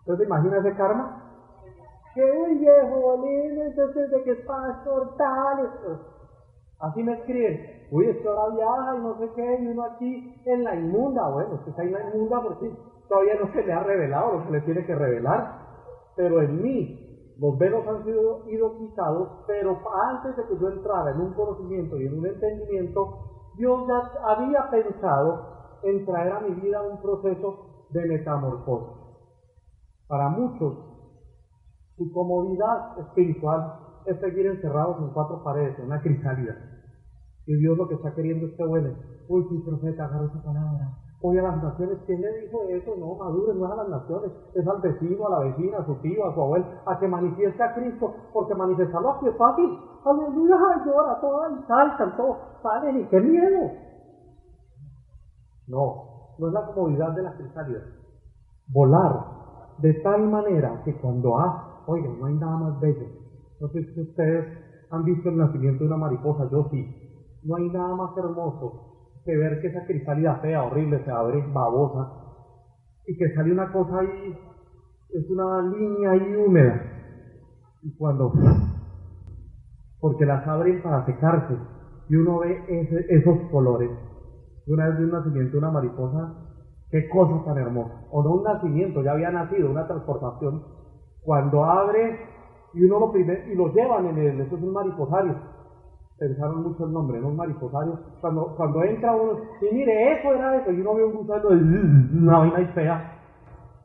Entonces, 0.00 0.26
imagina 0.26 0.58
ese 0.58 0.74
karma. 0.74 1.18
Que 2.14 2.24
uy, 2.24 2.58
viejo 2.58 3.16
lindo, 3.22 3.62
entonces 3.62 4.10
de 4.10 4.22
que 4.22 4.30
es 4.32 4.46
pastor 4.46 5.16
tal. 5.16 5.70
Así 6.80 7.02
me 7.02 7.12
escriben. 7.12 7.86
Uy, 7.90 8.08
esto 8.08 8.30
ahora 8.30 8.54
viaja 8.54 8.96
y 8.96 9.00
no 9.00 9.18
sé 9.18 9.30
qué, 9.36 9.58
y 9.60 9.66
uno 9.66 9.84
aquí 9.84 10.42
en 10.46 10.64
la 10.64 10.74
inmunda. 10.74 11.28
Bueno, 11.28 11.54
es 11.54 11.60
que 11.60 11.70
está 11.70 11.82
en 11.82 11.92
la 11.92 12.00
inmunda 12.08 12.42
porque 12.42 12.74
todavía 13.08 13.34
no 13.34 13.52
se 13.52 13.62
le 13.62 13.72
ha 13.72 13.82
revelado 13.82 14.32
lo 14.32 14.46
que 14.46 14.52
le 14.52 14.60
tiene 14.62 14.86
que 14.86 14.94
revelar. 14.94 15.60
Pero 16.16 16.42
en 16.42 16.62
mí, 16.62 17.34
los 17.38 17.58
velos 17.58 17.86
han 17.86 18.04
sido 18.04 18.48
ido 18.48 18.78
quitados, 18.78 19.44
pero 19.46 19.78
antes 20.10 20.36
de 20.36 20.44
que 20.46 20.58
yo 20.58 20.68
entrara 20.68 21.10
en 21.12 21.20
un 21.20 21.34
conocimiento 21.34 21.96
y 21.98 22.06
en 22.06 22.18
un 22.18 22.26
entendimiento, 22.26 23.31
Dios 23.56 23.86
ya 23.86 24.32
había 24.32 24.70
pensado 24.70 25.80
en 25.82 26.06
traer 26.06 26.32
a 26.32 26.40
mi 26.40 26.54
vida 26.60 26.82
un 26.82 27.00
proceso 27.00 27.86
de 27.90 28.06
metamorfosis. 28.06 29.02
Para 30.08 30.28
muchos, 30.28 30.74
su 31.96 32.12
comodidad 32.12 32.98
espiritual 32.98 33.78
es 34.06 34.18
seguir 34.20 34.46
encerrados 34.46 34.98
en 35.00 35.12
cuatro 35.12 35.42
paredes, 35.42 35.78
en 35.78 35.86
una 35.86 36.00
crisálida. 36.00 36.56
Y 37.46 37.54
Dios 37.56 37.76
lo 37.76 37.88
que 37.88 37.94
está 37.94 38.14
queriendo 38.14 38.46
es 38.46 38.52
que 38.56 38.64
bueno, 38.64 38.94
uy, 39.28 39.46
sí, 39.48 39.62
profeta, 39.64 40.04
agarra 40.04 40.26
esa 40.26 40.42
palabra. 40.42 41.01
Oye, 41.24 41.38
a 41.38 41.42
las 41.42 41.62
naciones, 41.62 41.98
¿quién 42.04 42.20
le 42.20 42.32
dijo 42.32 42.62
eso? 42.64 42.96
No, 42.96 43.14
madure, 43.14 43.54
no 43.54 43.66
es 43.66 43.70
a 43.70 43.76
las 43.76 43.88
naciones, 43.88 44.32
es 44.54 44.66
al 44.66 44.80
vecino, 44.80 45.26
a 45.26 45.30
la 45.30 45.38
vecina, 45.38 45.78
a 45.78 45.86
su 45.86 45.94
tío, 46.00 46.26
a 46.26 46.34
su 46.34 46.40
abuelo, 46.40 46.66
a 46.84 46.98
que 46.98 47.06
manifieste 47.06 47.62
a 47.62 47.72
Cristo, 47.74 48.10
porque 48.32 48.54
manifestarlo 48.56 49.10
aquí 49.10 49.28
es 49.28 49.36
fácil. 49.36 49.70
Aleluya, 50.04 50.56
llora, 50.84 51.20
todo, 51.20 51.48
y 51.48 51.62
saltan, 51.68 52.16
todo, 52.16 52.36
salen, 52.60 53.00
y 53.02 53.06
qué 53.06 53.20
miedo. 53.20 53.70
No, 55.68 55.94
no 56.38 56.48
es 56.48 56.52
la 56.52 56.66
comodidad 56.66 57.12
de 57.12 57.22
la 57.22 57.36
cristianidad. 57.36 57.82
Volar 58.66 59.12
de 59.78 59.94
tal 60.02 60.26
manera 60.28 60.80
que 60.84 60.98
cuando, 61.00 61.38
ah, 61.38 61.84
oiga, 61.86 62.10
no 62.18 62.26
hay 62.26 62.34
nada 62.34 62.56
más 62.56 62.80
bello. 62.80 63.06
No 63.60 63.68
sé 63.68 63.84
si 63.94 64.00
ustedes 64.00 64.44
han 64.90 65.04
visto 65.04 65.28
el 65.28 65.36
nacimiento 65.36 65.84
de 65.84 65.86
una 65.86 65.98
mariposa, 65.98 66.48
yo 66.50 66.66
sí. 66.68 66.84
No 67.44 67.54
hay 67.56 67.70
nada 67.70 67.94
más 67.94 68.16
hermoso 68.16 68.91
que 69.24 69.36
ver 69.36 69.60
que 69.60 69.68
esa 69.68 69.84
cristalidad 69.86 70.40
fea, 70.40 70.64
horrible, 70.64 71.04
se 71.04 71.10
abre 71.10 71.44
babosa 71.52 72.12
y 73.06 73.16
que 73.16 73.34
sale 73.34 73.52
una 73.52 73.70
cosa 73.72 73.98
ahí, 73.98 74.38
es 75.10 75.30
una 75.30 75.62
línea 75.62 76.10
ahí 76.10 76.36
húmeda. 76.36 76.82
Y 77.82 77.96
cuando, 77.96 78.32
porque 80.00 80.24
las 80.24 80.46
abren 80.46 80.82
para 80.82 81.04
secarse 81.06 81.56
y 82.08 82.16
uno 82.16 82.40
ve 82.40 83.06
esos 83.08 83.50
colores. 83.50 83.90
Una 84.66 84.88
vez 84.88 84.98
de 84.98 85.04
un 85.04 85.10
nacimiento 85.10 85.52
de 85.52 85.58
una 85.58 85.70
mariposa, 85.70 86.34
qué 86.90 87.08
cosa 87.08 87.44
tan 87.44 87.58
hermosa. 87.58 88.06
O 88.10 88.22
no 88.22 88.34
un 88.34 88.44
nacimiento, 88.44 89.02
ya 89.02 89.12
había 89.12 89.30
nacido, 89.30 89.70
una 89.70 89.86
transportación. 89.86 90.62
Cuando 91.22 91.64
abre 91.64 92.18
y 92.74 92.84
uno 92.84 93.00
lo 93.00 93.12
primero, 93.12 93.40
y 93.50 93.54
lo 93.54 93.72
llevan 93.72 94.06
en 94.06 94.18
el, 94.18 94.40
eso 94.40 94.56
es 94.56 94.62
un 94.62 94.72
mariposario 94.72 95.51
pensaron 96.18 96.62
mucho 96.62 96.84
el 96.84 96.92
nombre, 96.92 97.20
¿no? 97.20 97.28
Un 97.28 97.36
mariposario. 97.36 97.98
Cuando, 98.20 98.54
cuando 98.56 98.82
entra 98.84 99.14
uno, 99.14 99.38
y 99.60 99.74
mire, 99.74 100.12
eso 100.12 100.32
era 100.32 100.56
eso, 100.56 100.70
y 100.70 100.80
uno 100.80 100.94
ve 100.94 101.04
un 101.04 101.12
gusano 101.12 101.48
una 101.50 102.38
vaina 102.38 102.60
y 102.60 102.66
fea, 102.66 103.02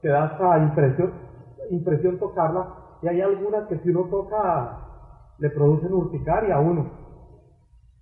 que 0.02 0.10
da 0.10 0.24
hasta 0.24 0.60
impresión, 0.60 1.12
impresión 1.72 2.18
tocarla, 2.18 2.68
y 3.02 3.08
hay 3.08 3.22
algunas 3.22 3.66
que 3.66 3.78
si 3.80 3.90
uno 3.90 4.06
toca, 4.10 4.78
le 5.40 5.50
producen 5.50 5.94
urticaria 5.94 6.56
a 6.56 6.60
uno. 6.60 6.86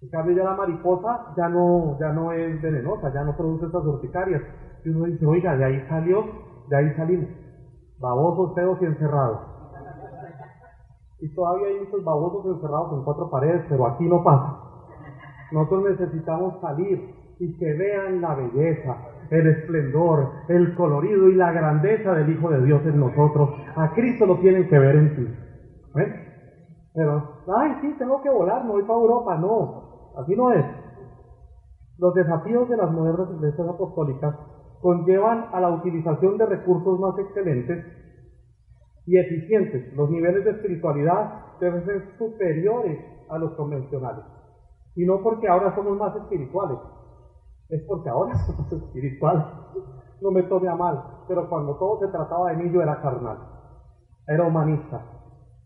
En 0.01 0.09
cambio 0.09 0.35
ya 0.35 0.43
la 0.43 0.53
mariposa 0.53 1.33
ya 1.35 1.49
no, 1.49 1.97
ya 1.99 2.11
no 2.11 2.31
es 2.31 2.61
venenosa, 2.61 3.11
ya 3.13 3.23
no 3.23 3.35
produce 3.35 3.65
esas 3.65 3.83
urticarias. 3.83 4.41
Y 4.83 4.89
uno 4.89 5.05
dice, 5.05 5.25
oiga, 5.25 5.55
de 5.55 5.65
ahí 5.65 5.81
salió, 5.87 6.23
de 6.69 6.77
ahí 6.77 6.95
salimos. 6.95 7.29
Babosos, 7.99 8.53
feos 8.53 8.77
y 8.81 8.85
encerrados. 8.85 9.54
Y 11.25 11.33
todavía 11.33 11.69
hay 11.69 11.79
muchos 11.79 12.03
babosos 12.03 12.45
encerrados 12.45 12.93
en 12.93 13.03
cuatro 13.03 13.31
paredes, 13.31 13.65
pero 13.67 13.87
aquí 13.87 14.07
no 14.07 14.23
pasa. 14.23 14.59
Nosotros 15.51 15.97
necesitamos 15.97 16.61
salir 16.61 17.01
y 17.39 17.57
que 17.57 17.73
vean 17.73 18.21
la 18.21 18.35
belleza, 18.35 18.95
el 19.31 19.47
esplendor, 19.47 20.29
el 20.49 20.75
colorido 20.75 21.27
y 21.27 21.33
la 21.33 21.51
grandeza 21.51 22.13
del 22.13 22.29
Hijo 22.29 22.51
de 22.51 22.63
Dios 22.63 22.85
en 22.85 22.99
nosotros. 22.99 23.49
A 23.75 23.91
Cristo 23.95 24.27
lo 24.27 24.37
tienen 24.37 24.69
que 24.69 24.77
ver 24.77 24.95
en 24.97 25.15
ti. 25.15 25.27
Pero, 26.93 27.23
ay, 27.57 27.71
sí, 27.81 27.95
tengo 27.97 28.21
que 28.21 28.29
volar, 28.29 28.63
no 28.63 28.73
voy 28.73 28.83
para 28.83 28.99
Europa. 28.99 29.35
No, 29.37 30.11
así 30.17 30.35
no 30.35 30.51
es. 30.51 30.63
Los 31.97 32.13
desafíos 32.13 32.69
de 32.69 32.77
las 32.77 32.91
modernas 32.91 33.31
iglesias 33.31 33.67
apostólicas 33.67 34.35
conllevan 34.79 35.45
a 35.51 35.59
la 35.59 35.71
utilización 35.71 36.37
de 36.37 36.45
recursos 36.45 36.99
más 36.99 37.17
excelentes 37.17 37.83
y 39.05 39.17
eficientes. 39.17 39.93
Los 39.93 40.09
niveles 40.09 40.43
de 40.43 40.51
espiritualidad 40.51 41.57
deben 41.59 41.85
ser 41.85 42.17
superiores 42.17 42.99
a 43.29 43.37
los 43.37 43.53
convencionales. 43.53 44.23
Y 44.95 45.05
no 45.05 45.21
porque 45.21 45.47
ahora 45.47 45.75
somos 45.75 45.97
más 45.97 46.15
espirituales, 46.15 46.77
es 47.69 47.81
porque 47.87 48.09
ahora 48.09 48.33
somos 48.45 48.71
espirituales. 48.71 49.45
No 50.21 50.31
me 50.31 50.43
tome 50.43 50.69
a 50.69 50.75
mal, 50.75 51.03
pero 51.27 51.49
cuando 51.49 51.75
todo 51.77 51.99
se 51.99 52.07
trataba 52.07 52.51
de 52.51 52.57
mí 52.57 52.71
yo 52.71 52.81
era 52.81 53.01
carnal, 53.01 53.37
era 54.27 54.45
humanista. 54.45 55.01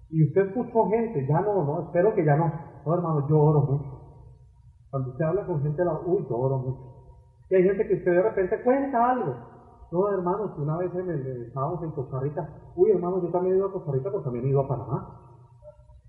Y 0.09 0.27
usted 0.27 0.47
escuchó 0.47 0.89
gente, 0.89 1.25
ya 1.27 1.39
no, 1.41 1.63
no, 1.63 1.81
espero 1.81 2.15
que 2.15 2.25
ya 2.25 2.35
no. 2.35 2.51
No, 2.85 2.93
hermano, 2.95 3.27
yo 3.29 3.39
oro 3.39 3.61
mucho. 3.61 3.99
Cuando 4.89 5.11
usted 5.11 5.23
habla 5.23 5.45
con 5.45 5.61
gente, 5.61 5.83
uy, 6.05 6.25
yo 6.27 6.37
oro 6.37 6.57
mucho. 6.57 6.99
Y 7.49 7.55
hay 7.55 7.63
gente 7.63 7.87
que 7.87 7.95
usted 7.95 8.11
de 8.11 8.21
repente 8.23 8.63
cuenta 8.63 9.11
algo. 9.11 9.35
No, 9.91 10.07
hermanos, 10.09 10.51
una 10.57 10.77
vez 10.77 10.93
en 10.93 11.09
estábamos 11.47 11.81
en 11.83 11.91
Costa 11.91 12.19
Rica, 12.19 12.47
uy, 12.75 12.91
hermanos, 12.91 13.23
yo 13.23 13.29
también 13.29 13.55
he 13.55 13.57
ido 13.57 13.67
a 13.67 13.73
Costa 13.73 13.91
Rica, 13.91 14.09
pero 14.11 14.23
también 14.23 14.45
he 14.45 14.49
ido 14.49 14.61
a 14.61 14.67
Panamá. 14.67 15.19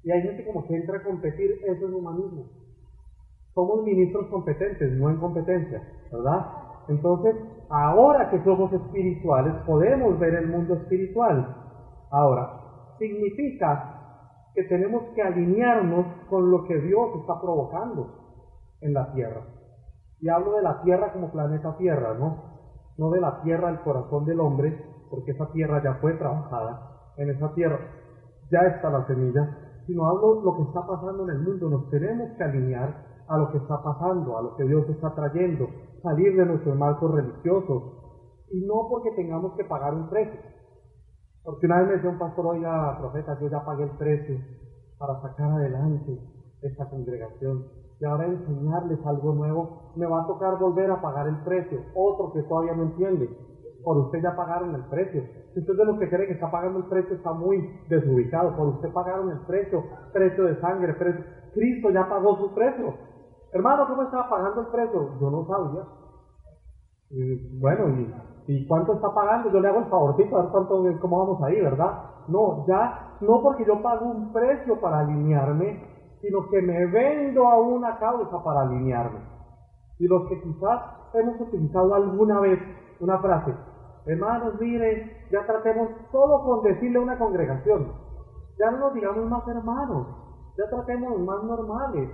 Y 0.03 0.11
hay 0.11 0.23
gente 0.23 0.45
como 0.45 0.67
que 0.67 0.77
entra 0.77 0.99
a 0.99 1.03
competir, 1.03 1.51
eso 1.65 1.89
es 1.89 1.95
humanismo. 1.95 2.45
Somos 3.55 3.83
ministros 3.85 4.27
competentes, 4.29 4.93
no 4.93 5.09
en 5.09 5.17
competencia, 5.17 5.83
¿verdad? 6.13 6.47
Entonces, 6.89 7.37
ahora 7.71 8.31
que 8.31 8.43
somos 8.45 8.73
espirituales, 8.73 9.55
podemos 9.67 10.19
ver 10.19 10.35
el 10.35 10.49
mundo 10.49 10.75
espiritual. 10.75 11.57
Ahora, 12.11 12.61
significa 12.99 14.01
que 14.55 14.65
tenemos 14.65 15.05
que 15.15 15.23
alinearnos 15.23 16.07
con 16.29 16.51
lo 16.51 16.65
que 16.65 16.79
Dios 16.81 17.17
está 17.21 17.41
provocando 17.41 18.21
en 18.81 18.93
la 18.93 19.13
tierra. 19.13 19.43
Y 20.21 20.29
hablo 20.29 20.53
de 20.53 20.63
la 20.63 20.83
tierra 20.83 21.13
como 21.13 21.31
planeta 21.31 21.77
Tierra, 21.79 22.15
¿no? 22.15 22.50
No 23.01 23.09
de 23.11 23.21
la 23.21 23.41
tierra 23.41 23.69
al 23.69 23.83
corazón 23.83 24.27
del 24.27 24.41
hombre, 24.41 24.77
porque 25.09 25.31
esa 25.31 25.51
tierra 25.53 25.83
ya 25.83 25.95
fue 26.03 26.13
trabajada, 26.19 27.13
en 27.17 27.31
esa 27.31 27.53
tierra. 27.55 27.79
Ya 28.53 28.61
está 28.61 28.91
la 28.91 29.07
semilla, 29.07 29.57
sino 29.87 30.07
hablo 30.07 30.43
lo 30.43 30.57
que 30.57 30.63
está 30.65 30.87
pasando 30.87 31.25
en 31.25 31.31
el 31.31 31.39
mundo, 31.41 31.71
nos 31.71 31.89
tenemos 31.89 32.31
que 32.37 32.45
alinear 32.45 33.25
a 33.27 33.39
lo 33.39 33.51
que 33.53 33.57
está 33.57 33.83
pasando, 33.83 34.37
a 34.37 34.43
lo 34.43 34.55
que 34.55 34.65
Dios 34.65 34.87
está 34.91 35.15
trayendo, 35.15 35.67
salir 36.03 36.37
de 36.37 36.45
nuestros 36.45 36.77
marcos 36.77 37.15
religiosos, 37.15 37.83
y 38.51 38.67
no 38.67 38.87
porque 38.91 39.13
tengamos 39.13 39.55
que 39.57 39.65
pagar 39.65 39.95
un 39.95 40.11
precio. 40.11 40.39
Porque 41.43 41.67
una 41.67 41.79
vez 41.79 41.89
me 41.89 41.95
decía 41.95 42.11
un 42.11 42.19
pastor, 42.19 42.47
oiga, 42.49 42.99
profeta, 42.99 43.39
yo 43.41 43.49
ya 43.49 43.65
pagué 43.65 43.85
el 43.85 43.97
precio 43.97 44.37
para 44.99 45.23
sacar 45.23 45.53
adelante 45.53 46.21
esta 46.61 46.91
congregación 46.91 47.80
y 48.01 48.05
ahora 48.07 48.27
enseñarles 48.27 48.99
algo 49.05 49.35
nuevo, 49.35 49.93
me 49.95 50.07
va 50.07 50.23
a 50.23 50.27
tocar 50.27 50.59
volver 50.59 50.91
a 50.91 51.03
pagar 51.03 51.29
el 51.29 51.37
precio. 51.45 51.81
Otro 51.95 52.33
que 52.33 52.43
todavía 52.45 52.75
no 52.75 52.85
entiende. 52.85 53.29
Por 53.85 53.99
usted 53.99 54.21
ya 54.23 54.35
pagaron 54.35 54.75
el 54.75 54.85
precio. 54.87 55.23
Si 55.53 55.61
usted 55.61 55.75
de 55.77 55.85
los 55.85 55.99
que 55.99 56.09
cree 56.09 56.27
que 56.27 56.33
está 56.33 56.51
pagando 56.51 56.79
el 56.79 56.87
precio 56.87 57.15
está 57.17 57.33
muy 57.33 57.59
desubicado. 57.89 58.57
Por 58.57 58.69
usted 58.69 58.91
pagaron 58.93 59.31
el 59.31 59.41
precio, 59.47 59.85
precio 60.13 60.45
de 60.45 60.61
sangre, 60.61 60.95
precio. 60.95 61.25
Cristo 61.53 61.91
ya 61.91 62.09
pagó 62.09 62.39
su 62.39 62.55
precio. 62.55 62.95
Hermano, 63.53 63.87
¿cómo 63.87 64.03
estaba 64.03 64.31
pagando 64.31 64.63
el 64.63 64.67
precio? 64.69 65.21
Yo 65.21 65.31
no 65.31 65.45
sabía. 65.47 65.85
bueno, 67.61 67.89
¿y, 67.99 68.15
¿y 68.47 68.67
cuánto 68.67 68.95
está 68.95 69.13
pagando? 69.13 69.51
Yo 69.51 69.61
le 69.61 69.69
hago 69.69 69.81
el 69.81 69.91
favorcito 69.91 70.39
a 70.39 70.43
ver 70.43 70.51
cuánto, 70.53 70.83
cómo 71.01 71.19
vamos 71.19 71.43
ahí, 71.43 71.61
¿verdad? 71.61 71.99
No, 72.29 72.65
ya, 72.67 73.17
no 73.21 73.43
porque 73.43 73.65
yo 73.67 73.83
pago 73.83 74.07
un 74.07 74.33
precio 74.33 74.81
para 74.81 75.01
alinearme, 75.01 75.83
sino 76.21 76.49
que 76.49 76.61
me 76.61 76.87
vendo 76.87 77.49
a 77.49 77.59
una 77.59 77.99
causa 77.99 78.43
para 78.43 78.63
alinearme. 78.63 79.21
Y 79.99 80.07
los 80.07 80.29
que 80.29 80.41
quizás 80.41 80.81
hemos 81.15 81.41
utilizado 81.41 81.95
alguna 81.95 82.41
vez 82.41 82.59
una 83.01 83.19
frase, 83.19 83.55
hermanos, 84.07 84.55
miren, 84.61 85.13
ya 85.31 85.47
tratemos 85.47 85.91
solo 86.11 86.43
con 86.45 86.63
decirle 86.63 86.99
a 86.99 87.03
una 87.03 87.19
congregación, 87.19 87.93
ya 88.59 88.71
no 88.71 88.79
nos 88.79 88.95
digamos 88.95 89.29
más 89.29 89.47
hermanos, 89.49 90.07
ya 90.57 90.69
tratemos 90.69 91.19
más 91.21 91.43
normales, 91.45 92.11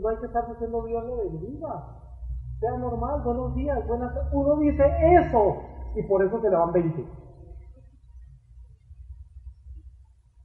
no, 0.00 0.08
hay 0.08 0.16
que 0.16 0.26
estar 0.26 0.48
diciendo 0.48 0.82
Dios 0.84 1.04
le 1.04 1.16
bendiga, 1.16 1.84
sea 2.58 2.76
normal, 2.78 3.22
buenos 3.22 3.54
días, 3.54 3.86
buenas 3.86 4.12
uno 4.32 4.56
dice 4.56 4.84
eso 5.20 5.62
y 5.94 6.02
por 6.04 6.24
eso 6.24 6.40
se 6.40 6.50
le 6.50 6.56
van 6.56 6.72
20. 6.72 7.21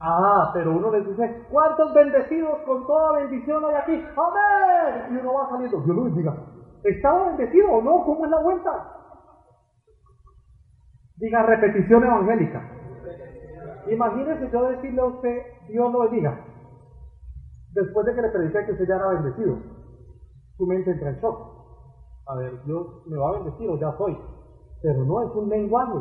Ah, 0.00 0.50
pero 0.54 0.76
uno 0.76 0.92
les 0.92 1.06
dice, 1.08 1.44
¿cuántos 1.50 1.92
bendecidos 1.92 2.58
con 2.66 2.86
toda 2.86 3.18
bendición 3.20 3.64
hay 3.64 3.74
aquí? 3.74 3.92
Amén. 4.16 5.12
Y 5.12 5.20
uno 5.20 5.34
va 5.34 5.48
saliendo, 5.50 5.80
Dios 5.80 5.96
lo 5.96 6.04
bendiga. 6.04 6.36
¿Estaba 6.84 7.26
bendecido 7.26 7.70
o 7.72 7.82
no? 7.82 8.04
¿Cómo 8.04 8.24
es 8.24 8.30
la 8.30 8.40
vuelta? 8.40 8.70
Diga 11.16 11.42
repetición 11.42 12.04
evangélica. 12.04 12.62
Imagínese 13.90 14.50
yo 14.52 14.68
decirle 14.68 15.00
a 15.00 15.06
usted, 15.06 15.42
Dios 15.68 15.92
lo 15.92 16.00
bendiga. 16.00 16.44
Después 17.72 18.06
de 18.06 18.14
que 18.14 18.22
le 18.22 18.28
prediqué 18.28 18.66
que 18.66 18.72
usted 18.72 18.86
ya 18.86 18.96
era 18.96 19.08
bendecido. 19.08 19.56
Su 20.56 20.66
mente 20.66 20.92
entra 20.92 21.10
en 21.10 21.16
shock. 21.16 21.58
A 22.28 22.36
ver, 22.36 22.62
Dios 22.64 22.86
me 23.06 23.16
va 23.16 23.30
a 23.30 23.32
bendecir 23.32 23.68
o 23.68 23.78
ya 23.78 23.92
soy. 23.98 24.16
Pero 24.80 25.04
no, 25.04 25.22
es 25.22 25.34
un 25.34 25.48
lenguaje. 25.48 25.98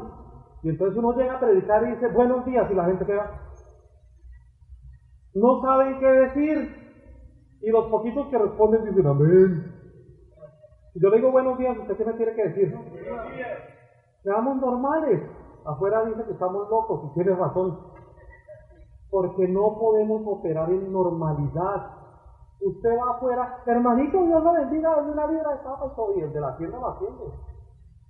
Y 0.61 0.69
entonces 0.69 0.97
uno 0.97 1.13
llega 1.13 1.35
a 1.35 1.39
predicar 1.39 1.83
y 1.83 1.91
dice, 1.91 2.07
buenos 2.09 2.45
días, 2.45 2.69
y 2.69 2.75
la 2.75 2.85
gente 2.85 3.05
queda, 3.05 3.46
no 5.37 5.61
saben 5.61 5.99
qué 5.99 6.05
decir. 6.05 6.87
Y 7.61 7.69
los 7.69 7.85
poquitos 7.89 8.27
que 8.27 8.37
responden 8.37 8.85
dicen 8.85 9.07
amén. 9.07 9.73
Y 10.93 11.01
yo 11.01 11.09
le 11.09 11.17
digo 11.17 11.31
buenos 11.31 11.57
días, 11.57 11.77
¿usted 11.77 11.97
qué 11.97 12.05
me 12.05 12.13
tiene 12.13 12.33
que 12.33 12.47
decir? 12.49 12.75
Seamos 14.23 14.57
normales. 14.57 15.21
Afuera 15.65 16.05
dice 16.05 16.23
que 16.23 16.31
estamos 16.31 16.69
locos 16.69 17.11
y 17.11 17.13
tiene 17.13 17.35
razón. 17.35 17.77
Porque 19.09 19.47
no 19.47 19.77
podemos 19.79 20.21
operar 20.25 20.69
en 20.69 20.91
normalidad. 20.91 21.91
Usted 22.59 22.89
va 22.97 23.15
afuera, 23.15 23.63
hermanito, 23.67 24.23
Dios 24.23 24.43
lo 24.43 24.53
bendiga, 24.53 24.95
dame 24.95 25.11
una 25.11 25.27
libra 25.27 25.51
de 25.51 25.57
papa 25.57 25.93
y 26.15 26.21
el 26.21 26.33
de 26.33 26.41
la 26.41 26.57
tienda 26.57 26.79
lo 26.79 26.87
atiende. 26.87 27.23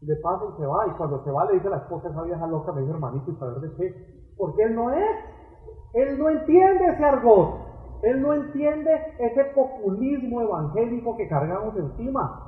Le 0.02 0.16
pasa 0.18 0.46
y 0.46 0.62
se 0.62 0.66
va, 0.66 0.88
y 0.88 0.92
cuando 0.92 1.24
se 1.24 1.32
va 1.32 1.46
le 1.46 1.56
dice 1.56 1.68
a 1.68 1.72
la 1.72 1.78
esposa, 1.78 2.08
esa 2.08 2.22
vieja 2.22 2.48
loca, 2.48 2.72
me 2.72 2.82
dice 2.82 2.94
hermanito, 2.94 3.32
¿y 3.32 3.36
saber 3.36 3.58
de 3.58 3.76
qué? 3.76 4.34
Porque 4.38 4.64
él 4.64 4.76
no 4.76 4.92
es, 4.92 5.18
él 5.98 6.18
no 6.18 6.30
entiende 6.30 6.86
ese 6.86 7.04
argot, 7.04 7.50
él 8.04 8.22
no 8.22 8.34
entiende 8.34 9.02
ese 9.18 9.46
populismo 9.46 10.42
evangélico 10.42 11.16
que 11.16 11.28
cargamos 11.28 11.76
encima. 11.76 12.44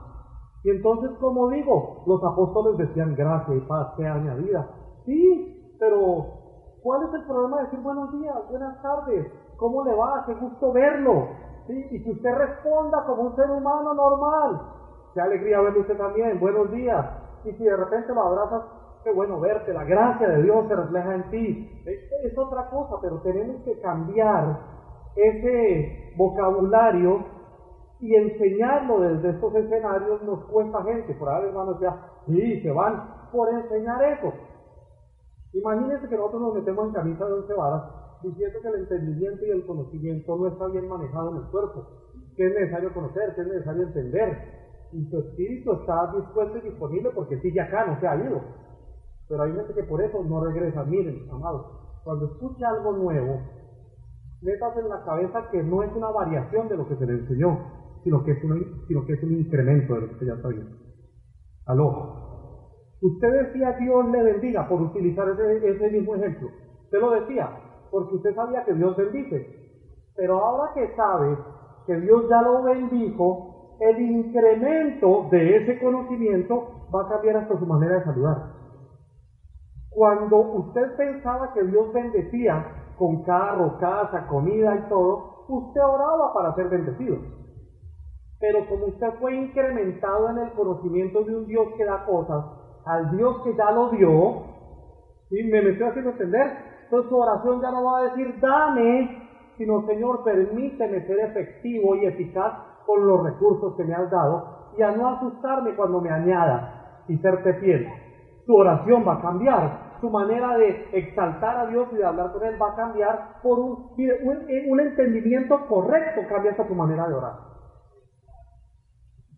Y 0.63 0.69
entonces, 0.69 1.11
como 1.19 1.49
digo, 1.49 2.03
los 2.05 2.23
apóstoles 2.23 2.77
decían 2.77 3.15
gracia 3.15 3.55
y 3.55 3.61
paz 3.61 3.87
sea 3.97 4.13
añadida. 4.13 4.67
Sí, 5.05 5.75
pero 5.79 6.25
¿cuál 6.83 7.03
es 7.03 7.13
el 7.13 7.25
problema 7.25 7.57
de 7.57 7.63
decir 7.63 7.79
buenos 7.79 8.11
días, 8.11 8.35
buenas 8.49 8.81
tardes? 8.81 9.25
¿Cómo 9.57 9.83
le 9.83 9.95
va? 9.95 10.23
Qué 10.25 10.33
gusto 10.35 10.71
verlo. 10.71 11.27
¿Sí? 11.67 11.87
Y 11.91 12.03
que 12.03 12.11
usted 12.11 12.35
responda 12.35 13.03
como 13.05 13.23
un 13.23 13.35
ser 13.35 13.49
humano 13.49 13.93
normal. 13.93 14.61
Qué 15.13 15.21
alegría 15.21 15.61
verlo 15.61 15.81
usted 15.81 15.97
también. 15.97 16.39
Buenos 16.39 16.71
días. 16.71 17.05
Y 17.45 17.51
si 17.53 17.63
de 17.63 17.75
repente 17.75 18.13
lo 18.13 18.21
abrazas, 18.21 18.63
qué 19.03 19.11
bueno 19.11 19.39
verte. 19.39 19.73
La 19.73 19.83
gracia 19.83 20.27
de 20.27 20.43
Dios 20.43 20.67
se 20.67 20.75
refleja 20.75 21.15
en 21.15 21.29
ti. 21.29 21.83
Es, 21.85 22.37
otra 22.37 22.69
cosa, 22.69 22.95
pero 23.01 23.21
tenemos 23.21 23.63
que 23.63 23.79
cambiar 23.79 24.59
ese 25.15 26.13
vocabulario 26.15 27.25
y 27.99 28.15
enseñarlo 28.15 29.01
desde 29.01 29.31
estos 29.31 29.55
escenarios 29.55 30.23
nos 30.23 30.45
cuesta 30.45 30.83
gente. 30.83 31.13
Por 31.15 31.29
ahí, 31.29 31.45
hermanos, 31.45 31.79
ya, 31.81 31.97
sí, 32.27 32.61
se 32.61 32.71
van 32.71 33.29
por 33.31 33.49
enseñar 33.49 34.03
eso. 34.03 34.33
Imagínense 35.53 36.07
que 36.07 36.15
nosotros 36.15 36.41
nos 36.41 36.55
metemos 36.55 36.87
en 36.87 36.93
camisa 36.93 37.25
de 37.25 37.33
once 37.33 37.53
varas 37.53 37.83
diciendo 38.21 38.59
que 38.61 38.67
el 38.67 38.75
entendimiento 38.75 39.45
y 39.45 39.51
el 39.51 39.65
conocimiento 39.65 40.37
no 40.37 40.47
está 40.47 40.67
bien 40.67 40.87
manejado 40.87 41.31
en 41.31 41.37
el 41.37 41.51
cuerpo, 41.51 41.87
que 42.35 42.47
es 42.47 42.53
necesario 42.53 42.93
conocer, 42.93 43.33
que 43.33 43.41
es 43.41 43.47
necesario 43.47 43.83
entender, 43.83 44.37
y 44.91 45.05
su 45.09 45.19
espíritu 45.19 45.73
está 45.73 46.11
dispuesto 46.15 46.57
y 46.57 46.61
disponible 46.61 47.11
porque 47.13 47.39
sigue 47.39 47.61
acá, 47.61 47.85
no 47.85 47.99
se 47.99 48.07
ha 48.07 48.15
ido. 48.15 48.41
Pero 49.29 49.43
hay 49.43 49.53
gente 49.53 49.73
que 49.73 49.83
por 49.83 50.01
eso 50.01 50.23
no 50.23 50.43
regresa. 50.43 50.83
Miren, 50.83 51.29
amados, 51.31 51.67
cuando 52.03 52.25
escucha 52.25 52.67
algo 52.69 52.93
nuevo, 52.93 53.39
metas 54.41 54.75
en 54.77 54.89
la 54.89 55.03
cabeza 55.03 55.49
que 55.51 55.61
no 55.63 55.83
es 55.83 55.95
una 55.95 56.09
variación 56.09 56.67
de 56.67 56.75
lo 56.75 56.87
que 56.87 56.95
se 56.95 57.05
le 57.05 57.13
enseñó, 57.13 57.59
sino 58.03 58.23
que 58.23 58.31
es 58.31 58.43
un, 58.43 58.85
sino 58.87 59.05
que 59.05 59.13
es 59.13 59.23
un 59.23 59.31
incremento 59.33 59.93
de 59.93 60.01
lo 60.01 60.17
que 60.17 60.25
ya 60.25 60.33
viendo. 60.33 60.75
Aló. 61.67 62.27
Usted 63.01 63.31
decía 63.45 63.73
Dios 63.79 64.09
le 64.09 64.23
bendiga 64.23 64.67
por 64.67 64.81
utilizar 64.81 65.29
ese, 65.29 65.69
ese 65.69 65.89
mismo 65.91 66.15
ejemplo. 66.15 66.49
Usted 66.85 66.99
lo 66.99 67.11
decía 67.11 67.49
porque 67.91 68.15
usted 68.15 68.35
sabía 68.35 68.65
que 68.65 68.73
Dios 68.73 68.95
bendice. 68.97 69.47
Pero 70.15 70.43
ahora 70.43 70.73
que 70.73 70.95
sabe 70.95 71.37
que 71.85 71.95
Dios 72.01 72.25
ya 72.29 72.41
lo 72.41 72.63
bendijo, 72.63 73.77
el 73.79 74.01
incremento 74.01 75.27
de 75.31 75.57
ese 75.57 75.79
conocimiento 75.79 76.87
va 76.93 77.03
a 77.03 77.09
cambiar 77.09 77.37
hasta 77.37 77.57
su 77.57 77.65
manera 77.65 77.99
de 77.99 78.03
saludar. 78.03 78.58
Cuando 79.99 80.37
usted 80.37 80.95
pensaba 80.95 81.51
que 81.51 81.61
Dios 81.61 81.91
bendecía 81.91 82.93
con 82.97 83.21
carro, 83.23 83.77
casa, 83.81 84.27
comida 84.27 84.73
y 84.77 84.87
todo, 84.87 85.43
usted 85.49 85.81
oraba 85.81 86.33
para 86.33 86.55
ser 86.55 86.69
bendecido. 86.69 87.17
Pero 88.39 88.65
como 88.69 88.85
usted 88.85 89.09
fue 89.19 89.35
incrementado 89.35 90.29
en 90.29 90.37
el 90.37 90.53
conocimiento 90.53 91.25
de 91.25 91.35
un 91.35 91.45
Dios 91.47 91.67
que 91.75 91.83
da 91.83 92.05
cosas, 92.05 92.45
al 92.85 93.11
Dios 93.17 93.41
que 93.43 93.53
ya 93.57 93.71
lo 93.71 93.89
dio, 93.89 94.43
¿sí? 95.27 95.43
¿me, 95.51 95.63
me 95.63 95.71
estoy 95.71 95.87
haciendo 95.87 96.11
entender? 96.11 96.47
Entonces 96.85 97.09
su 97.09 97.17
oración 97.17 97.61
ya 97.61 97.71
no 97.71 97.83
va 97.83 97.99
a 97.99 98.03
decir 98.03 98.39
dame, 98.39 99.27
sino 99.57 99.85
Señor, 99.85 100.23
permíteme 100.23 101.05
ser 101.07 101.19
efectivo 101.19 101.95
y 101.95 102.05
eficaz 102.05 102.53
con 102.85 103.05
los 103.05 103.21
recursos 103.21 103.75
que 103.75 103.83
me 103.83 103.95
has 103.95 104.09
dado 104.09 104.71
y 104.77 104.81
a 104.81 104.91
no 104.91 105.09
asustarme 105.09 105.75
cuando 105.75 105.99
me 105.99 106.09
añada 106.09 107.03
y 107.09 107.17
serte 107.17 107.53
fiel. 107.55 107.85
Su 108.45 108.55
oración 108.55 109.05
va 109.05 109.15
a 109.15 109.21
cambiar, 109.21 109.88
su 109.99 110.09
manera 110.09 110.57
de 110.57 110.89
exaltar 110.93 111.57
a 111.57 111.65
Dios 111.67 111.87
y 111.91 111.95
de 111.95 112.05
hablar 112.05 112.31
con 112.31 112.43
Él 112.43 112.61
va 112.61 112.71
a 112.71 112.75
cambiar 112.75 113.41
por 113.41 113.59
un, 113.59 113.91
un, 113.97 114.37
un 114.69 114.79
entendimiento 114.79 115.67
correcto, 115.67 116.21
cambia 116.29 116.51
hasta 116.51 116.67
tu 116.67 116.75
manera 116.75 117.07
de 117.07 117.13
orar. 117.13 117.33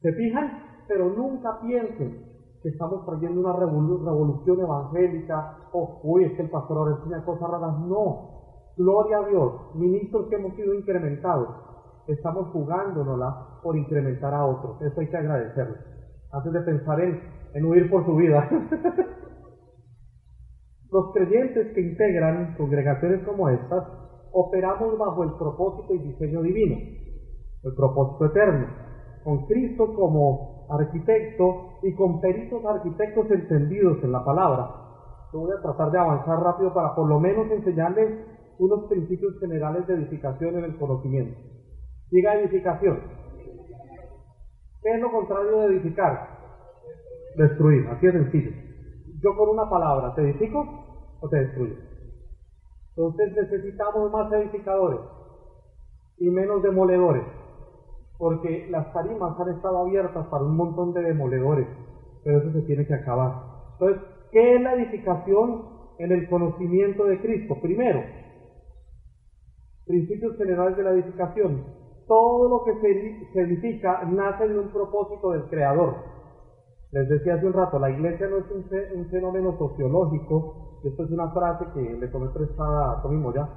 ¿Se 0.02 0.12
fijan? 0.14 0.64
Pero 0.88 1.10
nunca 1.10 1.60
piensen 1.62 2.26
que 2.62 2.70
estamos 2.70 3.06
trayendo 3.06 3.42
una 3.42 3.54
revolución 3.54 4.60
evangélica, 4.60 5.58
o, 5.74 6.00
uy, 6.04 6.26
es 6.26 6.34
que 6.34 6.44
el 6.44 6.50
pastor 6.50 6.78
ahora 6.78 6.98
enseña 6.98 7.26
cosas 7.26 7.50
raras. 7.50 7.80
No, 7.80 8.74
gloria 8.78 9.18
a 9.18 9.28
Dios, 9.28 9.76
ministros 9.76 10.28
que 10.28 10.36
hemos 10.36 10.54
sido 10.56 10.74
incrementados, 10.74 11.50
estamos 12.08 12.50
jugándonosla 12.50 13.60
por 13.64 13.76
incrementar 13.78 14.34
a 14.34 14.46
otros. 14.46 14.82
Eso 14.82 15.00
hay 15.00 15.08
que 15.08 15.18
agradecerlo. 15.18 15.76
Antes 16.32 16.54
de 16.54 16.62
pensar 16.62 17.00
en, 17.02 17.22
en 17.54 17.66
huir 17.66 17.90
por 17.90 18.06
su 18.06 18.16
vida. 18.16 18.48
Los 20.92 21.14
creyentes 21.14 21.74
que 21.74 21.82
integran 21.82 22.54
congregaciones 22.58 23.24
como 23.24 23.48
estas, 23.48 23.84
operamos 24.34 24.98
bajo 24.98 25.24
el 25.24 25.32
propósito 25.32 25.94
y 25.94 26.00
diseño 26.00 26.42
divino, 26.42 26.76
el 27.64 27.74
propósito 27.74 28.26
eterno, 28.26 28.68
con 29.24 29.46
Cristo 29.46 29.94
como 29.94 30.68
arquitecto 30.70 31.80
y 31.82 31.94
con 31.94 32.20
peritos 32.20 32.64
arquitectos 32.66 33.32
entendidos 33.32 34.04
en 34.04 34.12
la 34.12 34.24
palabra. 34.26 34.68
Yo 35.32 35.40
voy 35.40 35.52
a 35.58 35.62
tratar 35.62 35.92
de 35.92 35.98
avanzar 35.98 36.38
rápido 36.40 36.74
para 36.74 36.94
por 36.94 37.08
lo 37.08 37.20
menos 37.20 37.50
enseñarles 37.50 38.12
unos 38.60 38.86
principios 38.90 39.40
generales 39.40 39.88
de 39.88 39.94
edificación 39.94 40.58
en 40.58 40.66
el 40.66 40.76
conocimiento. 40.76 41.40
Diga 42.12 42.36
edificación. 42.36 43.00
¿Qué 44.84 44.94
es 44.94 45.00
lo 45.00 45.10
contrario 45.10 45.60
de 45.60 45.68
edificar? 45.68 46.20
Destruir, 47.38 47.88
así 47.88 48.08
es 48.08 48.14
sencillo. 48.14 48.71
Yo 49.22 49.36
con 49.36 49.50
una 49.50 49.70
palabra, 49.70 50.14
¿te 50.16 50.22
edifico 50.22 50.68
o 51.20 51.30
te 51.30 51.38
destruyo? 51.38 51.76
Entonces 52.96 53.34
necesitamos 53.36 54.12
más 54.12 54.32
edificadores 54.32 55.00
y 56.18 56.30
menos 56.30 56.62
demoledores 56.62 57.24
porque 58.22 58.68
las 58.70 58.94
tarimas 58.94 59.34
han 59.40 59.50
estado 59.50 59.80
abiertas 59.80 60.28
para 60.28 60.44
un 60.44 60.56
montón 60.56 60.94
de 60.94 61.02
demoledores, 61.02 61.68
pero 62.24 62.38
eso 62.38 62.52
se 62.52 62.62
tiene 62.68 62.86
que 62.86 62.94
acabar. 62.94 63.34
Entonces, 63.74 64.00
¿qué 64.32 64.56
es 64.56 64.62
la 64.62 64.76
edificación 64.76 65.66
en 65.98 66.12
el 66.12 66.30
conocimiento 66.30 67.06
de 67.06 67.20
Cristo? 67.20 67.60
Primero, 67.60 68.04
principios 69.88 70.38
generales 70.38 70.78
de 70.78 70.84
la 70.84 70.92
edificación. 70.92 71.66
Todo 72.06 72.48
lo 72.48 72.64
que 72.64 72.76
se, 72.80 73.40
edifica 73.42 74.04
nace 74.06 74.48
de 74.48 74.60
un 74.60 74.72
propósito 74.72 75.32
del 75.32 75.50
Creador. 75.50 75.96
Les 76.92 77.08
decía 77.08 77.36
hace 77.36 77.46
un 77.46 77.54
rato, 77.54 77.80
la 77.80 77.90
iglesia 77.90 78.28
no 78.28 78.38
es 78.38 78.46
un, 78.52 79.10
fenómeno 79.10 79.58
sociológico, 79.58 80.56
esto 80.84 81.04
es 81.04 81.12
una 81.12 81.30
frase 81.32 81.66
que 81.74 81.80
le 81.80 82.08
tomé 82.10 82.28
prestada 82.34 82.92
a 82.92 83.02
Tommy 83.02 83.18
Moya, 83.18 83.48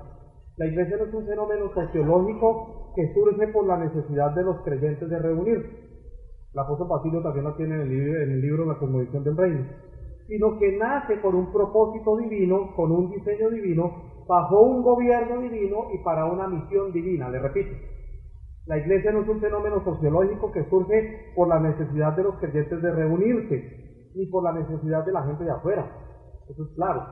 la 0.56 0.66
iglesia 0.66 0.96
no 0.98 1.04
es 1.04 1.12
un 1.12 1.26
fenómeno 1.26 1.68
sociológico 1.74 2.92
que 2.94 3.12
surge 3.12 3.48
por 3.48 3.66
la 3.66 3.76
necesidad 3.76 4.30
de 4.36 4.44
los 4.44 4.62
creyentes 4.62 5.08
de 5.08 5.18
reunirse. 5.18 5.68
La 6.52 6.62
apóstol 6.62 6.86
Basilio 6.86 7.20
también 7.22 7.44
lo 7.44 7.54
tiene 7.56 7.74
en 7.74 7.80
el, 7.80 8.40
libro, 8.40 8.62
en 8.62 8.68
La 8.68 8.78
Cosmovisión 8.78 9.24
del 9.24 9.36
Reino. 9.36 9.64
Sino 10.28 10.56
que 10.56 10.70
nace 10.70 11.18
con 11.20 11.34
un 11.34 11.50
propósito 11.50 12.16
divino, 12.16 12.70
con 12.76 12.92
un 12.92 13.08
diseño 13.08 13.50
divino, 13.50 13.90
bajo 14.28 14.60
un 14.60 14.80
gobierno 14.80 15.40
divino 15.40 15.86
y 15.92 15.98
para 15.98 16.26
una 16.26 16.46
misión 16.46 16.92
divina. 16.92 17.28
Le 17.28 17.40
repito, 17.40 17.74
la 18.66 18.78
iglesia 18.78 19.12
no 19.12 19.20
es 19.20 19.28
un 19.28 19.40
fenómeno 19.40 19.84
sociológico 19.84 20.50
que 20.50 20.64
surge 20.70 21.32
por 21.34 21.48
la 21.48 21.60
necesidad 21.60 22.16
de 22.16 22.22
los 22.22 22.36
creyentes 22.36 22.80
de 22.80 22.90
reunirse, 22.90 24.10
ni 24.14 24.26
por 24.26 24.42
la 24.42 24.52
necesidad 24.52 25.04
de 25.04 25.12
la 25.12 25.22
gente 25.22 25.44
de 25.44 25.50
afuera. 25.50 25.86
Eso 26.48 26.62
es 26.62 26.74
claro. 26.74 27.02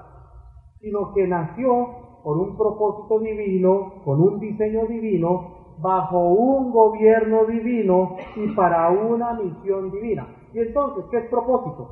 Sino 0.80 1.12
que 1.12 1.26
nació 1.26 2.20
por 2.24 2.38
un 2.38 2.56
propósito 2.56 3.18
divino, 3.18 4.02
con 4.04 4.20
un 4.20 4.38
diseño 4.38 4.86
divino, 4.86 5.76
bajo 5.78 6.32
un 6.32 6.70
gobierno 6.70 7.44
divino 7.44 8.16
y 8.36 8.54
para 8.54 8.88
una 8.90 9.34
misión 9.34 9.90
divina. 9.90 10.26
Y 10.54 10.60
entonces, 10.60 11.04
¿qué 11.10 11.18
es 11.18 11.30
propósito? 11.30 11.86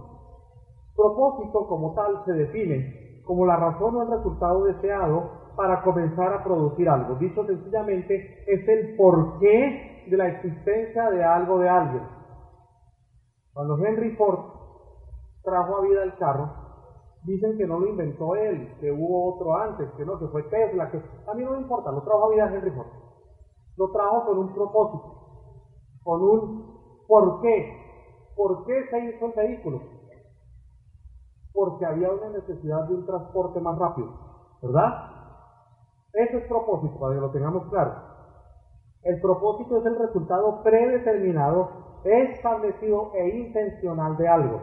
Propósito 0.96 1.66
como 1.66 1.92
tal 1.94 2.24
se 2.24 2.32
define 2.32 3.22
como 3.24 3.46
la 3.46 3.56
razón 3.56 3.94
o 3.94 4.02
el 4.02 4.10
resultado 4.10 4.64
deseado 4.64 5.39
para 5.56 5.82
comenzar 5.82 6.32
a 6.32 6.44
producir 6.44 6.88
algo. 6.88 7.14
Dicho 7.16 7.44
sencillamente, 7.46 8.44
es 8.46 8.68
el 8.68 8.96
porqué 8.96 10.06
de 10.08 10.16
la 10.16 10.28
existencia 10.28 11.10
de 11.10 11.24
algo 11.24 11.58
de 11.58 11.68
alguien. 11.68 12.02
Cuando 13.52 13.78
Henry 13.84 14.16
Ford 14.16 14.40
trajo 15.42 15.76
a 15.76 15.82
vida 15.82 16.02
el 16.02 16.16
carro, 16.16 16.50
dicen 17.24 17.56
que 17.58 17.66
no 17.66 17.78
lo 17.78 17.88
inventó 17.88 18.34
él, 18.36 18.76
que 18.80 18.90
hubo 18.90 19.34
otro 19.34 19.54
antes, 19.56 19.90
que 19.96 20.04
no, 20.04 20.18
que 20.18 20.28
fue 20.28 20.42
Tesla, 20.44 20.90
que 20.90 20.98
a 20.98 21.34
mí 21.34 21.44
no 21.44 21.52
me 21.52 21.60
importa, 21.60 21.92
lo 21.92 22.02
trajo 22.02 22.26
a 22.26 22.30
vida 22.30 22.54
Henry 22.54 22.70
Ford. 22.70 22.88
Lo 23.76 23.90
trajo 23.90 24.26
con 24.26 24.38
un 24.38 24.54
propósito, 24.54 25.14
con 26.02 26.22
un 26.22 27.04
por 27.06 27.40
qué. 27.40 27.76
¿Por 28.36 28.64
qué 28.64 28.86
se 28.90 28.98
hizo 29.00 29.26
el 29.26 29.32
vehículo? 29.32 29.80
Porque 31.52 31.84
había 31.84 32.10
una 32.10 32.30
necesidad 32.30 32.84
de 32.88 32.94
un 32.94 33.06
transporte 33.06 33.60
más 33.60 33.78
rápido, 33.78 34.08
¿verdad? 34.62 35.19
Ese 36.12 36.36
es 36.38 36.44
propósito, 36.48 36.98
para 36.98 37.14
que 37.14 37.20
lo 37.20 37.30
tengamos 37.30 37.68
claro. 37.68 37.94
El 39.02 39.20
propósito 39.20 39.78
es 39.78 39.86
el 39.86 39.98
resultado 39.98 40.62
predeterminado, 40.62 41.70
establecido 42.04 43.12
e 43.14 43.28
intencional 43.38 44.16
de 44.16 44.28
algo. 44.28 44.60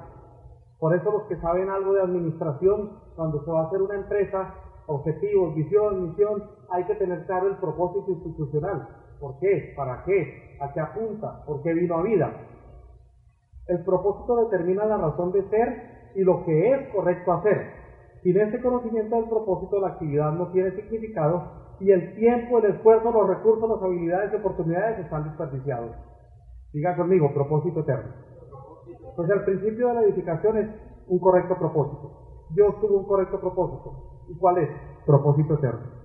Por 0.80 0.96
eso 0.96 1.12
los 1.12 1.24
que 1.24 1.38
saben 1.38 1.70
algo 1.70 1.94
de 1.94 2.02
administración, 2.02 2.92
cuando 3.16 3.44
se 3.44 3.52
va 3.52 3.62
a 3.62 3.68
hacer 3.68 3.82
una 3.82 3.96
empresa, 3.96 4.54
objetivos, 4.86 5.56
visión, 5.56 6.04
misión, 6.04 6.44
hay 6.70 6.86
que 6.86 6.96
tener 6.96 7.26
claro 7.26 7.48
el 7.48 7.58
propósito 7.58 8.12
institucional. 8.12 8.88
¿Por 9.20 9.40
qué? 9.40 9.74
¿Para 9.76 10.04
qué? 10.04 10.58
¿A 10.60 10.72
qué 10.72 10.80
apunta? 10.80 11.44
¿Por 11.46 11.64
qué 11.64 11.74
vino 11.74 11.98
a 11.98 12.04
vida? 12.04 12.32
El 13.68 13.84
propósito 13.84 14.36
determina 14.36 14.86
la 14.86 14.98
razón 14.98 15.32
de 15.32 15.44
ser 15.50 16.12
y 16.16 16.24
lo 16.24 16.44
que 16.46 16.74
es 16.74 16.94
correcto 16.94 17.34
hacer. 17.34 17.77
Sin 18.24 18.38
este 18.40 18.62
conocimiento 18.62 19.16
del 19.16 19.30
propósito, 19.30 19.80
la 19.80 19.90
actividad 19.90 20.32
no 20.34 20.52
tiene 20.52 20.72
significado 20.72 21.68
y 21.80 21.92
el 21.92 22.16
tiempo, 22.16 22.58
el 22.58 22.76
esfuerzo, 22.76 23.12
los 23.12 23.28
recursos, 23.28 23.70
las 23.70 23.82
habilidades 23.82 24.34
y 24.34 24.36
oportunidades 24.38 25.00
están 25.00 25.24
desperdiciados. 25.26 25.96
Diga 26.74 26.96
conmigo, 26.96 27.34
propósito 27.34 27.82
eterno. 27.82 28.12
Pues 29.16 29.30
el 29.30 29.44
principio 29.44 29.88
de 29.88 29.94
la 29.94 30.04
edificación 30.04 30.58
es 30.58 30.70
un 31.08 31.20
correcto 31.20 31.56
propósito. 31.58 32.48
Dios 32.52 32.80
tuvo 32.82 33.00
un 33.00 33.08
correcto 33.08 33.40
propósito. 33.40 34.26
¿Y 34.30 34.38
cuál 34.38 34.58
es? 34.60 34.70
Propósito 35.06 35.56
eterno. 35.56 35.98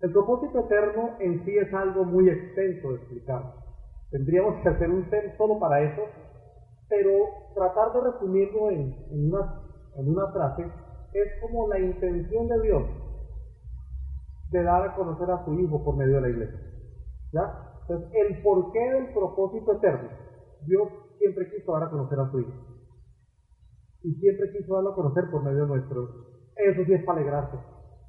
El 0.00 0.12
propósito 0.12 0.60
eterno 0.60 1.16
en 1.20 1.44
sí 1.44 1.56
es 1.56 1.72
algo 1.72 2.04
muy 2.04 2.28
extenso 2.28 2.90
de 2.90 2.96
explicar. 2.96 3.54
Tendríamos 4.10 4.62
que 4.62 4.68
hacer 4.68 4.90
un 4.90 5.08
tema 5.08 5.36
solo 5.36 5.58
para 5.58 5.80
eso, 5.80 6.02
pero 6.88 7.10
tratar 7.54 7.92
de 7.92 8.12
resumirlo 8.12 8.70
en, 8.70 8.94
una 9.96 10.32
frase 10.32 10.66
es 11.12 11.40
como 11.40 11.68
la 11.68 11.78
intención 11.78 12.48
de 12.48 12.60
Dios 12.60 12.84
de 14.50 14.62
dar 14.62 14.82
a 14.82 14.94
conocer 14.94 15.30
a 15.30 15.44
su 15.44 15.54
Hijo 15.54 15.82
por 15.84 15.96
medio 15.96 16.16
de 16.16 16.20
la 16.20 16.28
iglesia. 16.28 16.60
¿Ya? 17.32 17.42
Entonces, 17.82 18.08
el 18.14 18.42
porqué 18.42 18.90
del 18.92 19.12
propósito 19.12 19.72
eterno. 19.72 20.08
Dios 20.66 20.88
siempre 21.18 21.50
quiso 21.50 21.72
dar 21.72 21.84
a 21.84 21.90
conocer 21.90 22.18
a 22.18 22.30
su 22.30 22.40
Hijo. 22.40 22.52
Y 24.02 24.14
siempre 24.14 24.50
quiso 24.52 24.74
darlo 24.74 24.90
a 24.90 24.94
conocer 24.94 25.24
por 25.30 25.42
medio 25.42 25.62
de 25.62 25.68
nuestro. 25.68 26.08
Eso 26.56 26.84
sí 26.84 26.92
es 26.92 27.04
para 27.04 27.20
alegrarse. 27.20 27.56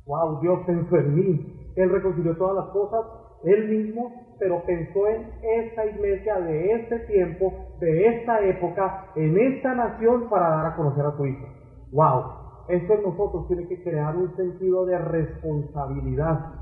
Wow, 0.06 0.42
Dios 0.42 0.60
pensó 0.66 0.96
en 0.96 1.16
mí. 1.16 1.74
Él 1.76 1.90
reconcilió 1.90 2.36
todas 2.38 2.56
las 2.56 2.74
cosas, 2.74 3.06
Él 3.44 3.68
mismo, 3.68 4.36
pero 4.40 4.64
pensó 4.66 5.08
en 5.08 5.32
esta 5.42 5.86
iglesia 5.86 6.40
de 6.40 6.74
este 6.74 7.00
tiempo, 7.02 7.54
de 7.80 8.08
esta 8.08 8.42
época, 8.46 9.12
en 9.16 9.38
esta 9.38 9.74
nación 9.76 10.30
para 10.30 10.50
dar 10.50 10.66
a 10.68 10.76
conocer 10.76 11.06
a 11.06 11.18
su 11.18 11.26
Hijo. 11.26 11.46
Wow, 11.92 12.47
esto 12.68 12.94
en 12.94 13.04
nosotros 13.04 13.48
tiene 13.48 13.68
que 13.68 13.82
crear 13.82 14.16
un 14.16 14.36
sentido 14.36 14.86
de 14.86 14.98
responsabilidad. 14.98 16.54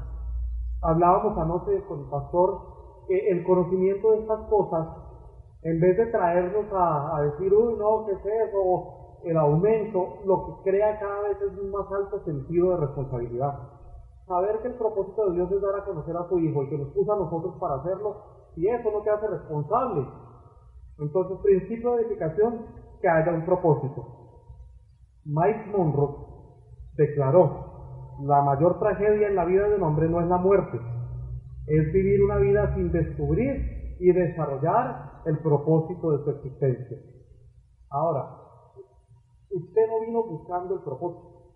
Hablábamos 0.81 1.37
anoche 1.37 1.83
con 1.87 2.01
el 2.01 2.09
pastor 2.09 2.59
que 3.07 3.29
el 3.29 3.43
conocimiento 3.43 4.11
de 4.11 4.19
estas 4.19 4.39
cosas, 4.49 4.87
en 5.63 5.79
vez 5.79 5.97
de 5.97 6.05
traernos 6.07 6.65
a, 6.71 7.21
decir, 7.21 7.51
uy, 7.53 7.75
no, 7.77 8.05
¿qué 8.05 8.11
es 8.13 8.49
eso? 8.49 9.19
El 9.23 9.37
aumento, 9.37 10.19
lo 10.25 10.45
que 10.45 10.69
crea 10.69 10.99
cada 10.99 11.21
vez 11.21 11.41
es 11.41 11.57
un 11.57 11.71
más 11.71 11.91
alto 11.91 12.23
sentido 12.23 12.71
de 12.71 12.77
responsabilidad. 12.85 13.59
Saber 14.27 14.59
que 14.61 14.67
el 14.67 14.75
propósito 14.75 15.25
de 15.27 15.35
Dios 15.35 15.51
es 15.51 15.61
dar 15.61 15.75
a 15.79 15.85
conocer 15.85 16.15
a 16.17 16.29
su 16.29 16.37
Hijo 16.39 16.63
y 16.63 16.69
que 16.69 16.77
nos 16.77 16.89
puso 16.89 17.13
a 17.13 17.17
nosotros 17.17 17.55
para 17.59 17.75
hacerlo, 17.75 18.15
y 18.55 18.67
eso 18.67 18.91
no 18.91 19.01
te 19.01 19.09
hace 19.09 19.27
responsable. 19.27 20.07
Entonces, 20.99 21.37
principio 21.43 21.95
de 21.95 22.01
edificación, 22.03 22.65
que 23.01 23.09
haya 23.09 23.33
un 23.33 23.45
propósito. 23.45 24.24
Mike 25.25 25.71
Monroe 25.71 26.17
declaró, 26.93 28.19
la 28.21 28.43
mayor 28.43 28.77
tragedia 28.77 29.27
en 29.27 29.35
la 29.35 29.45
vida 29.45 29.67
de 29.67 29.75
un 29.75 29.83
hombre 29.83 30.07
no 30.07 30.21
es 30.21 30.27
la 30.27 30.37
muerte, 30.37 30.79
es 31.65 31.93
vivir 31.93 32.23
una 32.23 32.37
vida 32.37 32.75
sin 32.75 32.91
descubrir 32.91 33.97
y 33.99 34.11
desarrollar 34.11 35.23
el 35.25 35.39
propósito 35.39 36.11
de 36.11 36.23
su 36.23 36.29
existencia. 36.29 36.97
Ahora, 37.89 38.37
usted 39.49 39.81
no 39.87 40.05
vino 40.05 40.23
buscando 40.25 40.75
el 40.75 40.81
propósito, 40.81 41.55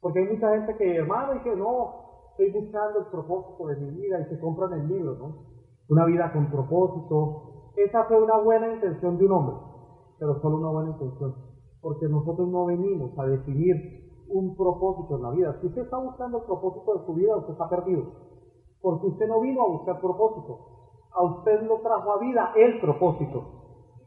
porque 0.00 0.20
hay 0.20 0.32
mucha 0.32 0.50
gente 0.54 0.74
que, 0.78 0.96
hermano, 0.96 1.34
y 1.34 1.40
que 1.40 1.54
no, 1.54 2.30
estoy 2.30 2.50
buscando 2.50 3.00
el 3.00 3.06
propósito 3.06 3.66
de 3.66 3.76
mi 3.76 3.90
vida 3.90 4.20
y 4.20 4.24
se 4.30 4.40
compran 4.40 4.72
el 4.72 4.88
libro, 4.88 5.16
¿no? 5.18 5.44
Una 5.90 6.06
vida 6.06 6.32
con 6.32 6.50
propósito. 6.50 7.72
Esa 7.76 8.04
fue 8.04 8.22
una 8.22 8.38
buena 8.38 8.72
intención 8.72 9.18
de 9.18 9.26
un 9.26 9.32
hombre, 9.32 9.56
pero 10.18 10.40
solo 10.40 10.56
una 10.56 10.70
buena 10.70 10.90
intención 10.92 11.55
porque 11.86 12.08
nosotros 12.08 12.48
no 12.48 12.64
venimos 12.64 13.16
a 13.16 13.26
definir 13.26 13.76
un 14.28 14.56
propósito 14.56 15.14
en 15.14 15.22
la 15.22 15.30
vida. 15.30 15.56
Si 15.60 15.68
usted 15.68 15.82
está 15.82 15.96
buscando 15.98 16.38
el 16.38 16.44
propósito 16.44 16.98
de 16.98 17.06
su 17.06 17.14
vida, 17.14 17.36
usted 17.36 17.52
está 17.52 17.68
perdido, 17.68 18.02
porque 18.82 19.06
usted 19.06 19.28
no 19.28 19.40
vino 19.40 19.62
a 19.62 19.68
buscar 19.68 20.00
propósito. 20.00 20.58
A 21.14 21.22
usted 21.22 21.62
lo 21.62 21.78
trajo 21.82 22.10
a 22.10 22.18
vida 22.18 22.50
el 22.56 22.80
propósito. 22.80 23.40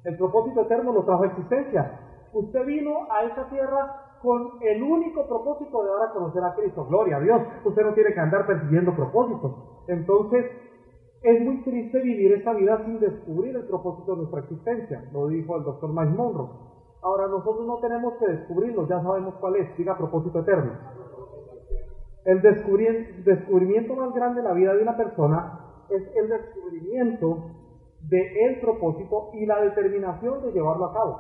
El 0.04 0.18
propósito 0.18 0.60
eterno 0.64 0.92
lo 0.92 1.06
trajo 1.06 1.24
a 1.24 1.28
existencia. 1.28 2.28
Usted 2.34 2.66
vino 2.66 2.92
a 3.10 3.24
esta 3.24 3.50
tierra 3.50 4.18
con 4.22 4.60
el 4.60 4.84
único 4.84 5.26
propósito 5.26 5.82
de 5.82 5.90
dar 5.90 6.10
a 6.10 6.12
conocer 6.12 6.44
a 6.44 6.56
Cristo. 6.56 6.86
Gloria 6.86 7.16
a 7.16 7.22
Dios. 7.22 7.42
Usted 7.64 7.82
no 7.82 7.94
tiene 7.94 8.14
que 8.14 8.20
andar 8.20 8.46
persiguiendo 8.46 8.94
propósitos. 8.94 9.56
Entonces, 9.88 10.46
es 11.24 11.42
muy 11.46 11.64
triste 11.64 12.02
vivir 12.02 12.34
esta 12.34 12.52
vida 12.52 12.84
sin 12.84 13.00
descubrir 13.00 13.56
el 13.56 13.68
propósito 13.68 14.12
de 14.12 14.18
nuestra 14.18 14.42
existencia. 14.42 15.10
Lo 15.14 15.28
dijo 15.28 15.56
el 15.56 15.64
doctor 15.64 15.94
Mike 15.94 16.18
Monroe. 16.18 16.70
Ahora 17.02 17.28
nosotros 17.28 17.66
no 17.66 17.78
tenemos 17.78 18.16
que 18.16 18.28
descubrirlo, 18.28 18.88
ya 18.88 19.02
sabemos 19.02 19.36
cuál 19.40 19.56
es, 19.56 19.78
diga 19.78 19.98
propósito 19.98 20.40
eterno. 20.40 20.74
El 22.26 22.42
descubrimiento 22.42 23.96
más 23.96 24.14
grande 24.14 24.42
de 24.42 24.48
la 24.48 24.54
vida 24.54 24.74
de 24.74 24.84
una 24.84 24.98
persona 24.98 25.86
es 25.90 26.04
el 26.16 26.28
descubrimiento 26.28 27.38
del 28.02 28.60
propósito 28.62 29.30
y 29.34 29.46
la 29.46 29.62
determinación 29.62 30.42
de 30.42 30.52
llevarlo 30.52 30.86
a 30.86 30.94
cabo. 30.94 31.20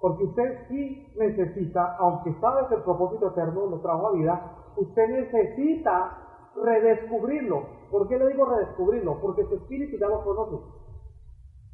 Porque 0.00 0.24
usted 0.24 0.66
sí 0.68 1.06
necesita, 1.16 1.96
aunque 1.98 2.34
sabe 2.40 2.66
que 2.68 2.74
el 2.74 2.82
propósito 2.82 3.28
eterno 3.28 3.66
lo 3.66 3.80
trajo 3.80 4.08
a 4.08 4.12
vida, 4.12 4.56
usted 4.76 5.08
necesita 5.08 6.18
redescubrirlo. 6.62 7.62
¿Por 7.90 8.08
qué 8.08 8.18
le 8.18 8.28
digo 8.28 8.44
redescubrirlo? 8.44 9.20
Porque 9.20 9.44
su 9.44 9.54
espíritu 9.54 9.96
ya 9.96 10.08
lo 10.08 10.22
conoce. 10.24 10.56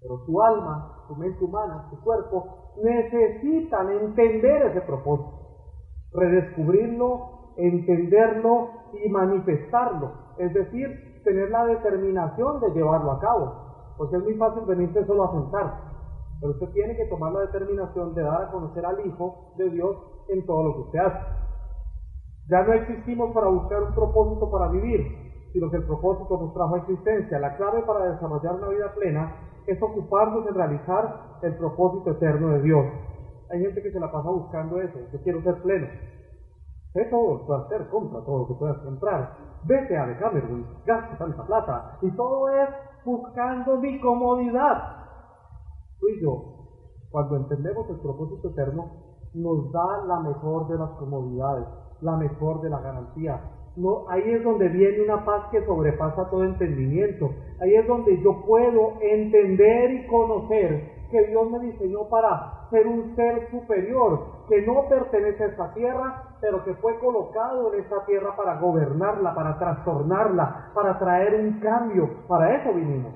Pero 0.00 0.18
su 0.24 0.40
alma, 0.42 1.04
su 1.06 1.16
mente 1.16 1.44
humana, 1.44 1.86
su 1.90 2.00
cuerpo, 2.02 2.72
necesitan 2.82 3.90
entender 3.90 4.62
ese 4.62 4.80
propósito, 4.82 5.32
redescubrirlo, 6.12 7.52
entenderlo 7.56 8.70
y 9.04 9.08
manifestarlo. 9.10 10.12
Es 10.38 10.54
decir, 10.54 11.22
tener 11.24 11.50
la 11.50 11.66
determinación 11.66 12.60
de 12.60 12.70
llevarlo 12.70 13.12
a 13.12 13.20
cabo. 13.20 13.94
Porque 13.98 14.16
es 14.16 14.22
muy 14.22 14.34
fácil 14.34 14.62
venirse 14.66 15.04
solo 15.04 15.24
a 15.24 15.32
sentar. 15.32 15.90
Pero 16.40 16.52
usted 16.52 16.70
tiene 16.72 16.96
que 16.96 17.04
tomar 17.06 17.32
la 17.32 17.40
determinación 17.40 18.14
de 18.14 18.22
dar 18.22 18.42
a 18.44 18.50
conocer 18.50 18.86
al 18.86 19.06
Hijo 19.06 19.52
de 19.58 19.68
Dios 19.68 19.96
en 20.28 20.46
todo 20.46 20.64
lo 20.64 20.74
que 20.74 20.80
usted 20.80 20.98
hace. 21.00 21.40
Ya 22.48 22.62
no 22.62 22.72
existimos 22.72 23.32
para 23.32 23.48
buscar 23.48 23.82
un 23.82 23.94
propósito 23.94 24.50
para 24.50 24.68
vivir, 24.68 25.29
sino 25.52 25.70
que 25.70 25.76
el 25.76 25.84
propósito 25.84 26.38
nos 26.38 26.52
trajo 26.54 26.74
a 26.74 26.78
existencia. 26.78 27.38
La 27.38 27.56
clave 27.56 27.82
para 27.82 28.12
desarrollar 28.12 28.54
una 28.54 28.68
vida 28.68 28.94
plena 28.94 29.32
es 29.66 29.82
ocuparnos 29.82 30.46
en 30.46 30.54
realizar 30.54 31.38
el 31.42 31.56
propósito 31.56 32.10
eterno 32.10 32.48
de 32.50 32.62
Dios. 32.62 32.86
Hay 33.50 33.60
gente 33.60 33.82
que 33.82 33.90
se 33.90 34.00
la 34.00 34.10
pasa 34.10 34.30
buscando 34.30 34.80
eso, 34.80 34.98
yo 35.12 35.22
quiero 35.22 35.42
ser 35.42 35.60
pleno. 35.62 35.86
Sé 36.92 37.04
todo 37.10 37.34
lo 37.34 37.38
que 37.40 37.46
puedas 37.46 37.66
hacer, 37.66 37.88
compra 37.88 38.20
todo 38.24 38.38
lo 38.38 38.46
que 38.48 38.54
puedas 38.54 38.78
comprar, 38.78 39.30
vete 39.64 39.96
a 39.96 40.18
Camerún, 40.18 40.66
gasta 40.84 41.16
tanta 41.16 41.44
plata, 41.44 41.98
y 42.02 42.10
todo 42.16 42.48
es 42.48 42.68
buscando 43.04 43.78
mi 43.78 44.00
comodidad. 44.00 44.82
Tú 46.00 46.08
y 46.08 46.22
yo, 46.22 46.42
cuando 47.10 47.36
entendemos 47.36 47.88
el 47.90 47.98
propósito 48.00 48.48
eterno, 48.48 48.90
nos 49.34 49.70
da 49.70 50.04
la 50.06 50.20
mejor 50.20 50.66
de 50.66 50.78
las 50.78 50.90
comodidades, 50.90 51.66
la 52.00 52.16
mejor 52.16 52.60
de 52.60 52.70
la 52.70 52.80
garantía, 52.80 53.40
no, 53.76 54.04
ahí 54.08 54.22
es 54.26 54.42
donde 54.42 54.68
viene 54.68 55.02
una 55.02 55.24
paz 55.24 55.44
que 55.50 55.64
sobrepasa 55.64 56.28
todo 56.28 56.44
entendimiento. 56.44 57.30
Ahí 57.60 57.74
es 57.74 57.86
donde 57.86 58.20
yo 58.22 58.42
puedo 58.44 58.94
entender 59.00 59.92
y 59.92 60.06
conocer 60.06 61.00
que 61.10 61.26
Dios 61.26 61.50
me 61.50 61.60
diseñó 61.60 62.08
para 62.08 62.68
ser 62.70 62.86
un 62.86 63.14
ser 63.16 63.50
superior, 63.50 64.46
que 64.48 64.62
no 64.62 64.88
pertenece 64.88 65.44
a 65.44 65.46
esta 65.48 65.74
tierra, 65.74 66.36
pero 66.40 66.64
que 66.64 66.74
fue 66.74 66.98
colocado 66.98 67.72
en 67.74 67.80
esta 67.80 68.04
tierra 68.06 68.36
para 68.36 68.60
gobernarla, 68.60 69.34
para 69.34 69.58
trastornarla, 69.58 70.70
para 70.74 70.98
traer 70.98 71.34
un 71.34 71.60
cambio. 71.60 72.26
Para 72.28 72.56
eso 72.56 72.72
vinimos. 72.74 73.14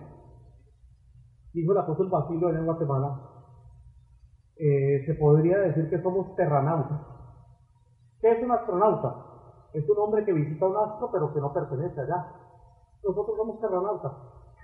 Dijo 1.52 1.72
el 1.72 1.78
apóstol 1.78 2.08
Basilio 2.10 2.50
en 2.50 2.64
Guatemala, 2.64 3.20
eh, 4.56 5.04
se 5.06 5.14
podría 5.14 5.58
decir 5.58 5.88
que 5.88 6.00
somos 6.02 6.34
terranautas. 6.36 7.00
¿Qué 8.20 8.32
es 8.32 8.42
un 8.42 8.50
astronauta? 8.50 9.33
Es 9.74 9.88
un 9.90 9.98
hombre 9.98 10.24
que 10.24 10.32
visita 10.32 10.66
un 10.66 10.76
astro 10.76 11.10
pero 11.12 11.34
que 11.34 11.40
no 11.40 11.52
pertenece 11.52 12.00
allá. 12.00 12.26
Nosotros 13.02 13.36
somos 13.36 13.60
terranautas. 13.60 14.12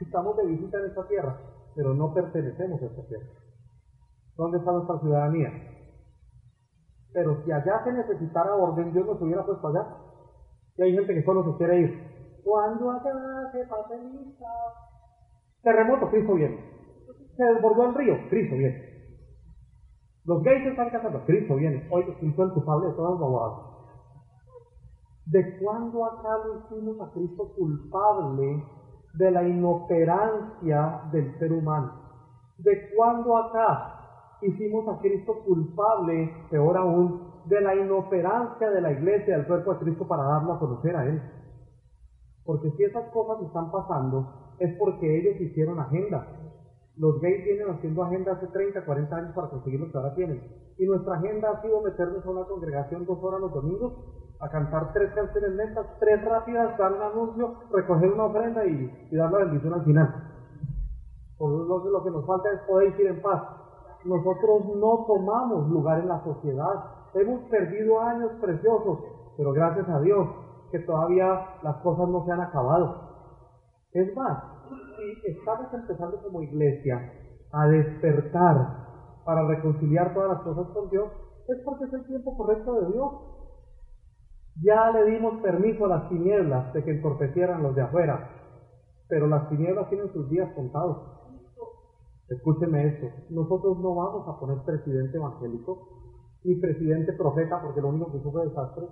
Estamos 0.01 0.37
de 0.37 0.47
visita 0.47 0.79
en 0.79 0.87
esta 0.87 1.07
tierra, 1.09 1.37
pero 1.75 1.93
no 1.93 2.15
pertenecemos 2.15 2.81
a 2.81 2.87
esta 2.87 3.07
tierra. 3.07 3.27
¿Dónde 4.37 4.59
está 4.59 4.73
nuestra 4.73 4.99
ciudadanía? 5.01 5.53
Pero 7.13 7.43
si 7.45 7.53
allá 7.53 7.85
se 7.85 7.93
necesitara 7.93 8.55
orden, 8.55 8.93
Dios 8.93 9.05
nos 9.05 9.21
hubiera 9.21 9.45
puesto 9.45 9.69
allá. 9.69 9.85
Y 10.77 10.83
hay 10.83 10.95
gente 10.95 11.13
que 11.13 11.25
solo 11.25 11.45
se 11.45 11.59
quiere 11.59 11.81
ir. 11.81 12.41
Cuando 12.45 12.91
acá 12.93 13.13
se 13.53 13.67
pase 13.67 13.99
lista, 13.99 14.47
Terremoto, 15.63 16.09
Cristo 16.09 16.35
viene. 16.35 16.65
Se 17.37 17.45
desbordó 17.45 17.87
el 17.89 17.95
río, 17.95 18.15
Cristo 18.31 18.57
viene. 18.57 18.91
Los 20.25 20.43
gays 20.43 20.67
están 20.67 20.91
casando, 20.91 21.25
Cristo 21.27 21.57
viene. 21.57 21.87
Hoy 21.91 22.05
Cristo 22.05 22.43
es 22.43 22.49
el 22.49 22.55
culpable 22.55 22.89
de 22.89 22.95
todas 22.95 23.11
las 23.13 23.21
bobadas. 23.21 23.80
¿De 25.31 25.59
cuándo 25.61 26.05
acá 26.05 26.39
hicimos 26.57 27.01
a 27.01 27.12
Cristo 27.12 27.53
culpable 27.57 28.64
de 29.14 29.31
la 29.31 29.47
inoperancia 29.47 31.03
del 31.12 31.39
ser 31.39 31.53
humano? 31.53 31.93
¿De 32.59 32.93
cuándo 32.97 33.37
acá 33.37 34.39
hicimos 34.43 34.89
a 34.89 34.99
Cristo 35.01 35.37
culpable, 35.45 36.35
peor 36.51 36.76
aún, 36.76 37.45
de 37.45 37.61
la 37.61 37.76
inoperancia 37.76 38.70
de 38.70 38.81
la 38.81 38.91
iglesia, 38.91 39.37
del 39.37 39.47
cuerpo 39.47 39.74
de 39.74 39.78
Cristo 39.78 40.09
para 40.09 40.24
darlo 40.24 40.55
a 40.55 40.59
conocer 40.59 40.97
a 40.97 41.07
Él? 41.07 41.22
Porque 42.45 42.72
si 42.72 42.83
esas 42.83 43.05
cosas 43.12 43.41
están 43.47 43.70
pasando, 43.70 44.26
es 44.59 44.76
porque 44.78 45.16
ellos 45.16 45.41
hicieron 45.41 45.78
agenda. 45.78 46.39
Los 47.01 47.19
gays 47.19 47.43
vienen 47.45 47.71
haciendo 47.71 48.05
agenda 48.05 48.33
hace 48.33 48.47
30, 48.49 48.85
40 48.85 49.17
años 49.17 49.35
para 49.35 49.49
conseguir 49.49 49.81
lo 49.81 49.91
que 49.91 49.97
ahora 49.97 50.15
tienen. 50.15 50.45
Y 50.77 50.85
nuestra 50.85 51.15
agenda 51.15 51.51
ha 51.51 51.63
sido 51.63 51.81
meternos 51.81 52.25
a 52.27 52.31
una 52.31 52.45
congregación 52.45 53.07
dos 53.07 53.19
horas 53.25 53.41
los 53.41 53.55
domingos, 53.55 53.95
a 54.39 54.51
cantar 54.51 54.93
tres 54.93 55.11
canciones 55.15 55.51
lentas, 55.53 55.87
tres 55.99 56.23
rápidas, 56.23 56.77
dar 56.77 56.93
un 56.93 57.01
anuncio, 57.01 57.55
recoger 57.73 58.13
una 58.13 58.25
ofrenda 58.25 58.67
y, 58.67 59.17
dar 59.17 59.33
la 59.33 59.39
bendición 59.39 59.73
al 59.73 59.85
final. 59.85 60.15
Por 61.39 61.51
lo, 61.51 61.91
lo 61.91 62.05
que 62.05 62.11
nos 62.11 62.27
falta 62.27 62.53
es 62.53 62.61
poder 62.69 63.01
ir 63.01 63.07
en 63.07 63.23
paz. 63.23 63.45
Nosotros 64.05 64.67
no 64.77 65.07
tomamos 65.07 65.71
lugar 65.71 66.01
en 66.01 66.09
la 66.09 66.23
sociedad. 66.23 66.85
Hemos 67.15 67.49
perdido 67.49 67.99
años 67.99 68.33
preciosos, 68.43 68.99
pero 69.39 69.53
gracias 69.53 69.89
a 69.89 70.01
Dios 70.01 70.29
que 70.71 70.81
todavía 70.81 71.47
las 71.63 71.77
cosas 71.77 72.11
no 72.11 72.27
se 72.27 72.33
han 72.33 72.43
acabado. 72.43 73.09
Es 73.93 74.15
más, 74.15 74.50
si 75.23 75.31
estamos 75.31 75.73
empezando 75.73 76.23
como 76.23 76.43
iglesia 76.43 77.13
a 77.53 77.67
despertar 77.69 78.81
para 79.25 79.47
reconciliar 79.47 80.15
todas 80.15 80.31
las 80.31 80.43
cosas 80.43 80.69
con 80.75 80.91
Dios, 80.91 81.11
es 81.49 81.59
porque 81.65 81.85
es 81.85 81.93
el 81.93 82.07
tiempo 82.07 82.37
correcto 82.37 82.81
de 82.81 82.93
Dios. 82.93 83.13
Ya 84.63 84.91
le 84.91 85.11
dimos 85.11 85.41
permiso 85.43 85.87
a 85.87 85.89
las 85.89 86.09
tinieblas 86.09 86.73
de 86.73 86.85
que 86.85 86.91
entorpecieran 86.91 87.63
los 87.63 87.75
de 87.75 87.83
afuera, 87.83 88.31
pero 89.09 89.27
las 89.27 89.49
tinieblas 89.49 89.89
tienen 89.89 90.13
sus 90.13 90.29
días 90.29 90.53
contados. 90.55 90.99
Escúcheme 92.29 92.87
esto, 92.87 93.09
nosotros 93.31 93.79
no 93.79 93.95
vamos 93.95 94.29
a 94.29 94.39
poner 94.39 94.59
presidente 94.65 95.17
evangélico 95.17 96.01
ni 96.45 96.55
presidente 96.57 97.13
profeta 97.15 97.61
porque 97.61 97.81
lo 97.81 97.89
único 97.89 98.13
que 98.13 98.19
fue 98.19 98.47
desastre, 98.47 98.87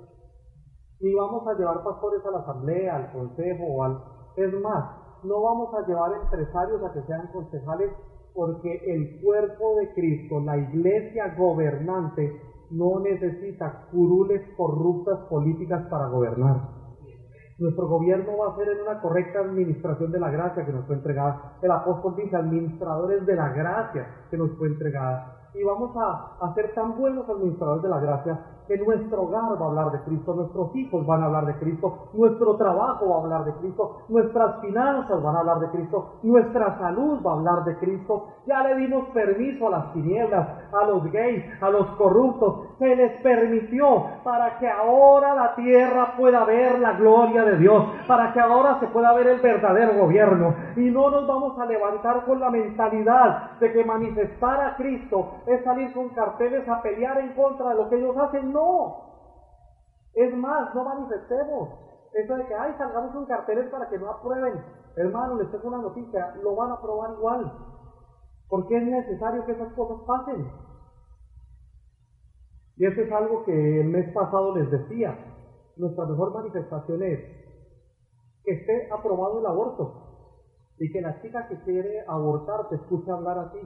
ni 1.00 1.14
vamos 1.14 1.46
a 1.46 1.54
llevar 1.54 1.84
pastores 1.84 2.24
a 2.26 2.30
la 2.30 2.38
asamblea, 2.38 2.96
al 2.96 3.12
consejo 3.12 3.64
o 3.64 3.84
al... 3.84 4.02
Es 4.36 4.52
más, 4.60 4.97
no 5.24 5.42
vamos 5.42 5.74
a 5.74 5.86
llevar 5.86 6.12
empresarios 6.12 6.82
a 6.84 6.92
que 6.92 7.02
sean 7.02 7.26
concejales 7.32 7.90
porque 8.34 8.72
el 8.86 9.20
cuerpo 9.20 9.76
de 9.76 9.92
Cristo, 9.94 10.40
la 10.40 10.56
iglesia 10.56 11.34
gobernante, 11.36 12.40
no 12.70 13.00
necesita 13.00 13.86
curules 13.90 14.42
corruptas 14.56 15.18
políticas 15.28 15.86
para 15.88 16.06
gobernar. 16.08 16.78
Nuestro 17.58 17.88
gobierno 17.88 18.38
va 18.38 18.52
a 18.52 18.56
ser 18.56 18.68
en 18.68 18.82
una 18.82 19.00
correcta 19.00 19.40
administración 19.40 20.12
de 20.12 20.20
la 20.20 20.30
gracia 20.30 20.64
que 20.64 20.72
nos 20.72 20.86
fue 20.86 20.94
entregada. 20.94 21.58
El 21.60 21.72
apóstol 21.72 22.14
dice, 22.14 22.36
administradores 22.36 23.26
de 23.26 23.34
la 23.34 23.48
gracia 23.48 24.06
que 24.30 24.36
nos 24.36 24.56
fue 24.56 24.68
entregada. 24.68 25.37
Y 25.58 25.64
vamos 25.64 25.90
a, 25.96 26.36
a 26.40 26.54
ser 26.54 26.72
tan 26.72 26.96
buenos 26.96 27.28
administradores 27.28 27.82
de 27.82 27.88
la 27.88 27.98
gracia 27.98 28.38
que 28.68 28.76
nuestro 28.76 29.22
hogar 29.22 29.60
va 29.60 29.64
a 29.64 29.68
hablar 29.70 29.90
de 29.90 30.00
Cristo, 30.02 30.34
nuestros 30.34 30.76
hijos 30.76 31.04
van 31.06 31.22
a 31.22 31.26
hablar 31.26 31.46
de 31.46 31.54
Cristo, 31.54 32.10
nuestro 32.12 32.54
trabajo 32.56 33.08
va 33.08 33.16
a 33.16 33.20
hablar 33.22 33.44
de 33.46 33.52
Cristo, 33.54 34.02
nuestras 34.08 34.60
finanzas 34.60 35.22
van 35.22 35.34
a 35.34 35.40
hablar 35.40 35.58
de 35.60 35.70
Cristo, 35.70 36.18
nuestra 36.22 36.78
salud 36.78 37.18
va 37.26 37.32
a 37.32 37.34
hablar 37.34 37.64
de 37.64 37.76
Cristo. 37.78 38.28
Ya 38.46 38.62
le 38.62 38.76
dimos 38.76 39.08
permiso 39.08 39.66
a 39.66 39.70
las 39.70 39.92
tinieblas, 39.94 40.48
a 40.70 40.86
los 40.86 41.10
gays, 41.10 41.44
a 41.62 41.70
los 41.70 41.86
corruptos, 41.92 42.67
se 42.78 42.94
les 42.94 43.20
permitió 43.22 44.06
para 44.22 44.58
que 44.58 44.68
ahora 44.68 45.34
la 45.34 45.54
tierra 45.56 46.14
pueda 46.16 46.44
ver 46.44 46.78
la 46.78 46.92
gloria 46.92 47.44
de 47.44 47.56
Dios, 47.56 47.84
para 48.06 48.32
que 48.32 48.40
ahora 48.40 48.78
se 48.78 48.86
pueda 48.88 49.12
ver 49.14 49.26
el 49.26 49.40
verdadero 49.40 49.94
gobierno. 49.98 50.54
Y 50.76 50.90
no 50.90 51.10
nos 51.10 51.26
vamos 51.26 51.58
a 51.58 51.66
levantar 51.66 52.24
con 52.24 52.38
la 52.38 52.50
mentalidad 52.50 53.58
de 53.58 53.72
que 53.72 53.84
manifestar 53.84 54.60
a 54.60 54.76
Cristo 54.76 55.42
es 55.46 55.62
salir 55.64 55.92
con 55.92 56.10
carteles 56.10 56.68
a 56.68 56.80
pelear 56.80 57.18
en 57.18 57.34
contra 57.34 57.70
de 57.70 57.74
lo 57.74 57.88
que 57.88 57.96
ellos 57.96 58.16
hacen. 58.16 58.52
No. 58.52 59.08
Es 60.14 60.34
más, 60.36 60.72
no 60.74 60.84
manifestemos. 60.84 61.68
Eso 62.14 62.34
de 62.36 62.46
que, 62.46 62.54
ay, 62.54 62.74
salgamos 62.78 63.12
con 63.12 63.26
carteles 63.26 63.68
para 63.70 63.88
que 63.88 63.98
no 63.98 64.10
aprueben. 64.10 64.64
Hermano, 64.96 65.36
les 65.36 65.50
tengo 65.50 65.68
una 65.68 65.78
noticia, 65.78 66.34
lo 66.42 66.56
van 66.56 66.70
a 66.70 66.74
aprobar 66.74 67.10
igual. 67.12 67.52
Porque 68.48 68.76
es 68.76 68.84
necesario 68.84 69.44
que 69.44 69.52
esas 69.52 69.72
cosas 69.74 69.98
pasen. 70.06 70.67
Y 72.78 72.86
eso 72.86 73.02
es 73.02 73.12
algo 73.12 73.44
que 73.44 73.80
el 73.80 73.88
mes 73.88 74.12
pasado 74.12 74.54
les 74.54 74.70
decía. 74.70 75.18
Nuestra 75.76 76.06
mejor 76.06 76.32
manifestación 76.32 77.02
es 77.02 77.20
que 78.44 78.52
esté 78.52 78.88
aprobado 78.90 79.40
el 79.40 79.46
aborto. 79.46 79.92
Y 80.78 80.90
que 80.92 81.00
la 81.00 81.20
chica 81.20 81.48
que 81.48 81.56
quiere 81.64 82.04
abortar 82.06 82.68
te 82.68 82.76
escuche 82.76 83.10
hablar 83.10 83.38
así. 83.38 83.60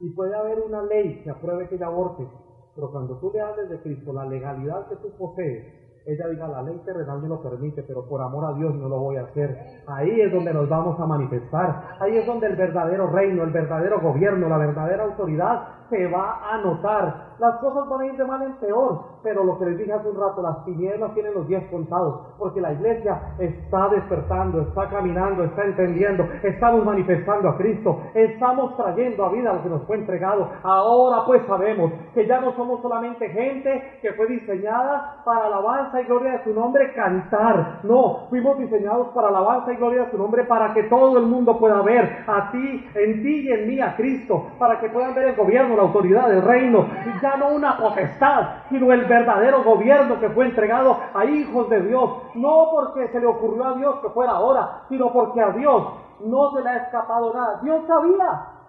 Y 0.00 0.10
puede 0.10 0.34
haber 0.34 0.60
una 0.60 0.82
ley 0.82 1.22
que 1.22 1.30
apruebe 1.30 1.68
que 1.68 1.76
ella 1.76 1.86
aborte 1.86 2.26
pero 2.74 2.92
cuando 2.92 3.18
tú 3.18 3.30
le 3.32 3.40
hables 3.40 3.68
de 3.68 3.82
Cristo, 3.82 4.12
la 4.12 4.24
legalidad 4.24 4.88
que 4.88 4.96
tú 4.96 5.10
posees, 5.18 5.89
ella 6.12 6.28
diga, 6.28 6.48
la 6.48 6.62
ley 6.62 6.80
terrenal 6.84 7.20
me 7.20 7.28
lo 7.28 7.42
permite, 7.42 7.82
pero 7.82 8.04
por 8.08 8.20
amor 8.20 8.44
a 8.44 8.54
Dios 8.54 8.74
no 8.74 8.88
lo 8.88 8.98
voy 8.98 9.16
a 9.16 9.22
hacer. 9.22 9.56
Ahí 9.86 10.20
es 10.20 10.32
donde 10.32 10.52
nos 10.52 10.68
vamos 10.68 10.98
a 10.98 11.06
manifestar. 11.06 11.96
Ahí 12.00 12.16
es 12.16 12.26
donde 12.26 12.46
el 12.46 12.56
verdadero 12.56 13.06
reino, 13.08 13.42
el 13.42 13.50
verdadero 13.50 14.00
gobierno, 14.00 14.48
la 14.48 14.58
verdadera 14.58 15.04
autoridad 15.04 15.80
se 15.90 16.06
va 16.06 16.40
a 16.50 16.58
notar. 16.58 17.30
Las 17.38 17.56
cosas 17.56 17.88
van 17.88 18.00
a 18.00 18.06
ir 18.06 18.16
de 18.16 18.24
mal 18.24 18.42
en 18.42 18.54
peor, 18.56 19.02
pero 19.22 19.44
lo 19.44 19.58
que 19.58 19.66
les 19.66 19.78
dije 19.78 19.92
hace 19.92 20.08
un 20.08 20.20
rato, 20.20 20.40
las 20.42 20.64
tinieblas 20.64 21.12
tienen 21.14 21.34
los 21.34 21.48
días 21.48 21.64
contados, 21.70 22.34
porque 22.38 22.60
la 22.60 22.72
iglesia 22.72 23.34
está 23.38 23.88
despertando, 23.88 24.60
está 24.60 24.88
caminando, 24.88 25.44
está 25.44 25.64
entendiendo, 25.64 26.24
estamos 26.42 26.84
manifestando 26.84 27.48
a 27.48 27.56
Cristo, 27.56 27.98
estamos 28.14 28.76
trayendo 28.76 29.24
a 29.24 29.32
vida 29.32 29.52
lo 29.54 29.62
que 29.62 29.68
nos 29.68 29.82
fue 29.86 29.96
entregado. 29.96 30.48
Ahora 30.62 31.24
pues 31.26 31.42
sabemos 31.46 31.92
que 32.14 32.26
ya 32.26 32.40
no 32.40 32.54
somos 32.56 32.80
solamente 32.82 33.28
gente 33.30 33.98
que 34.02 34.12
fue 34.12 34.26
diseñada 34.26 35.22
para 35.24 35.46
alabanza 35.46 35.99
gloria 36.04 36.32
de 36.32 36.44
su 36.44 36.54
nombre 36.54 36.92
cantar, 36.92 37.80
no, 37.82 38.26
fuimos 38.30 38.58
diseñados 38.58 39.08
para 39.08 39.28
alabanza 39.28 39.72
y 39.72 39.76
gloria 39.76 40.04
de 40.04 40.10
su 40.10 40.18
nombre 40.18 40.44
para 40.44 40.72
que 40.72 40.84
todo 40.84 41.18
el 41.18 41.26
mundo 41.26 41.58
pueda 41.58 41.82
ver 41.82 42.24
a 42.26 42.50
ti, 42.50 42.86
en 42.94 43.22
ti 43.22 43.48
y 43.48 43.52
en 43.52 43.68
mí 43.68 43.80
a 43.80 43.96
Cristo, 43.96 44.46
para 44.58 44.78
que 44.80 44.88
puedan 44.88 45.14
ver 45.14 45.28
el 45.28 45.36
gobierno, 45.36 45.76
la 45.76 45.82
autoridad 45.82 46.28
del 46.28 46.42
reino, 46.42 46.86
y 47.06 47.20
ya 47.20 47.36
no 47.36 47.48
una 47.50 47.76
potestad, 47.76 48.48
sino 48.68 48.92
el 48.92 49.04
verdadero 49.04 49.62
gobierno 49.64 50.18
que 50.20 50.30
fue 50.30 50.46
entregado 50.46 50.98
a 51.14 51.24
hijos 51.24 51.68
de 51.70 51.80
Dios, 51.82 52.10
no 52.34 52.68
porque 52.70 53.08
se 53.08 53.20
le 53.20 53.26
ocurrió 53.26 53.66
a 53.66 53.74
Dios 53.74 53.96
que 54.00 54.08
fuera 54.10 54.32
ahora, 54.32 54.82
sino 54.88 55.12
porque 55.12 55.40
a 55.40 55.50
Dios 55.50 55.84
no 56.24 56.52
se 56.52 56.62
le 56.62 56.68
ha 56.68 56.76
escapado 56.76 57.32
nada. 57.32 57.60
Dios 57.62 57.82
sabía 57.86 58.59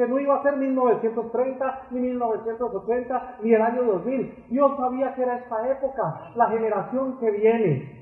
que 0.00 0.08
no 0.08 0.18
iba 0.18 0.34
a 0.36 0.42
ser 0.42 0.56
1930, 0.56 1.80
ni 1.90 2.00
1980, 2.00 3.36
ni 3.42 3.52
el 3.52 3.60
año 3.60 3.82
2000. 3.82 4.46
Dios 4.48 4.72
sabía 4.78 5.14
que 5.14 5.22
era 5.22 5.36
esta 5.36 5.70
época, 5.70 6.32
la 6.36 6.48
generación 6.48 7.18
que 7.18 7.30
viene. 7.30 8.00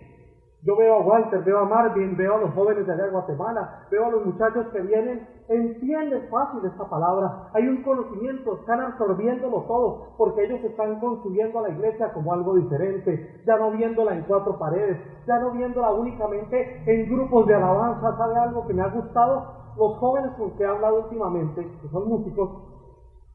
Yo 0.63 0.77
veo 0.77 0.95
a 0.95 1.01
Walter, 1.01 1.43
veo 1.43 1.59
a 1.59 1.65
Marvin, 1.65 2.17
veo 2.17 2.37
a 2.37 2.39
los 2.39 2.55
jóvenes 2.55 2.87
de 2.87 2.93
allá 2.93 3.07
de 3.07 3.11
Guatemala, 3.11 3.87
veo 3.91 4.07
a 4.07 4.11
los 4.11 4.27
muchachos 4.27 4.69
que 4.69 4.81
vienen, 4.81 5.27
entienden 5.49 6.29
fácil 6.31 6.65
esta 6.65 6.89
palabra, 6.89 7.51
hay 7.53 7.67
un 7.67 7.83
conocimiento, 7.83 8.61
están 8.61 8.81
absorbiéndolo 8.81 9.63
todo, 9.63 10.15
porque 10.17 10.45
ellos 10.45 10.63
están 10.63 11.01
construyendo 11.01 11.59
a 11.59 11.63
la 11.63 11.71
iglesia 11.71 12.13
como 12.13 12.33
algo 12.33 12.55
diferente, 12.55 13.43
ya 13.45 13.57
no 13.57 13.73
viéndola 13.73 14.15
en 14.15 14.23
cuatro 14.23 14.57
paredes, 14.57 14.99
ya 15.27 15.41
no 15.41 15.51
viéndola 15.51 15.93
únicamente 15.93 16.83
en 16.87 17.11
grupos 17.11 17.47
de 17.49 17.55
alabanza, 17.57 18.17
¿sabe 18.17 18.37
algo 18.37 18.65
que 18.69 18.75
me 18.75 18.83
ha 18.83 18.89
gustado? 18.89 19.68
Los 19.79 19.97
jóvenes 19.99 20.33
con 20.37 20.57
que 20.57 20.65
he 20.65 20.67
hablado 20.67 21.05
últimamente, 21.05 21.63
que 21.81 21.89
son 21.89 22.09
músicos, 22.09 22.51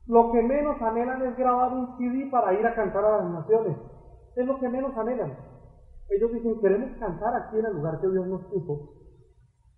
lo 0.07 0.31
que 0.33 0.41
menos 0.41 0.81
anhelan 0.81 1.21
es 1.21 1.37
grabar 1.37 1.71
un 1.73 1.97
CD 1.97 2.29
para 2.29 2.53
ir 2.53 2.67
a 2.67 2.75
cantar 2.75 3.05
a 3.05 3.17
las 3.19 3.31
naciones, 3.31 3.77
es 4.35 4.45
lo 4.45 4.59
que 4.59 4.67
menos 4.67 4.95
anhelan. 4.97 5.37
Ellos 6.09 6.33
dicen, 6.33 6.59
queremos 6.59 6.91
cantar 6.99 7.33
aquí 7.35 7.57
en 7.57 7.65
el 7.65 7.73
lugar 7.75 8.01
que 8.01 8.09
Dios 8.09 8.27
nos 8.27 8.41
puso, 8.47 8.89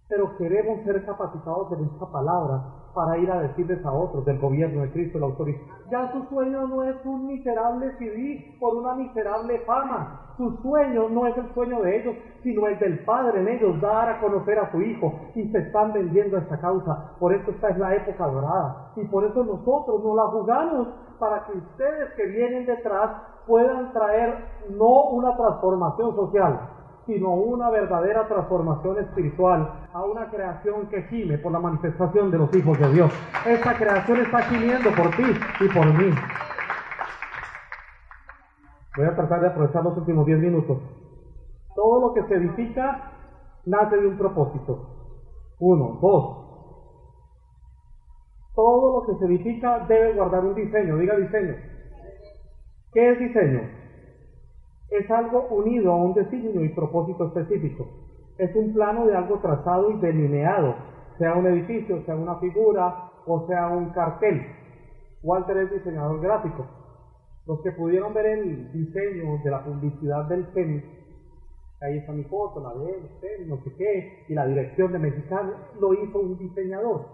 pero 0.10 0.36
queremos 0.38 0.84
ser 0.84 1.06
capacitados 1.06 1.72
en 1.74 1.86
esta 1.86 2.12
palabra 2.12 2.85
para 2.96 3.18
ir 3.18 3.30
a 3.30 3.42
decirles 3.42 3.86
a 3.86 3.92
otros 3.92 4.26
del 4.26 4.40
gobierno 4.40 4.82
de 4.82 4.92
Cristo, 4.92 5.20
la 5.20 5.26
autoridad. 5.26 5.60
Ya 5.92 6.12
su 6.14 6.24
sueño 6.30 6.68
no 6.68 6.84
es 6.84 6.96
un 7.06 7.28
miserable 7.28 7.92
CD 8.00 8.58
por 8.60 8.76
una 8.76 8.96
miserable 8.96 9.60
fama. 9.68 10.22
Su 10.38 10.58
sueño 10.62 11.10
no 11.10 11.28
es 11.28 11.38
el 11.38 11.54
sueño 11.54 11.82
de 11.82 12.02
ellos, 12.02 12.16
sino 12.42 12.68
el 12.68 12.80
del 12.80 13.00
Padre 13.06 13.42
en 13.42 13.50
ellos, 13.50 13.80
dar 13.82 14.10
a 14.10 14.20
conocer 14.20 14.58
a 14.58 14.72
su 14.72 14.82
Hijo. 14.82 15.14
Y 15.36 15.48
se 15.50 15.60
están 15.60 15.94
vendiendo 15.94 16.38
esta 16.38 16.58
causa. 16.60 17.12
Por 17.20 17.34
eso 17.34 17.52
esta 17.52 17.70
es 17.70 17.78
la 17.78 17.94
época 17.96 18.26
dorada. 18.26 18.92
Y 18.96 19.06
por 19.06 19.26
eso 19.26 19.44
nosotros 19.44 20.04
nos 20.04 20.16
la 20.16 20.28
jugamos 20.28 20.88
para 21.20 21.46
que 21.46 21.58
ustedes 21.58 22.14
que 22.16 22.26
vienen 22.28 22.66
detrás 22.66 23.12
puedan 23.46 23.92
traer 23.94 24.38
no 24.72 25.10
una 25.10 25.36
transformación 25.36 26.16
social, 26.16 26.60
sino 27.06 27.34
una 27.34 27.70
verdadera 27.70 28.28
transformación 28.28 29.00
espiritual, 29.00 29.88
a 29.94 30.04
una 30.04 30.30
creación 30.30 30.88
que 30.88 31.04
gime 31.04 31.38
por 31.38 31.52
la 31.52 31.60
manifestación 31.60 32.32
de 32.32 32.38
los 32.38 32.56
hijos 32.56 32.78
de 32.80 32.92
Dios. 32.94 33.12
Esta 33.46 33.76
creación 33.76 34.22
está 34.22 34.42
gimiendo 34.44 34.90
por 34.92 35.12
ti 35.16 35.24
y 35.60 35.68
por 35.70 35.86
mí. 35.86 36.14
Voy 38.98 39.06
a 39.06 39.16
tratar 39.16 39.42
de 39.42 39.48
aprovechar 39.48 39.84
los 39.84 39.98
últimos 39.98 40.26
10 40.26 40.40
minutos. 40.40 40.78
Todo 41.76 42.00
lo 42.00 42.14
que 42.14 42.24
se 42.24 42.36
edifica 42.36 43.12
nace 43.66 43.98
de 43.98 44.08
un 44.08 44.18
propósito. 44.18 44.90
Uno, 45.60 46.00
dos. 46.02 46.46
Todo 48.56 49.00
lo 49.00 49.06
que 49.06 49.20
se 49.20 49.26
edifica 49.26 49.80
debe 49.88 50.14
guardar 50.14 50.46
un 50.46 50.56
diseño. 50.56 50.98
Diga 50.98 51.18
diseño. 51.18 51.56
¿Qué 52.94 53.12
es 53.12 53.20
diseño? 53.20 53.85
Es 54.98 55.12
algo 55.12 55.48
unido 55.50 55.92
a 55.92 55.98
un 55.98 56.14
designio 56.14 56.64
y 56.64 56.70
propósito 56.70 57.26
específico. 57.26 57.86
Es 58.38 58.56
un 58.56 58.74
plano 58.74 59.06
de 59.06 59.16
algo 59.16 59.40
trazado 59.40 59.92
y 59.92 59.98
delineado, 59.98 60.76
sea 61.18 61.36
un 61.36 61.46
edificio, 61.48 62.02
sea 62.06 62.16
una 62.16 62.36
figura 62.36 63.12
o 63.26 63.46
sea 63.48 63.68
un 63.68 63.90
cartel. 63.90 64.42
Walter 65.22 65.58
es 65.58 65.72
diseñador 65.72 66.22
gráfico. 66.22 66.66
Los 67.46 67.62
que 67.62 67.72
pudieron 67.72 68.14
ver 68.14 68.26
el 68.26 68.72
diseño 68.72 69.38
de 69.44 69.52
la 69.52 69.64
publicidad 69.66 70.26
del 70.26 70.52
tenis, 70.54 70.84
ahí 71.82 71.98
está 71.98 72.14
mi 72.14 72.24
foto, 72.24 72.62
la 72.62 72.74
de 72.74 72.92
él, 72.92 73.50
no 73.50 73.58
sé 73.64 73.74
qué, 73.78 74.26
y 74.30 74.34
la 74.34 74.46
dirección 74.46 74.94
de 74.94 75.00
Mexicano, 75.00 75.52
lo 75.80 75.94
hizo 75.94 76.20
un 76.20 76.38
diseñador. 76.38 77.06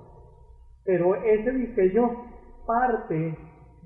Pero 0.86 1.16
ese 1.16 1.52
diseño 1.52 2.12
parte 2.66 3.38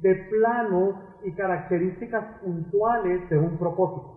de 0.01 0.15
planos 0.29 0.95
y 1.25 1.33
características 1.33 2.39
puntuales 2.41 3.29
de 3.29 3.37
un 3.37 3.57
propósito. 3.57 4.15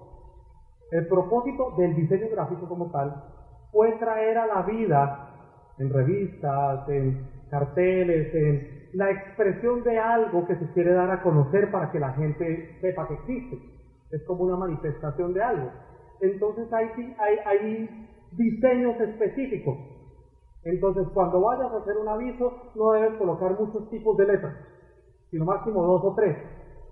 El 0.90 1.06
propósito 1.06 1.74
del 1.76 1.94
diseño 1.96 2.28
gráfico 2.30 2.68
como 2.68 2.90
tal 2.90 3.24
fue 3.72 3.92
traer 3.98 4.38
a 4.38 4.46
la 4.46 4.62
vida 4.62 5.28
en 5.78 5.92
revistas, 5.92 6.88
en 6.88 7.28
carteles, 7.50 8.34
en 8.34 8.78
la 8.94 9.11
expresión 9.11 9.82
de 9.84 9.98
algo 9.98 10.46
que 10.46 10.56
se 10.56 10.72
quiere 10.72 10.92
dar 10.92 11.11
a 11.11 11.22
conocer 11.22 11.70
para 11.70 11.90
que 11.90 12.00
la 12.00 12.12
gente 12.12 12.78
sepa 12.80 13.06
que 13.06 13.14
existe. 13.14 13.59
Es 14.11 14.24
como 14.24 14.44
una 14.44 14.56
manifestación 14.56 15.34
de 15.34 15.42
algo. 15.42 15.70
Entonces 16.20 16.72
hay, 16.72 16.88
hay, 17.18 17.36
hay 17.44 18.09
diseños 18.32 19.00
específicos. 19.00 19.76
Entonces 20.64 21.06
cuando 21.14 21.40
vayas 21.40 21.72
a 21.72 21.78
hacer 21.78 21.96
un 21.96 22.09
aviso 22.09 22.52
no 22.74 22.92
debes 22.92 23.18
colocar 23.18 23.59
muchos 23.59 23.88
tipos 23.90 24.16
de 24.16 24.26
letras, 24.26 24.54
sino 25.30 25.44
máximo 25.44 25.82
dos 25.82 26.02
o 26.04 26.14
tres. 26.14 26.36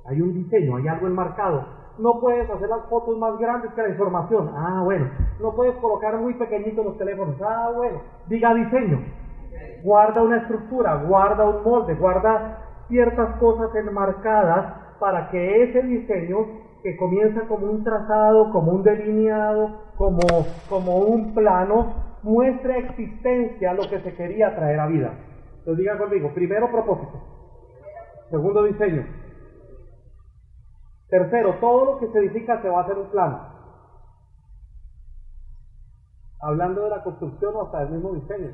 Hay 0.09 0.20
un 0.20 0.34
diseño, 0.34 0.76
hay 0.76 0.88
algo 0.88 1.07
enmarcado. 1.07 1.64
No 1.98 2.20
puedes 2.20 2.48
hacer 2.48 2.68
las 2.68 2.84
fotos 2.88 3.16
más 3.18 3.38
grandes 3.38 3.72
que 3.72 3.82
la 3.82 3.88
información. 3.88 4.50
Ah, 4.54 4.82
bueno. 4.84 5.09
No 5.40 5.54
puedes 5.54 5.74
colocar 5.76 6.16
muy 6.18 6.34
pequeñitos 6.34 6.84
los 6.84 6.98
teléfonos. 6.98 7.36
Ah, 7.40 7.70
bueno. 7.74 8.00
Diga 8.28 8.54
diseño 8.54 9.00
guarda 9.82 10.22
una 10.22 10.38
estructura, 10.38 10.96
guarda 10.96 11.44
un 11.44 11.62
molde, 11.62 11.94
guarda 11.94 12.59
ciertas 12.88 13.36
cosas 13.36 13.74
enmarcadas 13.74 14.96
para 14.98 15.30
que 15.30 15.62
ese 15.62 15.82
diseño 15.82 16.38
que 16.82 16.96
comienza 16.96 17.42
como 17.42 17.66
un 17.66 17.84
trazado, 17.84 18.52
como 18.52 18.72
un 18.72 18.82
delineado, 18.82 19.80
como, 19.96 20.20
como 20.68 20.98
un 20.98 21.34
plano, 21.34 21.94
muestre 22.22 22.78
existencia 22.78 23.74
lo 23.74 23.88
que 23.88 24.00
se 24.00 24.14
quería 24.14 24.54
traer 24.54 24.80
a 24.80 24.86
vida. 24.86 25.12
Entonces 25.59 25.78
diga 25.78 25.98
conmigo, 25.98 26.30
primero 26.34 26.70
propósito, 26.70 27.20
segundo 28.30 28.64
diseño, 28.64 29.04
tercero, 31.09 31.54
todo 31.61 31.84
lo 31.84 31.98
que 31.98 32.09
se 32.09 32.18
edifica 32.18 32.61
se 32.61 32.68
va 32.68 32.80
a 32.80 32.82
hacer 32.82 32.98
un 32.98 33.11
plano. 33.11 33.40
Hablando 36.40 36.82
de 36.84 36.90
la 36.90 37.02
construcción 37.02 37.54
o 37.57 37.62
hasta 37.62 37.80
del 37.80 37.90
mismo 37.90 38.12
diseño. 38.14 38.50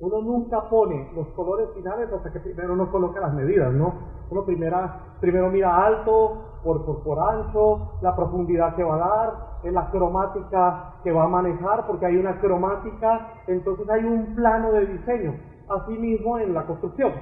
Uno 0.00 0.22
nunca 0.22 0.68
pone 0.70 1.10
los 1.14 1.26
colores 1.28 1.70
finales 1.74 2.12
hasta 2.12 2.32
que 2.32 2.38
primero 2.38 2.76
no 2.76 2.90
coloca 2.90 3.20
las 3.20 3.34
medidas, 3.34 3.72
¿no? 3.72 3.94
Uno 4.30 4.44
primera, 4.44 5.16
primero 5.20 5.50
mira 5.50 5.84
alto, 5.84 6.60
por, 6.62 6.84
por, 6.84 7.02
por 7.02 7.18
ancho, 7.18 7.98
la 8.00 8.14
profundidad 8.14 8.76
que 8.76 8.84
va 8.84 8.94
a 8.94 8.98
dar, 8.98 9.48
en 9.64 9.74
la 9.74 9.90
cromática 9.90 10.94
que 11.02 11.10
va 11.10 11.24
a 11.24 11.28
manejar, 11.28 11.86
porque 11.86 12.06
hay 12.06 12.16
una 12.16 12.40
cromática, 12.40 13.42
entonces 13.46 13.88
hay 13.90 14.04
un 14.04 14.34
plano 14.34 14.72
de 14.72 14.86
diseño, 14.86 15.34
así 15.68 15.98
mismo 15.98 16.38
en 16.38 16.54
la 16.54 16.64
construcción. 16.66 17.12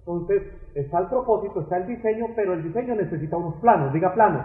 Entonces, 0.00 0.42
está 0.74 0.98
el 0.98 1.06
propósito, 1.08 1.60
está 1.60 1.76
el 1.76 1.86
diseño, 1.86 2.26
pero 2.34 2.54
el 2.54 2.62
diseño 2.62 2.94
necesita 2.94 3.36
unos 3.36 3.54
planos, 3.60 3.92
diga 3.92 4.12
planos. 4.14 4.44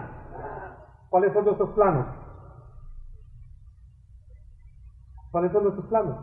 ¿Cuáles 1.08 1.32
son 1.32 1.44
nuestros 1.44 1.70
planos? 1.70 2.06
¿Cuáles 5.30 5.52
son 5.52 5.62
nuestros 5.64 5.86
planos? 5.86 6.16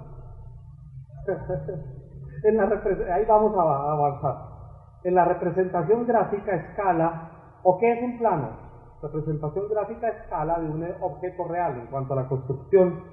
en 2.43 2.57
la 2.57 2.81
ahí 3.13 3.25
vamos 3.25 3.57
a 3.57 3.91
avanzar. 3.91 4.35
En 5.03 5.15
la 5.15 5.25
representación 5.25 6.05
gráfica 6.05 6.55
escala, 6.55 7.31
¿o 7.63 7.77
qué 7.77 7.91
es 7.91 8.03
un 8.03 8.17
plano? 8.17 8.49
Representación 9.01 9.69
gráfica 9.69 10.09
escala 10.09 10.59
de 10.59 10.69
un 10.69 10.83
objeto 11.01 11.47
real 11.47 11.77
en 11.79 11.87
cuanto 11.87 12.13
a 12.13 12.23
la 12.23 12.27
construcción 12.27 13.03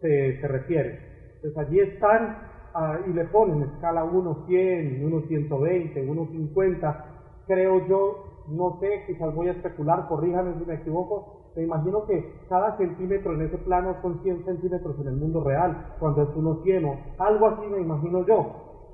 se, 0.00 0.38
refiere. 0.42 1.34
Entonces 1.36 1.58
allí 1.58 1.80
están 1.80 2.51
ah, 2.74 2.98
y 3.06 3.12
le 3.12 3.24
ponen 3.26 3.62
escala 3.62 4.04
1, 4.04 4.44
100, 4.46 5.04
1, 5.04 5.20
120, 5.28 6.10
1, 6.10 6.26
50. 6.26 7.04
Creo 7.46 7.86
yo, 7.86 8.24
no 8.48 8.78
sé, 8.80 9.04
quizás 9.06 9.34
voy 9.34 9.48
a 9.48 9.52
especular, 9.52 10.06
corríjame 10.08 10.54
si 10.58 10.64
me 10.64 10.74
equivoco, 10.74 11.42
me 11.54 11.64
imagino 11.64 12.06
que 12.06 12.40
cada 12.48 12.76
centímetro 12.78 13.34
en 13.34 13.42
ese 13.42 13.58
plano 13.58 13.96
son 14.00 14.22
100 14.22 14.44
centímetros 14.44 14.98
en 15.00 15.08
el 15.08 15.16
mundo 15.16 15.44
real, 15.44 15.94
cuando 15.98 16.22
es 16.22 16.28
uno 16.34 16.60
100 16.62 16.98
algo 17.18 17.46
así 17.46 17.66
me 17.66 17.80
imagino 17.80 18.26
yo. 18.26 18.46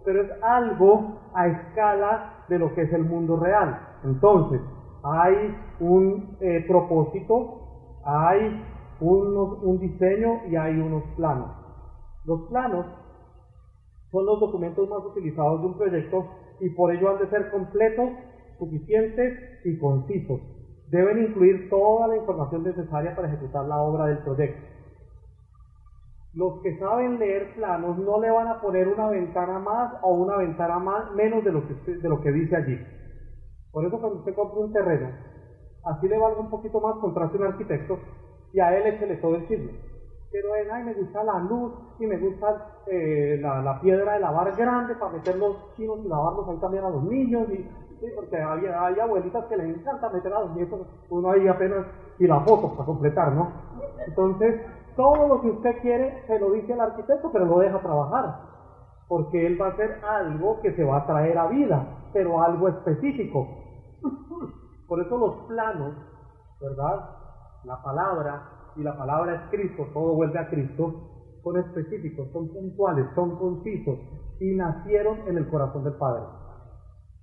Pero 0.05 0.23
es 0.23 0.31
algo 0.43 1.19
a 1.35 1.47
escala 1.47 2.45
de 2.49 2.59
lo 2.59 2.75
que 2.75 2.83
es 2.83 2.93
el 2.93 3.05
mundo 3.05 3.37
real. 3.37 3.79
Entonces, 4.05 4.61
hay 5.03 5.55
un 5.81 6.37
eh, 6.41 6.65
propósito, 6.67 8.01
hay 8.05 8.65
un 9.01 9.79
diseño 9.79 10.41
y 10.51 10.57
hay 10.57 10.81
unos 10.81 11.05
planos. 11.17 11.51
Los 12.25 12.43
planos 12.49 12.87
son 14.11 14.27
los 14.27 14.41
documentos 14.41 14.89
más 14.89 15.05
utilizados 15.05 15.61
de 15.61 15.67
un 15.67 15.77
proyecto 15.77 16.27
y 16.61 16.71
por 16.71 16.93
ello 16.93 17.11
han 17.11 17.19
de 17.19 17.29
ser 17.29 17.51
completos, 17.51 18.11
suficientes 18.59 19.35
y 19.65 19.79
concisos 19.79 20.41
deben 20.91 21.19
incluir 21.19 21.69
toda 21.69 22.09
la 22.09 22.17
información 22.17 22.65
necesaria 22.65 23.15
para 23.15 23.29
ejecutar 23.29 23.65
la 23.67 23.81
obra 23.81 24.07
del 24.07 24.19
proyecto. 24.19 24.67
Los 26.35 26.63
que 26.63 26.79
saben 26.79 27.19
leer 27.19 27.55
planos 27.55 27.99
no 27.99 28.21
le 28.21 28.31
van 28.31 28.49
a 28.49 28.61
poner 28.61 28.87
una 28.89 29.09
ventana 29.09 29.59
más 29.59 29.93
o 30.03 30.15
una 30.15 30.37
ventana 30.37 30.79
menos 31.15 31.45
de 31.45 31.53
lo 31.53 32.21
que, 32.21 32.33
dice 32.33 32.57
allí. 32.57 32.79
Por 33.73 33.85
eso 33.85 33.99
cuando 33.99 34.19
usted 34.19 34.35
compra 34.35 34.61
un 34.61 34.73
terreno, 34.73 35.11
así 35.85 36.09
le 36.09 36.19
valga 36.19 36.41
un 36.41 36.51
poquito 36.51 36.81
más 36.81 36.97
comprarse 36.97 37.37
un 37.37 37.45
arquitecto 37.45 37.99
y 38.53 38.61
a 38.61 38.77
él 38.77 38.87
échele 38.87 39.17
todo 39.17 39.37
el 39.37 39.47
chisme. 39.49 39.73
Pero 40.31 40.49
ay, 40.53 40.85
me 40.85 40.95
gusta 40.95 41.25
la 41.25 41.39
luz 41.39 41.73
y 41.99 42.07
me 42.07 42.19
gusta 42.19 42.83
eh, 42.87 43.39
la, 43.41 43.63
la, 43.63 43.81
piedra 43.81 44.15
de 44.15 44.21
lavar 44.21 44.55
grande 44.55 44.95
para 44.97 45.13
meter 45.13 45.37
los 45.37 45.75
chinos 45.75 46.01
y 46.05 46.09
lavarlos 46.09 46.49
ahí 46.49 46.59
también 46.59 46.85
a 46.85 46.91
los 46.91 47.03
niños 47.05 47.49
y 47.51 47.67
Sí, 48.01 48.07
porque 48.15 48.37
hay, 48.37 48.65
hay, 48.65 49.01
abuelitas 49.01 49.45
que 49.47 49.57
les 49.57 49.77
encanta 49.77 50.09
meter 50.11 50.33
a 50.33 50.41
los 50.43 50.55
nietos, 50.55 50.87
uno 51.11 51.33
ahí 51.33 51.49
apenas, 51.49 51.85
y 52.19 52.29
la 52.29 52.41
foto 52.41 52.73
para 52.73 52.87
completar, 52.87 53.33
¿no? 53.33 53.51
Entonces, 54.07 54.61
todo 54.95 55.27
lo 55.27 55.41
que 55.41 55.51
usted 55.51 55.81
quiere 55.81 56.23
se 56.29 56.39
lo 56.39 56.53
dice 56.53 56.75
al 56.75 56.81
arquitecto, 56.81 57.31
pero 57.33 57.45
lo 57.47 57.59
deja 57.59 57.81
trabajar, 57.81 58.37
porque 59.09 59.47
él 59.47 59.61
va 59.61 59.67
a 59.67 59.71
hacer 59.71 60.01
algo 60.09 60.61
que 60.61 60.75
se 60.75 60.85
va 60.85 60.99
a 60.99 61.07
traer 61.07 61.39
a 61.39 61.49
vida, 61.49 61.87
pero 62.13 62.41
algo 62.41 62.69
específico. 62.69 63.49
Por 64.87 65.01
eso 65.01 65.19
los 65.19 65.35
planos, 65.49 65.95
¿verdad? 66.61 67.11
La 67.65 67.83
palabra 67.83 68.43
y 68.79 68.83
la 68.83 68.97
palabra 68.97 69.35
es 69.35 69.41
Cristo, 69.51 69.87
todo 69.93 70.15
vuelve 70.15 70.39
a 70.39 70.49
Cristo, 70.49 70.95
son 71.43 71.59
específicos, 71.59 72.29
son 72.33 72.49
puntuales, 72.49 73.07
son 73.15 73.37
concisos 73.37 73.99
y 74.41 74.55
nacieron 74.55 75.19
en 75.27 75.37
el 75.37 75.47
corazón 75.49 75.85
del 75.85 75.95
Padre 75.95 76.23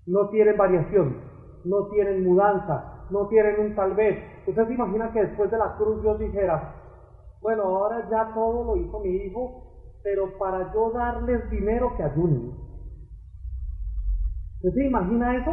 no 0.08 0.30
tienen 0.30 0.56
variación, 0.58 1.16
no 1.64 1.88
tienen 1.90 2.24
mudanza, 2.24 3.08
no 3.10 3.28
tienen 3.28 3.60
un 3.60 3.74
tal 3.74 3.94
vez. 3.94 4.18
Usted 4.48 4.68
se 4.68 4.74
imagina 4.74 5.12
que 5.12 5.22
después 5.22 5.50
de 5.50 5.58
la 5.58 5.76
cruz 5.76 6.02
Dios 6.02 6.20
dijera, 6.20 6.62
bueno, 7.42 7.64
ahora 7.64 8.08
ya 8.10 8.34
todo 8.34 8.64
lo 8.64 8.78
hizo 8.78 9.00
mi 9.00 9.10
hijo, 9.10 9.50
pero 10.04 10.38
para 10.38 10.72
yo 10.74 10.92
darles 10.92 11.50
dinero 11.50 11.92
que 11.98 12.04
ayunen. 12.04 12.52
¿Usted 14.58 14.74
se 14.74 14.86
imagina 14.86 15.36
eso? 15.36 15.52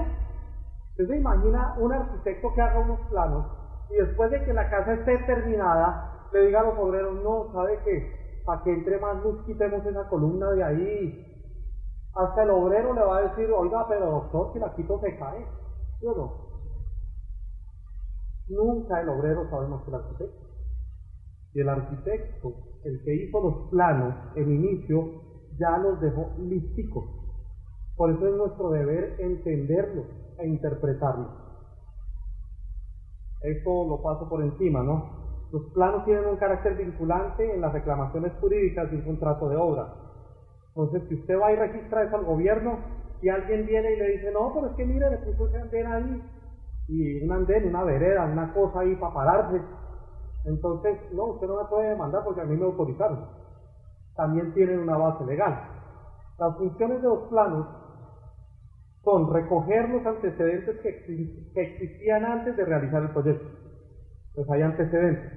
¿Usted 0.91 1.07
se 1.07 1.17
imagina 1.17 1.75
un 1.79 1.93
arquitecto 1.93 2.53
que 2.55 2.61
haga 2.61 2.79
unos 2.79 3.01
planos 3.09 3.62
y 3.93 3.97
después 4.01 4.31
de 4.31 4.45
que 4.45 4.53
la 4.53 4.69
casa 4.69 4.95
esté 4.95 5.19
terminada, 5.27 6.31
le 6.33 6.47
diga 6.47 6.61
a 6.61 6.65
los 6.65 6.79
obreros, 6.79 7.15
no, 7.23 7.53
¿sabe 7.53 7.79
qué? 7.85 8.43
Para 8.45 8.63
que 8.63 8.73
entre 8.73 8.99
más 8.99 9.23
luz 9.23 9.45
quitemos 9.45 9.85
esa 9.85 10.09
columna 10.09 10.51
de 10.51 10.63
ahí, 10.63 11.33
hasta 12.15 12.43
el 12.43 12.51
obrero 12.51 12.95
le 12.95 13.03
va 13.03 13.19
a 13.19 13.23
decir, 13.23 13.51
oiga, 13.51 13.87
pero 13.89 14.11
doctor, 14.11 14.53
si 14.53 14.59
la 14.59 14.75
quito 14.75 14.99
se 15.01 15.17
cae. 15.17 15.47
¿Sí 15.99 16.07
o 16.07 16.15
no? 16.15 16.33
Nunca 18.49 19.01
el 19.01 19.09
obrero 19.09 19.49
sabe 19.49 19.67
más 19.69 19.83
que 19.85 19.91
el 19.91 19.95
arquitecto. 19.97 20.47
Y 21.55 21.61
el 21.61 21.69
arquitecto, 21.69 22.53
el 22.85 23.03
que 23.05 23.15
hizo 23.15 23.41
los 23.41 23.69
planos 23.71 24.15
en 24.37 24.51
inicio, 24.51 25.09
ya 25.59 25.79
los 25.79 26.01
dejó 26.01 26.33
listicos. 26.39 27.05
Por 27.97 28.11
eso 28.11 28.27
es 28.27 28.35
nuestro 28.35 28.71
deber 28.71 29.15
entenderlos 29.19 30.07
e 30.39 30.49
interpretarlos. 30.49 31.42
Esto 33.43 33.85
lo 33.89 34.01
paso 34.03 34.29
por 34.29 34.43
encima, 34.43 34.83
¿no? 34.83 35.05
Los 35.51 35.63
planos 35.75 36.05
tienen 36.05 36.27
un 36.27 36.37
carácter 36.37 36.77
vinculante 36.77 37.55
en 37.55 37.61
las 37.61 37.73
reclamaciones 37.73 38.33
jurídicas 38.41 38.91
de 38.91 38.97
un 38.97 39.03
contrato 39.03 39.49
de 39.49 39.57
obra. 39.57 39.89
Entonces, 40.69 41.03
si 41.09 41.15
usted 41.15 41.39
va 41.39 41.53
y 41.53 41.57
registra 41.57 42.05
eso 42.05 42.17
al 42.17 42.25
gobierno 42.25 42.79
y 43.21 43.29
alguien 43.29 43.67
viene 43.67 43.93
y 43.93 43.97
le 43.97 44.09
dice, 44.13 44.31
no, 44.33 44.51
pero 44.55 44.69
es 44.69 44.73
que 44.75 44.85
mire, 44.85 45.11
le 45.11 45.19
puso 45.19 45.47
ese 45.47 45.59
andén 45.59 45.87
ahí, 45.87 46.23
y 46.89 47.23
un 47.23 47.33
andén, 47.33 47.67
una 47.67 47.85
vereda, 47.85 48.25
una 48.25 48.53
cosa 48.53 48.81
ahí 48.81 48.97
para 48.97 49.13
pararse, 49.13 49.63
entonces, 50.45 50.99
no, 51.13 51.27
usted 51.27 51.47
no 51.47 51.57
me 51.57 51.65
puede 51.67 51.91
demandar 51.91 52.23
porque 52.25 52.41
a 52.41 52.45
mí 52.45 52.57
me 52.57 52.65
autorizaron. 52.65 53.25
También 54.17 54.53
tienen 54.53 54.81
una 54.81 54.97
base 54.97 55.25
legal. 55.25 55.57
Las 56.39 56.57
funciones 56.57 57.01
de 57.01 57.09
los 57.09 57.21
planos 57.29 57.67
son 59.05 59.33
recoger 59.33 59.89
los 59.89 60.07
antecedentes 60.07 60.79
que, 60.81 61.61
existían 61.61 62.25
antes 62.25 62.57
de 62.57 62.65
realizar 62.65 63.03
el 63.03 63.11
proyecto. 63.11 63.47
Pues 64.35 64.49
hay 64.51 64.63
antecedentes. 64.63 65.33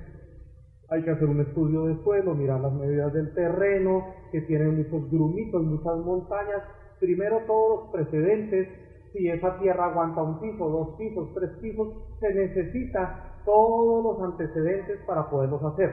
Hay 0.89 1.03
que 1.03 1.11
hacer 1.11 1.27
un 1.27 1.41
estudio 1.41 1.85
de 1.85 2.03
suelo, 2.03 2.35
mirar 2.35 2.61
las 2.61 2.73
medidas 2.73 3.11
del 3.13 3.33
terreno, 3.33 4.05
que 4.31 4.41
tienen 4.41 4.77
muchos 4.77 5.09
grumitos, 5.09 5.63
muchas 5.63 5.97
montañas. 5.97 6.61
Primero 6.99 7.41
todos 7.47 7.85
los 7.85 7.91
precedentes, 7.91 8.69
si 9.11 9.29
esa 9.29 9.57
tierra 9.59 9.85
aguanta 9.85 10.21
un 10.21 10.39
piso, 10.39 10.69
dos 10.69 10.97
pisos, 10.97 11.33
tres 11.33 11.49
pisos, 11.61 11.87
se 12.19 12.33
necesita 12.33 13.41
todos 13.45 14.03
los 14.03 14.31
antecedentes 14.31 14.99
para 15.07 15.27
poderlos 15.29 15.63
hacer. 15.63 15.91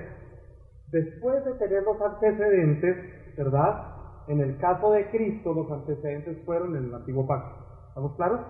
Después 0.91 1.43
de 1.45 1.53
tener 1.55 1.83
los 1.85 2.01
antecedentes, 2.01 2.97
¿verdad? 3.37 3.91
En 4.29 4.41
el 4.41 4.59
caso 4.59 4.93
de 4.93 5.11
Cristo, 5.11 5.53
los 5.53 5.70
antecedentes 5.70 6.45
fueron 6.45 6.77
en 6.77 6.85
el 6.85 6.95
antiguo 6.95 7.27
pacto. 7.27 7.55
¿Estamos 7.89 8.14
claros? 8.16 8.41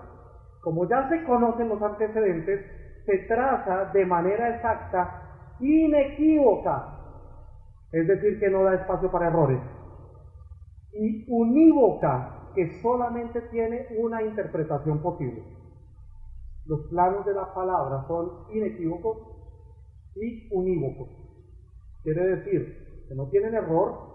Como 0.61 0.87
ya 0.87 1.09
se 1.09 1.23
conocen 1.23 1.69
los 1.69 1.81
antecedentes, 1.81 2.61
se 3.05 3.17
traza 3.27 3.91
de 3.91 4.05
manera 4.05 4.55
exacta, 4.55 5.55
inequívoca, 5.59 6.99
es 7.91 8.07
decir, 8.07 8.39
que 8.39 8.49
no 8.49 8.63
da 8.63 8.75
espacio 8.75 9.11
para 9.11 9.27
errores, 9.27 9.59
y 10.93 11.25
unívoca, 11.27 12.51
que 12.55 12.81
solamente 12.81 13.41
tiene 13.51 13.87
una 13.97 14.21
interpretación 14.21 15.01
posible. 15.01 15.43
Los 16.65 16.87
planos 16.89 17.25
de 17.25 17.33
la 17.33 17.53
palabra 17.53 18.05
son 18.07 18.45
inequívocos 18.51 19.17
y 20.15 20.47
unívocos. 20.53 21.09
Quiere 22.03 22.25
decir 22.37 23.05
que 23.09 23.15
no 23.15 23.27
tienen 23.29 23.55
error 23.55 24.12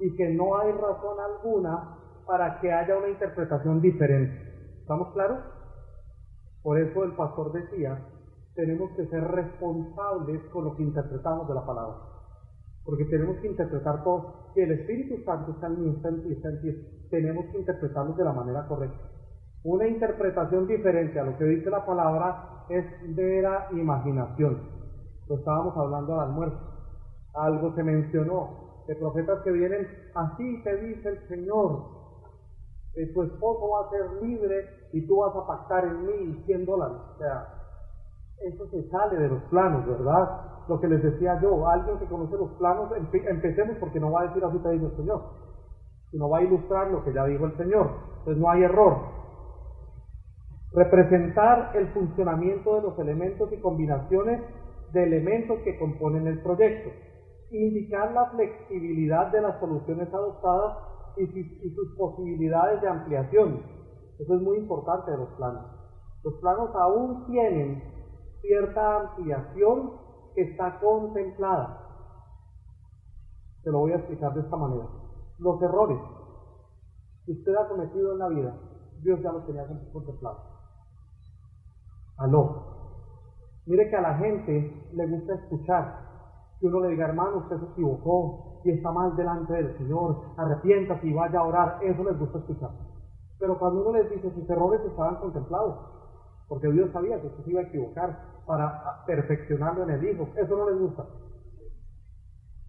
y 0.00 0.16
que 0.16 0.30
no 0.30 0.56
hay 0.58 0.72
razón 0.72 1.16
alguna 1.20 1.96
para 2.26 2.60
que 2.60 2.72
haya 2.72 2.96
una 2.96 3.08
interpretación 3.08 3.80
diferente. 3.80 4.80
¿Estamos 4.80 5.12
claros? 5.12 5.38
Por 6.62 6.78
eso 6.78 7.04
el 7.04 7.12
pastor 7.12 7.52
decía, 7.52 7.98
tenemos 8.54 8.90
que 8.96 9.06
ser 9.06 9.22
responsables 9.22 10.42
con 10.52 10.64
lo 10.64 10.76
que 10.76 10.82
interpretamos 10.82 11.48
de 11.48 11.54
la 11.54 11.66
palabra. 11.66 11.96
Porque 12.84 13.04
tenemos 13.06 13.36
que 13.38 13.48
interpretar 13.48 14.02
todo. 14.04 14.52
Si 14.54 14.60
el 14.60 14.72
Espíritu 14.72 15.22
Santo 15.24 15.52
está 15.52 15.66
en 15.68 15.80
mí, 15.80 15.96
está 16.30 16.48
tenemos 17.10 17.44
que 17.46 17.58
interpretarlos 17.58 18.16
de 18.16 18.24
la 18.24 18.32
manera 18.32 18.66
correcta. 18.66 18.98
Una 19.62 19.86
interpretación 19.86 20.66
diferente 20.66 21.18
a 21.20 21.24
lo 21.24 21.36
que 21.36 21.44
dice 21.44 21.68
la 21.68 21.84
palabra 21.84 22.64
es 22.70 22.84
mera 23.08 23.68
imaginación. 23.72 24.62
Lo 25.28 25.36
estábamos 25.36 25.76
hablando 25.76 26.14
al 26.14 26.28
almuerzo. 26.30 26.58
Algo 27.34 27.74
se 27.74 27.82
mencionó 27.82 28.69
de 28.90 28.96
profetas 28.96 29.38
que 29.44 29.52
vienen, 29.52 29.86
así 30.16 30.60
te 30.64 30.76
dice 30.78 31.10
el 31.10 31.28
Señor, 31.28 31.78
que 32.92 33.06
tu 33.14 33.22
esposo 33.22 33.68
va 33.68 33.86
a 33.86 33.90
ser 33.90 34.20
libre 34.20 34.66
y 34.92 35.06
tú 35.06 35.18
vas 35.18 35.32
a 35.36 35.46
pactar 35.46 35.84
en 35.84 36.06
mí 36.06 36.42
100 36.44 36.66
dólares. 36.66 36.96
O 37.14 37.18
sea, 37.18 37.46
eso 38.48 38.66
se 38.66 38.82
sale 38.90 39.16
de 39.16 39.28
los 39.28 39.44
planos, 39.44 39.86
¿verdad? 39.86 40.66
Lo 40.66 40.80
que 40.80 40.88
les 40.88 41.04
decía 41.04 41.38
yo, 41.40 41.68
alguien 41.68 42.00
que 42.00 42.06
conoce 42.06 42.36
los 42.36 42.50
planos, 42.58 42.90
empecemos 43.12 43.76
porque 43.78 44.00
no 44.00 44.10
va 44.10 44.22
a 44.22 44.26
decir 44.26 44.44
así 44.44 44.58
te 44.58 44.70
dice 44.70 44.86
el 44.86 44.96
Señor, 44.96 45.22
sino 46.10 46.28
va 46.28 46.38
a 46.38 46.42
ilustrar 46.42 46.90
lo 46.90 47.04
que 47.04 47.12
ya 47.12 47.24
dijo 47.26 47.44
el 47.44 47.56
Señor. 47.58 47.92
Entonces 48.18 48.42
no 48.42 48.50
hay 48.50 48.64
error. 48.64 48.96
Representar 50.72 51.70
el 51.74 51.86
funcionamiento 51.92 52.74
de 52.74 52.82
los 52.82 52.98
elementos 52.98 53.52
y 53.52 53.60
combinaciones 53.60 54.40
de 54.92 55.04
elementos 55.04 55.60
que 55.60 55.78
componen 55.78 56.26
el 56.26 56.42
proyecto. 56.42 56.90
Indicar 57.50 58.12
la 58.12 58.30
flexibilidad 58.30 59.32
de 59.32 59.40
las 59.40 59.58
soluciones 59.58 60.12
adoptadas 60.12 60.78
y, 61.16 61.70
sus 61.74 61.96
posibilidades 61.96 62.80
de 62.80 62.88
ampliación. 62.88 63.62
Eso 64.18 64.34
es 64.34 64.42
muy 64.42 64.58
importante 64.58 65.10
de 65.10 65.16
los 65.16 65.28
planos. 65.30 65.66
Los 66.22 66.34
planos 66.34 66.70
aún 66.74 67.26
tienen 67.26 67.82
cierta 68.40 69.00
ampliación 69.00 69.92
que 70.34 70.42
está 70.42 70.78
contemplada. 70.78 71.86
Se 73.62 73.70
lo 73.70 73.80
voy 73.80 73.92
a 73.92 73.96
explicar 73.96 74.32
de 74.34 74.40
esta 74.40 74.56
manera. 74.56 74.86
Los 75.38 75.60
errores 75.62 75.98
que 77.24 77.32
usted 77.32 77.54
ha 77.54 77.68
cometido 77.68 78.12
en 78.12 78.18
la 78.18 78.28
vida, 78.28 78.54
Dios 79.02 79.20
ya 79.22 79.32
los 79.32 79.46
tenía 79.46 79.66
contemplados. 79.92 80.42
Aló. 82.18 82.70
Mire 83.66 83.88
que 83.88 83.96
a 83.96 84.02
la 84.02 84.14
gente 84.18 84.90
le 84.92 85.06
gusta 85.06 85.34
escuchar. 85.34 86.09
Que 86.60 86.66
uno 86.66 86.80
le 86.80 86.90
diga, 86.90 87.06
hermano, 87.06 87.38
usted 87.38 87.58
se 87.58 87.72
equivocó 87.72 88.60
y 88.64 88.70
está 88.70 88.92
mal 88.92 89.16
delante 89.16 89.54
del 89.54 89.76
Señor, 89.78 90.20
arrepiéntase 90.36 91.06
y 91.06 91.12
vaya 91.12 91.38
a 91.38 91.44
orar. 91.44 91.78
Eso 91.82 92.04
les 92.04 92.18
gusta 92.18 92.38
escuchar. 92.38 92.70
Pero 93.38 93.58
cuando 93.58 93.80
uno 93.80 93.98
les 93.98 94.10
dice 94.10 94.30
sus 94.34 94.48
errores 94.48 94.80
estaban 94.84 95.16
contemplados, 95.16 95.76
porque 96.48 96.70
Dios 96.70 96.90
sabía 96.92 97.18
que 97.20 97.28
usted 97.28 97.44
se 97.44 97.50
iba 97.50 97.60
a 97.60 97.64
equivocar 97.64 98.44
para 98.46 99.04
perfeccionarlo 99.06 99.84
en 99.84 99.90
el 99.90 100.04
Hijo, 100.04 100.28
eso 100.36 100.56
no 100.56 100.68
les 100.68 100.78
gusta. 100.78 101.06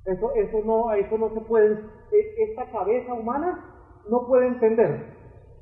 Eso, 0.06 0.32
eso 0.34 0.62
no, 0.64 0.94
eso 0.94 1.18
no 1.18 1.30
se 1.30 1.42
puede, 1.42 1.74
e, 1.74 2.44
esta 2.44 2.72
cabeza 2.72 3.14
humana 3.14 3.60
no 4.10 4.26
puede 4.26 4.48
entender. 4.48 5.04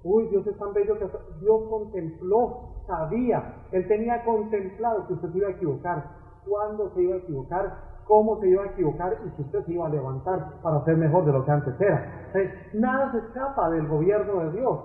Uy, 0.04 0.28
Dios 0.28 0.46
es 0.48 0.58
tan 0.58 0.74
bello 0.74 0.98
que 0.98 1.08
Dios 1.42 1.62
contempló 1.70 2.70
sabía, 2.88 3.68
él 3.72 3.88
tenía 3.88 4.24
contemplado 4.24 5.06
que 5.08 5.14
usted 5.14 5.30
se 5.32 5.38
iba 5.38 5.48
a 5.48 5.52
equivocar, 5.52 6.04
cuándo 6.46 6.92
se 6.94 7.02
iba 7.04 7.16
a 7.16 7.18
equivocar, 7.20 7.89
cómo 8.10 8.40
se 8.40 8.50
iba 8.50 8.64
a 8.64 8.68
equivocar 8.68 9.16
y 9.24 9.30
que 9.30 9.44
usted 9.44 9.64
se 9.66 9.74
iba 9.74 9.86
a 9.86 9.90
levantar 9.90 10.60
para 10.64 10.84
ser 10.84 10.98
mejor 10.98 11.26
de 11.26 11.32
lo 11.32 11.46
que 11.46 11.52
antes 11.52 11.80
era. 11.80 12.32
nada 12.74 13.12
se 13.12 13.20
escapa 13.20 13.70
del 13.70 13.88
gobierno 13.88 14.46
de 14.46 14.60
Dios, 14.60 14.80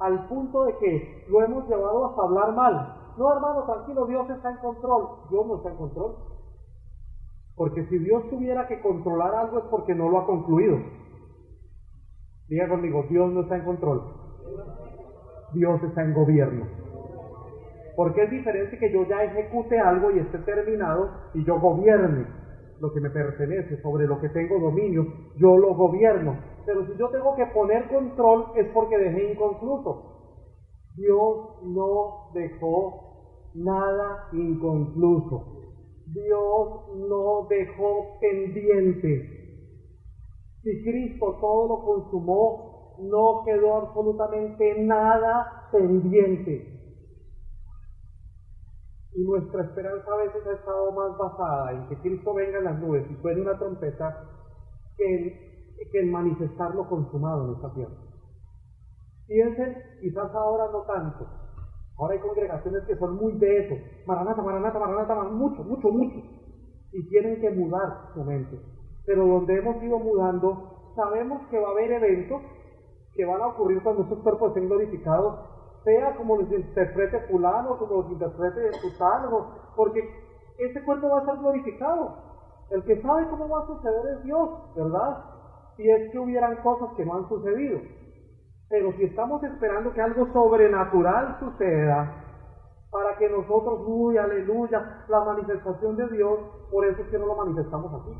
al 0.00 0.26
punto 0.26 0.64
de 0.64 0.76
que 0.78 1.24
lo 1.28 1.40
hemos 1.40 1.68
llevado 1.68 2.06
hasta 2.06 2.22
hablar 2.22 2.52
mal. 2.56 2.96
No, 3.16 3.32
hermano, 3.32 3.62
tranquilo, 3.62 4.06
Dios 4.06 4.28
está 4.28 4.50
en 4.50 4.56
control. 4.56 5.08
Dios 5.30 5.46
no 5.46 5.56
está 5.58 5.70
en 5.70 5.76
control. 5.76 6.16
Porque 7.54 7.86
si 7.86 7.98
Dios 7.98 8.28
tuviera 8.28 8.66
que 8.66 8.80
controlar 8.80 9.36
algo 9.36 9.58
es 9.58 9.64
porque 9.70 9.94
no 9.94 10.08
lo 10.08 10.18
ha 10.18 10.26
concluido. 10.26 10.78
Diga 12.48 12.68
conmigo, 12.68 13.04
Dios 13.08 13.32
no 13.32 13.42
está 13.42 13.56
en 13.56 13.64
control. 13.64 14.02
Dios 15.52 15.80
está 15.84 16.02
en 16.02 16.12
gobierno. 16.12 16.66
Porque 17.94 18.24
es 18.24 18.30
diferente 18.30 18.78
que 18.78 18.92
yo 18.92 19.04
ya 19.04 19.22
ejecute 19.22 19.78
algo 19.78 20.10
y 20.10 20.18
esté 20.18 20.38
terminado 20.38 21.10
y 21.34 21.44
yo 21.44 21.60
gobierne 21.60 22.47
lo 22.80 22.92
que 22.92 23.00
me 23.00 23.10
pertenece, 23.10 23.80
sobre 23.82 24.06
lo 24.06 24.20
que 24.20 24.28
tengo 24.28 24.58
dominio, 24.58 25.06
yo 25.36 25.56
lo 25.56 25.74
gobierno. 25.74 26.38
Pero 26.64 26.86
si 26.86 26.98
yo 26.98 27.08
tengo 27.10 27.34
que 27.34 27.46
poner 27.46 27.88
control 27.88 28.46
es 28.56 28.66
porque 28.72 28.98
dejé 28.98 29.32
inconcluso. 29.32 30.18
Dios 30.96 31.62
no 31.64 32.30
dejó 32.34 33.52
nada 33.54 34.28
inconcluso. 34.32 35.58
Dios 36.06 36.68
no 37.08 37.46
dejó 37.48 38.18
pendiente. 38.20 39.38
Si 40.62 40.82
Cristo 40.82 41.36
todo 41.40 41.68
lo 41.68 41.84
consumó, 41.84 42.96
no 43.00 43.42
quedó 43.44 43.76
absolutamente 43.76 44.84
nada 44.84 45.68
pendiente. 45.70 46.77
Y 49.18 49.24
nuestra 49.24 49.64
esperanza 49.64 50.12
a 50.12 50.16
veces 50.16 50.46
ha 50.46 50.52
estado 50.52 50.92
más 50.92 51.18
basada 51.18 51.72
en 51.72 51.88
que 51.88 51.98
Cristo 52.02 52.34
venga 52.34 52.58
en 52.58 52.64
las 52.64 52.78
nubes 52.78 53.04
y 53.10 53.20
suene 53.20 53.40
una 53.40 53.58
trompeta 53.58 54.16
que 54.96 55.04
en, 55.04 55.90
que 55.90 56.00
en 56.02 56.12
manifestar 56.12 56.72
lo 56.76 56.88
consumado 56.88 57.46
en 57.46 57.54
esta 57.56 57.74
tierra. 57.74 57.94
Piensen, 59.26 59.76
quizás 60.00 60.32
ahora 60.32 60.70
no 60.70 60.82
tanto. 60.82 61.26
Ahora 61.98 62.14
hay 62.14 62.20
congregaciones 62.20 62.84
que 62.84 62.96
son 62.96 63.16
muy 63.16 63.32
de 63.38 63.58
eso. 63.58 63.74
Maranata, 64.06 64.40
maranata, 64.40 64.78
maranata, 64.78 65.14
mucho, 65.24 65.64
mucho, 65.64 65.88
mucho. 65.90 66.18
Y 66.92 67.08
tienen 67.08 67.40
que 67.40 67.50
mudar 67.50 68.12
su 68.14 68.22
mente. 68.22 68.56
Pero 69.04 69.26
donde 69.26 69.58
hemos 69.58 69.82
ido 69.82 69.98
mudando, 69.98 70.92
sabemos 70.94 71.42
que 71.50 71.58
va 71.58 71.66
a 71.66 71.72
haber 71.72 71.90
eventos 71.90 72.40
que 73.14 73.24
van 73.24 73.40
a 73.42 73.48
ocurrir 73.48 73.82
cuando 73.82 74.02
estos 74.04 74.20
cuerpos 74.20 74.50
estén 74.50 74.68
glorificados 74.68 75.57
sea 75.88 76.14
como 76.16 76.36
los 76.36 76.52
interprete 76.52 77.20
fulano, 77.20 77.78
como 77.78 78.02
los 78.02 78.10
interprete 78.10 78.72
sutano, 78.74 79.46
porque 79.74 80.06
ese 80.58 80.82
cuerpo 80.82 81.08
va 81.08 81.20
a 81.20 81.24
ser 81.24 81.36
glorificado. 81.36 82.14
El 82.70 82.84
que 82.84 83.00
sabe 83.00 83.26
cómo 83.28 83.48
va 83.48 83.60
a 83.60 83.66
suceder 83.66 84.18
es 84.18 84.22
Dios, 84.22 84.50
¿verdad? 84.76 85.24
Si 85.76 85.88
es 85.88 86.10
que 86.12 86.18
hubieran 86.18 86.56
cosas 86.56 86.90
que 86.94 87.06
no 87.06 87.14
han 87.14 87.28
sucedido. 87.28 87.80
Pero 88.68 88.92
si 88.92 89.04
estamos 89.04 89.42
esperando 89.42 89.94
que 89.94 90.02
algo 90.02 90.30
sobrenatural 90.30 91.38
suceda, 91.40 92.24
para 92.90 93.16
que 93.16 93.30
nosotros, 93.30 93.80
uy, 93.86 94.18
aleluya, 94.18 95.04
la 95.08 95.24
manifestación 95.24 95.96
de 95.96 96.08
Dios, 96.08 96.38
por 96.70 96.84
eso 96.84 97.00
es 97.00 97.08
que 97.08 97.18
no 97.18 97.26
lo 97.26 97.36
manifestamos 97.36 98.02
así. 98.02 98.12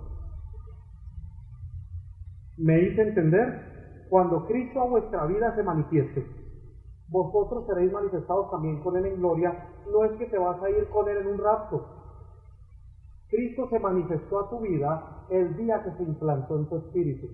Me 2.56 2.80
hice 2.80 3.02
entender, 3.02 4.06
cuando 4.08 4.46
Cristo 4.46 4.80
a 4.80 4.86
vuestra 4.86 5.26
vida 5.26 5.54
se 5.54 5.62
manifieste, 5.62 6.38
vosotros 7.10 7.64
seréis 7.66 7.93
manifestados 7.93 8.51
también 8.51 8.80
con 8.80 8.97
Él 8.97 9.06
en 9.06 9.16
gloria, 9.16 9.55
no 9.90 10.05
es 10.05 10.12
que 10.12 10.26
te 10.26 10.39
vas 10.39 10.62
a 10.62 10.70
ir 10.70 10.89
con 10.89 11.09
Él 11.09 11.18
en 11.18 11.26
un 11.28 11.39
rapto. 11.39 11.82
Cristo 13.28 13.68
se 13.68 13.78
manifestó 13.78 14.40
a 14.40 14.51
tu 14.51 14.60
vida 14.60 15.26
el 15.30 15.56
día 15.56 15.82
que 15.82 15.90
se 15.93 16.02
implantó 16.02 16.56
en 16.56 16.68
tu 16.68 16.76
espíritu. 16.76 17.26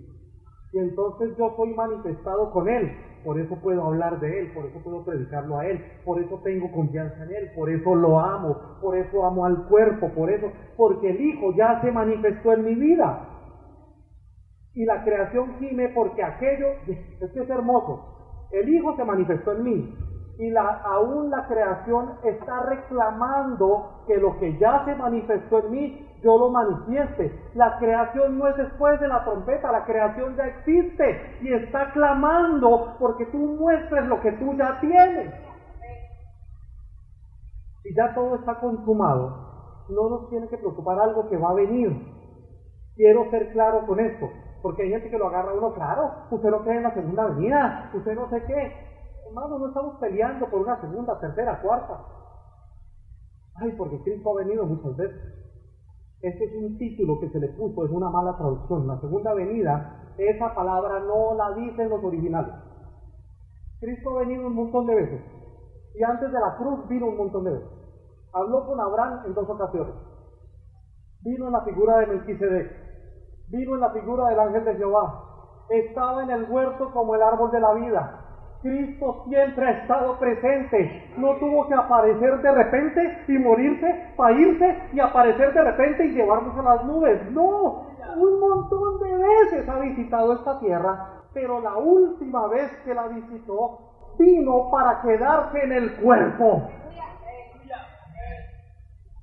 Y 0.72 0.78
entonces 0.78 1.36
yo 1.36 1.52
soy 1.56 1.72
manifestado 1.72 2.50
con 2.50 2.68
Él. 2.68 2.90
Por 3.24 3.38
eso 3.38 3.56
puedo 3.62 3.84
hablar 3.84 4.20
de 4.20 4.40
Él, 4.40 4.52
por 4.52 4.66
eso 4.66 4.82
puedo 4.82 5.04
predicarlo 5.04 5.56
a 5.56 5.66
Él, 5.66 5.80
por 6.04 6.20
eso 6.20 6.40
tengo 6.44 6.70
confianza 6.70 7.24
en 7.24 7.30
Él, 7.30 7.50
por 7.56 7.70
eso 7.70 7.94
lo 7.94 8.20
amo, 8.20 8.54
por 8.82 8.96
eso 8.96 9.24
amo 9.24 9.46
al 9.46 9.66
cuerpo, 9.66 10.10
por 10.14 10.30
eso, 10.30 10.52
porque 10.76 11.10
el 11.10 11.20
Hijo 11.20 11.52
ya 11.56 11.80
se 11.80 11.90
manifestó 11.90 12.52
en 12.52 12.64
mi 12.64 12.74
vida. 12.74 13.30
Y 14.74 14.84
la 14.84 15.02
creación 15.04 15.54
gime 15.58 15.88
porque 15.94 16.22
aquello, 16.22 16.66
es 16.86 17.32
que 17.32 17.40
es 17.40 17.48
hermoso, 17.48 18.13
el 18.60 18.68
Hijo 18.68 18.94
se 18.96 19.04
manifestó 19.04 19.52
en 19.52 19.62
mí, 19.62 19.94
y 20.38 20.50
la, 20.50 20.80
aún 20.84 21.30
la 21.30 21.46
creación 21.46 22.18
está 22.24 22.60
reclamando 22.62 24.02
que 24.06 24.16
lo 24.16 24.36
que 24.38 24.58
ya 24.58 24.84
se 24.84 24.94
manifestó 24.96 25.60
en 25.60 25.70
mí, 25.70 26.08
yo 26.22 26.38
lo 26.38 26.50
manifieste. 26.50 27.38
La 27.54 27.78
creación 27.78 28.38
no 28.38 28.48
es 28.48 28.56
después 28.56 28.98
de 29.00 29.08
la 29.08 29.24
trompeta, 29.24 29.70
la 29.70 29.84
creación 29.84 30.34
ya 30.36 30.46
existe 30.46 31.38
y 31.42 31.52
está 31.52 31.92
clamando 31.92 32.96
porque 32.98 33.26
tú 33.26 33.38
muestres 33.38 34.06
lo 34.06 34.20
que 34.20 34.32
tú 34.32 34.54
ya 34.54 34.80
tienes. 34.80 35.34
Y 37.84 37.94
ya 37.94 38.14
todo 38.14 38.36
está 38.36 38.58
consumado, 38.58 39.84
no 39.90 40.08
nos 40.08 40.30
tiene 40.30 40.48
que 40.48 40.56
preocupar 40.56 40.98
algo 40.98 41.28
que 41.28 41.36
va 41.36 41.50
a 41.50 41.54
venir. 41.54 41.92
Quiero 42.96 43.30
ser 43.30 43.52
claro 43.52 43.86
con 43.86 44.00
esto, 44.00 44.30
porque 44.64 44.82
hay 44.82 44.88
gente 44.88 45.10
que 45.10 45.18
lo 45.18 45.26
agarra 45.26 45.52
uno, 45.52 45.74
claro, 45.74 46.10
usted 46.30 46.48
no 46.48 46.62
cree 46.62 46.78
en 46.78 46.84
la 46.84 46.94
segunda 46.94 47.26
venida, 47.26 47.90
usted 47.92 48.14
no 48.14 48.30
sé 48.30 48.42
qué, 48.46 48.72
Hermanos, 49.28 49.60
no 49.60 49.68
estamos 49.68 49.96
peleando 50.00 50.48
por 50.48 50.62
una 50.62 50.80
segunda, 50.80 51.20
tercera, 51.20 51.60
cuarta. 51.60 52.00
Ay, 53.56 53.72
porque 53.76 54.00
Cristo 54.02 54.30
ha 54.30 54.44
venido 54.44 54.64
muchas 54.64 54.96
veces. 54.96 55.20
Este 56.22 56.44
es 56.44 56.54
un 56.56 56.78
título 56.78 57.20
que 57.20 57.28
se 57.28 57.40
le 57.40 57.48
puso, 57.48 57.84
es 57.84 57.90
una 57.90 58.08
mala 58.08 58.38
traducción. 58.38 58.86
La 58.86 58.98
segunda 59.00 59.34
venida, 59.34 60.14
esa 60.16 60.54
palabra 60.54 61.00
no 61.00 61.34
la 61.34 61.52
dicen 61.56 61.90
los 61.90 62.02
originales. 62.02 62.54
Cristo 63.80 64.16
ha 64.16 64.20
venido 64.20 64.46
un 64.46 64.54
montón 64.54 64.86
de 64.86 64.94
veces. 64.94 65.20
Y 65.94 66.02
antes 66.02 66.32
de 66.32 66.40
la 66.40 66.56
cruz 66.56 66.88
vino 66.88 67.06
un 67.08 67.18
montón 67.18 67.44
de 67.44 67.50
veces. 67.50 67.68
Habló 68.32 68.66
con 68.66 68.80
Abraham 68.80 69.24
en 69.26 69.34
dos 69.34 69.46
ocasiones. 69.50 69.94
Vino 71.20 71.48
en 71.48 71.52
la 71.52 71.64
figura 71.64 71.98
de 71.98 72.06
Melquisedec. 72.06 72.83
Vino 73.48 73.74
en 73.74 73.80
la 73.80 73.90
figura 73.90 74.28
del 74.28 74.40
ángel 74.40 74.64
de 74.64 74.76
Jehová. 74.76 75.22
Estaba 75.68 76.22
en 76.22 76.30
el 76.30 76.50
huerto 76.50 76.90
como 76.92 77.14
el 77.14 77.22
árbol 77.22 77.50
de 77.50 77.60
la 77.60 77.74
vida. 77.74 78.20
Cristo 78.62 79.24
siempre 79.28 79.66
ha 79.66 79.70
estado 79.82 80.18
presente. 80.18 81.12
No 81.18 81.34
tuvo 81.36 81.68
que 81.68 81.74
aparecer 81.74 82.40
de 82.40 82.50
repente 82.50 83.24
y 83.28 83.32
morirse 83.32 84.12
para 84.16 84.32
irse 84.32 84.88
y 84.92 85.00
aparecer 85.00 85.52
de 85.52 85.62
repente 85.62 86.06
y 86.06 86.14
llevarnos 86.14 86.56
a 86.56 86.62
las 86.62 86.84
nubes. 86.86 87.30
No, 87.30 87.86
un 88.16 88.40
montón 88.40 89.00
de 89.00 89.16
veces 89.18 89.68
ha 89.68 89.78
visitado 89.80 90.32
esta 90.32 90.58
tierra, 90.60 91.24
pero 91.34 91.60
la 91.60 91.76
última 91.76 92.46
vez 92.48 92.70
que 92.84 92.94
la 92.94 93.08
visitó 93.08 93.78
vino 94.18 94.70
para 94.70 95.02
quedarse 95.02 95.62
en 95.62 95.72
el 95.72 95.96
cuerpo. 95.96 96.62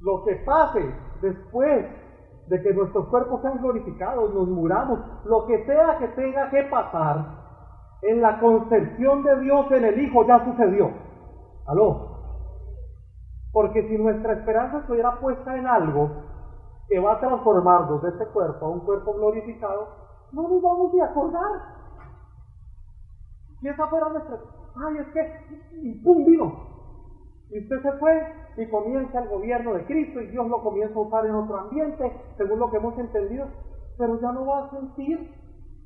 Lo 0.02 0.24
que 0.24 0.36
pase 0.46 0.86
después 1.22 1.86
de 2.52 2.62
que 2.62 2.74
nuestros 2.74 3.08
cuerpos 3.08 3.42
sean 3.42 3.62
glorificados, 3.62 4.34
nos 4.34 4.46
muramos, 4.50 5.00
lo 5.24 5.46
que 5.46 5.66
sea 5.66 5.98
que 6.00 6.10
tenga 6.10 6.50
que 6.50 6.64
pasar, 6.64 7.26
en 8.02 8.22
la 8.22 8.42
concepción 8.42 9.24
de 9.24 9.40
Dios 9.40 9.72
en 9.72 9.86
el 9.86 10.02
Hijo 10.02 10.28
ya 10.28 10.44
sucedió. 10.44 10.92
¿Aló? 11.66 12.10
Porque 13.54 13.88
si 13.88 13.98
nuestra 13.98 14.34
esperanza 14.34 14.80
estuviera 14.80 15.18
puesta 15.22 15.56
en 15.56 15.66
algo 15.66 16.10
que 16.90 17.00
va 17.00 17.14
a 17.14 17.20
transformarnos 17.22 18.02
de 18.02 18.10
este 18.10 18.26
cuerpo 18.28 18.66
a 18.66 18.70
un 18.70 18.82
cuerpo 18.82 19.14
glorificado, 19.14 19.88
no 20.34 20.42
nos 20.42 20.62
vamos 20.62 20.92
a 21.02 21.06
acordar. 21.06 21.52
Y 23.62 23.68
esa 23.70 23.88
fuera 23.88 24.10
nuestra... 24.10 24.40
Ay, 24.76 24.98
es 24.98 25.08
que... 25.14 25.78
Y 25.84 26.04
¡pum! 26.04 26.26
vino. 26.26 26.52
Y 27.50 27.64
usted 27.64 27.82
se 27.82 27.92
fue 27.94 28.41
y 28.58 28.66
comienza 28.68 29.20
el 29.20 29.30
gobierno 29.30 29.74
de 29.74 29.86
Cristo 29.86 30.22
y 30.22 30.28
Dios 30.28 30.48
lo 30.48 30.62
comienza 30.62 30.96
a 30.96 31.02
usar 31.02 31.26
en 31.26 31.36
otro 31.36 31.58
ambiente, 31.58 32.12
según 32.38 32.60
lo 32.60 32.70
que 32.70 32.78
hemos 32.78 32.98
entendido, 32.98 33.48
pero 33.98 34.20
ya 34.20 34.32
no 34.32 34.46
va 34.46 34.66
a 34.66 34.70
sentir 34.72 35.42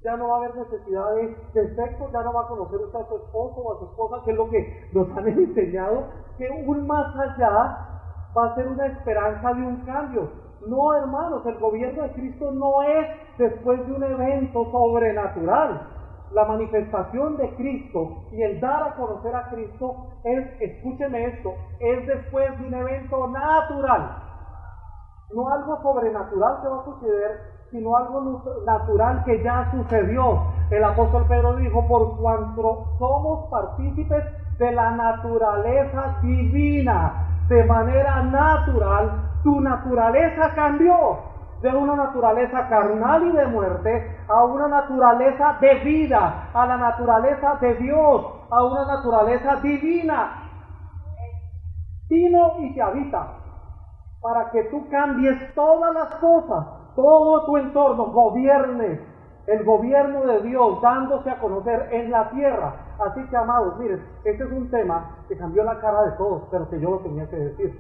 ya 0.06 0.16
no 0.16 0.28
va 0.28 0.36
a 0.36 0.38
haber 0.38 0.56
necesidad 0.56 1.16
de, 1.16 1.76
sexo, 1.76 2.10
ya 2.14 2.22
no 2.22 2.32
va 2.32 2.42
a 2.42 2.48
conocer 2.48 2.80
usted 2.80 3.00
a 3.00 3.08
su 3.08 3.16
esposo 3.16 3.56
o 3.58 3.74
a 3.74 3.80
su 3.80 3.86
esposa, 3.86 4.22
que 4.24 4.32
es 4.32 4.38
lo 4.38 4.50
que 4.50 4.90
nos 4.94 5.10
han 5.18 5.28
enseñado, 5.28 6.04
que 6.38 6.48
un 6.48 6.86
más 6.86 7.08
allá 7.16 7.78
va 8.38 8.46
a 8.46 8.56
ser 8.56 8.68
una 8.68 8.86
esperanza 8.86 9.54
de 9.54 9.66
un 9.66 9.78
cambio. 9.78 10.30
No, 10.68 10.94
hermanos, 10.94 11.44
el 11.48 11.58
gobierno 11.58 12.04
de 12.04 12.12
Cristo 12.14 12.52
no 12.52 12.84
es 12.84 13.08
después 13.40 13.86
de 13.88 13.94
un 13.94 14.04
evento 14.04 14.72
sobrenatural. 14.72 15.88
La 16.36 16.44
manifestación 16.44 17.38
de 17.38 17.50
Cristo 17.56 18.26
y 18.34 18.42
el 18.42 18.60
dar 18.60 18.84
a 18.84 18.96
conocer 18.96 19.34
a 19.34 19.50
Cristo 19.52 19.96
es, 20.26 20.46
escúcheme 20.60 21.28
esto, 21.28 21.54
es 21.80 22.06
después 22.06 22.60
de 22.60 22.68
un 22.68 22.74
evento 22.74 23.28
natural. 23.28 24.18
No 25.34 25.48
algo 25.48 25.82
sobrenatural 25.82 26.62
que 26.62 26.68
va 26.68 26.82
a 26.82 26.84
suceder 26.84 27.56
sino 27.72 27.96
algo 27.96 28.44
natural 28.66 29.24
que 29.24 29.42
ya 29.42 29.72
sucedió. 29.72 30.42
El 30.72 30.84
apóstol 30.84 31.26
Pedro 31.26 31.56
dijo, 31.56 31.88
por 31.88 32.18
cuanto 32.18 32.84
somos 33.00 33.50
partícipes 33.50 34.24
de 34.60 34.72
la 34.74 34.92
naturaleza 34.92 36.20
divina, 36.22 37.46
de 37.48 37.64
manera 37.64 38.24
natural, 38.24 39.40
tu 39.42 39.62
naturaleza 39.62 40.54
cambió 40.54 41.35
de 41.72 41.78
una 41.78 41.96
naturaleza 41.96 42.68
carnal 42.70 43.28
y 43.28 43.32
de 43.32 43.46
muerte 43.48 44.18
a 44.28 44.44
una 44.44 44.68
naturaleza 44.68 45.58
de 45.60 45.76
vida, 45.84 46.50
a 46.54 46.66
la 46.66 46.78
naturaleza 46.78 47.56
de 47.62 47.76
Dios, 47.76 48.26
a 48.50 48.64
una 48.64 48.86
naturaleza 48.86 49.56
divina. 49.58 50.44
Vino 52.10 52.54
y 52.60 52.74
te 52.74 52.82
habita 52.82 53.28
para 54.22 54.50
que 54.52 54.64
tú 54.66 54.88
cambies 54.90 55.54
todas 55.54 55.94
las 55.94 56.16
cosas 56.16 56.66
todo 56.96 57.46
tu 57.46 57.58
entorno 57.58 58.06
gobierne 58.06 59.00
el 59.48 59.64
gobierno 59.64 60.22
de 60.22 60.42
Dios 60.42 60.82
dándose 60.82 61.30
a 61.30 61.40
conocer 61.40 61.90
en 61.92 62.10
la 62.10 62.32
tierra. 62.32 62.96
Así 62.98 63.22
que, 63.30 63.38
amados, 63.38 63.78
miren, 63.78 64.04
este 64.24 64.44
es 64.44 64.52
un 64.52 64.72
tema 64.72 65.18
que 65.28 65.38
cambió 65.38 65.64
la 65.64 65.80
cara 65.80 66.04
de 66.04 66.12
todos, 66.14 66.48
pero 66.50 66.68
que 66.70 66.80
yo 66.80 66.92
lo 66.92 67.00
tenía 67.00 67.30
que 67.30 67.36
decir. 67.36 67.80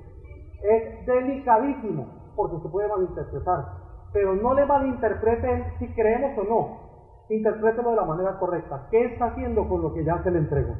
Es 0.62 1.06
delicadísimo, 1.07 2.07
porque 2.36 2.60
se 2.60 2.70
puede 2.70 2.88
malinterpretar, 2.88 3.66
pero 4.14 4.36
no 4.36 4.53
le 4.53 4.66
malinterpreten 4.66 5.78
si 5.80 5.94
creemos 5.94 6.38
o 6.38 6.44
no. 6.44 6.86
Interprételo 7.30 7.90
de 7.90 7.95
la 7.95 8.06
manera 8.06 8.38
correcta. 8.38 8.88
¿Qué 8.91 9.06
está 9.06 9.26
haciendo 9.26 9.68
con 9.68 9.82
lo 9.82 9.94
que 9.94 10.03
ya 10.03 10.22
se 10.24 10.32
le 10.32 10.40
entregó? 10.40 10.76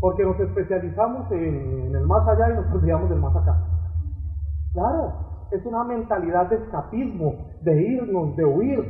Porque 0.00 0.24
nos 0.24 0.38
especializamos 0.40 1.30
en, 1.30 1.94
el 1.94 2.06
más 2.06 2.26
allá 2.26 2.50
y 2.50 2.54
nos 2.54 2.72
olvidamos 2.72 3.10
del 3.10 3.20
más 3.20 3.36
acá. 3.36 3.56
Claro, 4.72 5.12
es 5.50 5.64
una 5.66 5.84
mentalidad 5.84 6.48
de 6.48 6.56
escapismo, 6.56 7.34
de 7.60 7.82
irnos, 7.82 8.34
de 8.36 8.44
huir. 8.44 8.80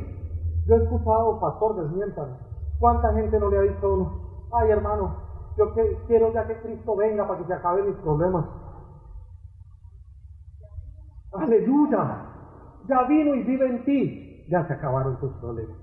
Yo 0.65 0.75
he 0.75 0.83
escuchado, 0.83 1.39
pastor, 1.39 1.75
desmientan. 1.75 2.37
¿Cuánta 2.79 3.13
gente 3.13 3.39
no 3.39 3.49
le 3.49 3.57
ha 3.57 3.61
dicho 3.61 3.85
a 3.85 3.93
uno, 3.93 4.11
ay 4.53 4.71
hermano, 4.71 5.15
yo 5.57 5.73
quiero 6.07 6.33
ya 6.33 6.47
que 6.47 6.59
Cristo 6.61 6.95
venga 6.95 7.27
para 7.27 7.39
que 7.39 7.45
se 7.45 7.53
acaben 7.53 7.85
mis 7.87 7.97
problemas? 7.97 8.45
Aleluya, 11.33 12.25
ya 12.87 13.03
vino 13.03 13.33
y 13.33 13.43
vive 13.43 13.65
en 13.67 13.85
ti, 13.85 14.45
ya 14.49 14.65
se 14.67 14.73
acabaron 14.73 15.19
tus 15.19 15.31
problemas. 15.39 15.77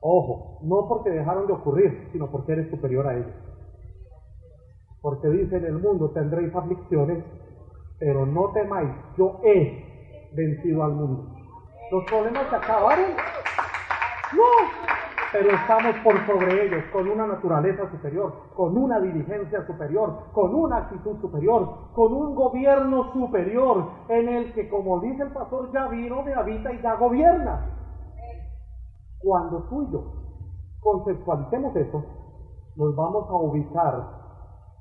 Ojo, 0.00 0.58
no 0.62 0.86
porque 0.88 1.10
dejaron 1.10 1.46
de 1.46 1.52
ocurrir, 1.52 2.08
sino 2.12 2.30
porque 2.30 2.52
eres 2.52 2.70
superior 2.70 3.06
a 3.08 3.14
ellos. 3.14 3.34
Porque 5.02 5.28
dice 5.28 5.56
en 5.56 5.64
el 5.64 5.78
mundo 5.78 6.10
tendréis 6.10 6.54
aflicciones, 6.54 7.24
pero 7.98 8.26
no 8.26 8.52
temáis, 8.52 8.90
yo 9.16 9.40
he 9.42 10.30
vencido 10.32 10.84
al 10.84 10.92
mundo. 10.92 11.24
¿Los 11.90 12.04
problemas 12.04 12.48
se 12.48 12.56
acabaron? 12.56 13.10
No, 14.36 14.95
pero 15.38 15.50
estamos 15.50 15.94
por 16.02 16.14
sobre 16.24 16.64
ellos 16.64 16.82
con 16.90 17.06
una 17.10 17.26
naturaleza 17.26 17.90
superior, 17.90 18.32
con 18.54 18.74
una 18.74 18.98
diligencia 19.00 19.66
superior, 19.66 20.30
con 20.32 20.54
una 20.54 20.78
actitud 20.78 21.20
superior, 21.20 21.92
con 21.92 22.10
un 22.10 22.34
gobierno 22.34 23.12
superior 23.12 23.84
en 24.08 24.30
el 24.30 24.54
que, 24.54 24.66
como 24.70 24.98
dice 25.00 25.24
el 25.24 25.32
pastor, 25.32 25.70
ya 25.72 25.88
vino, 25.88 26.22
me 26.22 26.32
habita 26.32 26.72
y 26.72 26.80
ya 26.80 26.94
gobierna. 26.94 27.66
Cuando 29.18 29.64
tú 29.64 29.82
y 29.82 29.92
yo 29.92 30.04
conceptualicemos 30.80 31.76
eso, 31.76 32.02
nos 32.76 32.96
vamos 32.96 33.28
a 33.28 33.34
ubicar 33.34 34.08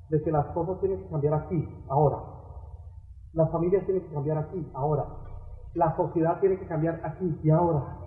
de 0.10 0.24
que 0.24 0.32
las 0.32 0.46
cosas 0.54 0.80
tienen 0.80 1.04
que 1.04 1.10
cambiar 1.10 1.34
aquí, 1.34 1.68
ahora. 1.90 2.20
Las 3.34 3.52
familias 3.52 3.84
tienen 3.84 4.04
que 4.04 4.14
cambiar 4.14 4.38
aquí, 4.38 4.72
ahora. 4.74 5.06
La 5.74 5.94
sociedad 5.98 6.40
tiene 6.40 6.58
que 6.58 6.66
cambiar 6.66 7.02
aquí 7.04 7.38
y 7.44 7.50
ahora. 7.50 8.05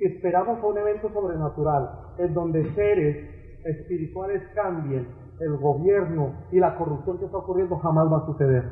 Esperamos 0.00 0.64
un 0.64 0.78
evento 0.78 1.10
sobrenatural 1.12 1.90
en 2.16 2.32
donde 2.32 2.74
seres 2.74 3.16
espirituales 3.66 4.42
cambien, 4.54 5.06
el 5.40 5.58
gobierno 5.58 6.32
y 6.50 6.58
la 6.58 6.74
corrupción 6.76 7.18
que 7.18 7.26
está 7.26 7.36
ocurriendo 7.36 7.76
jamás 7.76 8.10
va 8.10 8.16
a 8.18 8.26
suceder. 8.26 8.64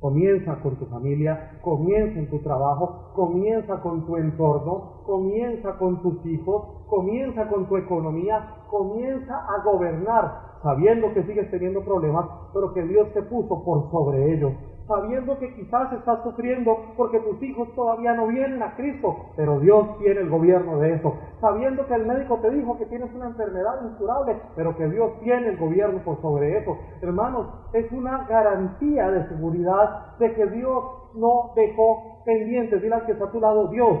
Comienza 0.00 0.56
con 0.60 0.76
tu 0.76 0.86
familia, 0.86 1.60
comienza 1.62 2.18
en 2.18 2.28
tu 2.28 2.40
trabajo, 2.40 3.12
comienza 3.14 3.80
con 3.82 4.04
tu 4.04 4.16
entorno, 4.16 5.04
comienza 5.06 5.78
con 5.78 6.02
tus 6.02 6.26
hijos, 6.26 6.86
comienza 6.88 7.48
con 7.48 7.68
tu 7.68 7.76
economía, 7.76 8.64
comienza 8.68 9.34
a 9.36 9.62
gobernar, 9.62 10.58
sabiendo 10.60 11.14
que 11.14 11.22
sigues 11.22 11.48
teniendo 11.52 11.84
problemas, 11.84 12.26
pero 12.52 12.74
que 12.74 12.82
Dios 12.82 13.12
te 13.12 13.22
puso 13.22 13.62
por 13.62 13.88
sobre 13.92 14.34
ellos 14.34 14.52
sabiendo 14.88 15.38
que 15.38 15.54
quizás 15.54 15.92
estás 15.92 16.22
sufriendo 16.22 16.76
porque 16.96 17.20
tus 17.20 17.40
hijos 17.42 17.68
todavía 17.74 18.14
no 18.14 18.26
vienen 18.26 18.62
a 18.62 18.74
Cristo, 18.74 19.16
pero 19.36 19.60
Dios 19.60 19.98
tiene 19.98 20.20
el 20.20 20.30
gobierno 20.30 20.78
de 20.78 20.94
eso, 20.94 21.14
sabiendo 21.40 21.86
que 21.86 21.94
el 21.94 22.06
médico 22.06 22.38
te 22.38 22.50
dijo 22.50 22.78
que 22.78 22.86
tienes 22.86 23.14
una 23.14 23.26
enfermedad 23.26 23.84
incurable, 23.84 24.40
pero 24.56 24.74
que 24.76 24.88
Dios 24.88 25.20
tiene 25.20 25.48
el 25.48 25.58
gobierno 25.58 26.02
por 26.04 26.20
sobre 26.22 26.58
eso. 26.58 26.76
Hermanos, 27.02 27.48
es 27.74 27.92
una 27.92 28.26
garantía 28.26 29.10
de 29.10 29.28
seguridad 29.28 30.16
de 30.18 30.34
que 30.34 30.46
Dios 30.46 30.84
no 31.14 31.52
dejó 31.54 32.22
pendientes. 32.24 32.80
Dile 32.80 33.02
que 33.04 33.12
está 33.12 33.26
a 33.26 33.30
tu 33.30 33.40
lado, 33.40 33.68
Dios 33.68 33.98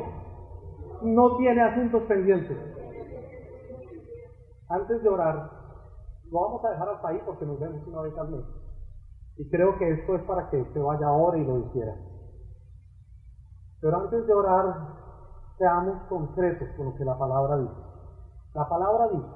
no 1.02 1.36
tiene 1.36 1.62
asuntos 1.62 2.02
pendientes. 2.04 2.56
Antes 4.70 5.02
de 5.02 5.08
orar, 5.08 5.50
lo 6.30 6.40
vamos 6.40 6.64
a 6.64 6.70
dejar 6.70 6.88
hasta 6.88 7.08
ahí 7.08 7.20
porque 7.24 7.46
nos 7.46 7.60
vemos 7.60 7.86
una 7.86 8.02
vez 8.02 8.16
al 8.18 8.28
mes. 8.30 8.67
Y 9.38 9.48
creo 9.50 9.78
que 9.78 9.88
esto 9.88 10.16
es 10.16 10.22
para 10.24 10.50
que 10.50 10.56
usted 10.56 10.82
vaya 10.82 11.06
ahora 11.06 11.38
y 11.38 11.44
lo 11.44 11.58
hiciera. 11.58 11.94
Pero 13.80 13.96
antes 13.96 14.26
de 14.26 14.34
orar, 14.34 14.98
seamos 15.56 16.02
concretos 16.08 16.68
con 16.76 16.86
lo 16.86 16.94
que 16.96 17.04
la 17.04 17.16
palabra 17.16 17.56
dice. 17.58 17.88
La 18.54 18.68
palabra 18.68 19.06
dice, 19.08 19.28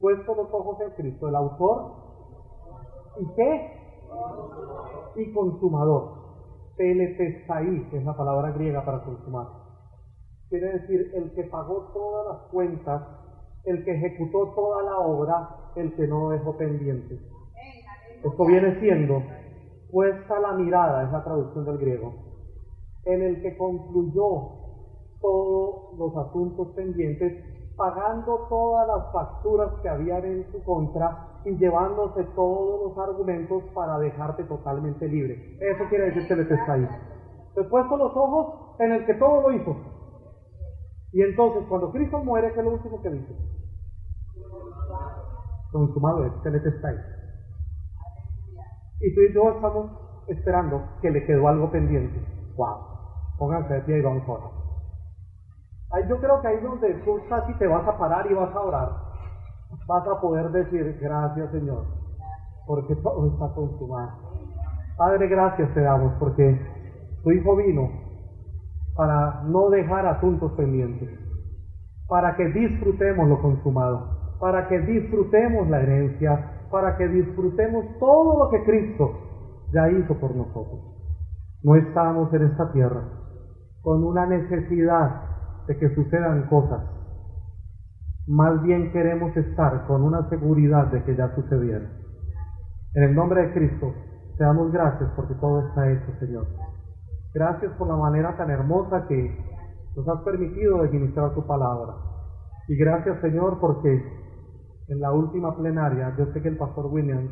puesto 0.00 0.34
los 0.34 0.52
ojos 0.52 0.80
en 0.80 0.90
Cristo, 0.90 1.28
el 1.28 1.36
autor 1.36 1.92
y 3.20 3.34
qué? 3.34 3.78
Y 5.14 5.32
consumador. 5.32 6.18
Teletestai, 6.76 7.90
que 7.90 7.98
es 7.98 8.04
la 8.04 8.16
palabra 8.16 8.50
griega 8.50 8.84
para 8.84 9.04
consumar. 9.04 9.46
Quiere 10.48 10.72
decir 10.72 11.12
el 11.14 11.32
que 11.34 11.44
pagó 11.44 11.90
todas 11.92 12.26
las 12.26 12.50
cuentas, 12.50 13.02
el 13.64 13.84
que 13.84 13.92
ejecutó 13.92 14.54
toda 14.54 14.82
la 14.82 14.98
obra, 14.98 15.72
el 15.76 15.94
que 15.94 16.06
no 16.08 16.30
dejó 16.30 16.56
pendiente. 16.56 17.37
Esto 18.22 18.46
viene 18.46 18.80
siendo 18.80 19.22
puesta 19.90 20.40
la 20.40 20.52
mirada, 20.52 21.04
es 21.04 21.12
la 21.12 21.24
traducción 21.24 21.64
del 21.64 21.78
griego, 21.78 22.12
en 23.04 23.22
el 23.22 23.42
que 23.42 23.56
concluyó 23.56 24.58
todos 25.20 25.98
los 25.98 26.16
asuntos 26.26 26.68
pendientes, 26.74 27.76
pagando 27.76 28.46
todas 28.48 28.88
las 28.88 29.12
facturas 29.12 29.70
que 29.82 29.88
habían 29.88 30.24
en 30.24 30.50
su 30.50 30.62
contra 30.64 31.42
y 31.44 31.56
llevándose 31.56 32.24
todos 32.34 32.88
los 32.88 33.08
argumentos 33.08 33.62
para 33.72 33.98
dejarte 33.98 34.44
totalmente 34.44 35.06
libre. 35.06 35.56
Eso 35.60 35.84
quiere 35.88 36.06
decir 36.06 36.26
que 36.26 36.36
le 36.36 36.42
está 36.42 36.72
ahí. 36.72 36.88
Después 37.54 37.86
con 37.86 38.00
los 38.00 38.12
ojos 38.16 38.76
en 38.80 38.92
el 38.92 39.06
que 39.06 39.14
todo 39.14 39.48
lo 39.48 39.52
hizo. 39.52 39.76
Y 41.12 41.22
entonces 41.22 41.62
cuando 41.68 41.90
Cristo 41.92 42.18
muere, 42.18 42.52
¿qué 42.52 42.58
es 42.58 42.64
lo 42.64 42.72
último 42.72 43.00
que 43.00 43.10
dice? 43.10 43.34
Consumado 45.70 46.24
es, 46.24 46.32
que. 46.42 47.17
Y 49.00 49.14
tú 49.14 49.20
y 49.20 49.32
yo 49.32 49.50
estamos 49.50 49.90
esperando 50.26 50.82
que 51.00 51.10
le 51.10 51.24
quedó 51.24 51.48
algo 51.48 51.70
pendiente. 51.70 52.20
¡Wow! 52.56 52.98
Pónganse 53.38 53.74
de 53.74 53.80
pie 53.82 53.98
y 53.98 54.02
vamos 54.02 54.28
a 54.28 54.32
orar. 54.32 56.08
yo 56.08 56.20
creo 56.20 56.40
que 56.42 56.48
ahí 56.48 56.60
donde 56.60 56.94
tú 57.04 57.18
y 57.18 57.54
te 57.54 57.66
vas 57.66 57.86
a 57.86 57.96
parar 57.96 58.30
y 58.30 58.34
vas 58.34 58.54
a 58.54 58.60
orar, 58.60 58.90
vas 59.86 60.06
a 60.06 60.20
poder 60.20 60.50
decir, 60.50 60.98
gracias 61.00 61.50
Señor, 61.52 61.84
porque 62.66 62.96
todo 62.96 63.28
está 63.28 63.54
consumado. 63.54 64.28
Padre, 64.96 65.28
gracias 65.28 65.72
te 65.74 65.80
damos, 65.80 66.14
porque 66.18 66.60
tu 67.22 67.30
Hijo 67.30 67.56
vino 67.56 67.88
para 68.96 69.42
no 69.44 69.70
dejar 69.70 70.06
asuntos 70.06 70.52
pendientes, 70.52 71.08
para 72.08 72.34
que 72.34 72.46
disfrutemos 72.46 73.28
lo 73.28 73.40
consumado, 73.40 74.36
para 74.40 74.66
que 74.66 74.80
disfrutemos 74.80 75.68
la 75.68 75.80
herencia, 75.80 76.57
para 76.70 76.96
que 76.96 77.08
disfrutemos 77.08 77.84
todo 77.98 78.38
lo 78.38 78.50
que 78.50 78.64
Cristo 78.64 79.12
ya 79.72 79.88
hizo 79.90 80.18
por 80.18 80.34
nosotros. 80.34 80.80
No 81.62 81.74
estamos 81.76 82.32
en 82.32 82.42
esta 82.44 82.72
tierra 82.72 83.02
con 83.82 84.04
una 84.04 84.26
necesidad 84.26 85.22
de 85.66 85.76
que 85.76 85.94
sucedan 85.94 86.46
cosas. 86.48 86.82
Más 88.26 88.62
bien 88.62 88.92
queremos 88.92 89.36
estar 89.36 89.86
con 89.86 90.02
una 90.02 90.28
seguridad 90.28 90.86
de 90.88 91.02
que 91.04 91.16
ya 91.16 91.34
sucedieron. 91.34 91.88
En 92.94 93.02
el 93.02 93.14
nombre 93.14 93.46
de 93.46 93.52
Cristo, 93.52 93.92
te 94.36 94.44
damos 94.44 94.70
gracias 94.72 95.10
porque 95.16 95.34
todo 95.34 95.66
está 95.68 95.90
hecho, 95.90 96.12
Señor. 96.20 96.46
Gracias 97.34 97.72
por 97.72 97.88
la 97.88 97.96
manera 97.96 98.36
tan 98.36 98.50
hermosa 98.50 99.06
que 99.06 99.36
nos 99.96 100.08
has 100.08 100.20
permitido 100.22 100.82
de 100.82 100.90
ministrar 100.90 101.34
tu 101.34 101.46
palabra. 101.46 101.94
Y 102.68 102.76
gracias, 102.76 103.20
Señor, 103.20 103.58
porque 103.60 104.17
en 104.88 105.00
la 105.00 105.12
última 105.12 105.54
plenaria, 105.54 106.14
yo 106.16 106.26
sé 106.32 106.40
que 106.40 106.48
el 106.48 106.56
pastor 106.56 106.86
Williams 106.86 107.30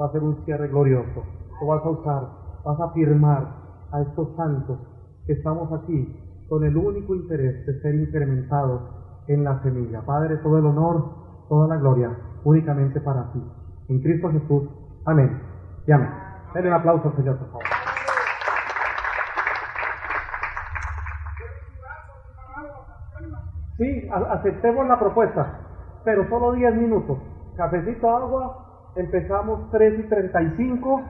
va 0.00 0.06
a 0.06 0.08
hacer 0.08 0.22
un 0.22 0.44
cierre 0.44 0.68
glorioso. 0.68 1.22
Tú 1.60 1.66
vas 1.66 1.84
a 1.84 1.90
usar, 1.90 2.22
vas 2.64 2.80
a 2.80 2.90
firmar 2.92 3.46
a 3.92 4.00
estos 4.00 4.34
santos 4.36 4.78
que 5.26 5.34
estamos 5.34 5.70
aquí 5.72 6.46
con 6.48 6.64
el 6.64 6.76
único 6.76 7.14
interés 7.14 7.66
de 7.66 7.80
ser 7.80 7.94
incrementados 7.94 8.80
en 9.28 9.44
la 9.44 9.62
semilla. 9.62 10.02
Padre, 10.02 10.38
todo 10.38 10.58
el 10.58 10.66
honor, 10.66 11.04
toda 11.48 11.68
la 11.68 11.76
gloria, 11.76 12.16
únicamente 12.44 13.00
para 13.00 13.30
ti. 13.32 13.42
En 13.88 14.00
Cristo 14.00 14.30
Jesús. 14.30 14.62
Amén. 15.04 15.38
Y 15.86 15.92
amén. 15.92 16.10
Denle 16.54 16.70
un 16.70 16.74
aplauso 16.76 17.12
Señor, 17.16 17.36
por 17.38 17.48
favor. 17.48 17.64
Sí, 23.76 24.08
aceptemos 24.10 24.86
la 24.86 24.98
propuesta 24.98 25.65
pero 26.06 26.28
solo 26.28 26.52
10 26.52 26.76
minutos. 26.76 27.18
Cafecito, 27.56 28.08
agua, 28.08 28.92
empezamos 28.94 29.68
3 29.72 29.98
y 29.98 30.02
35 30.04 31.02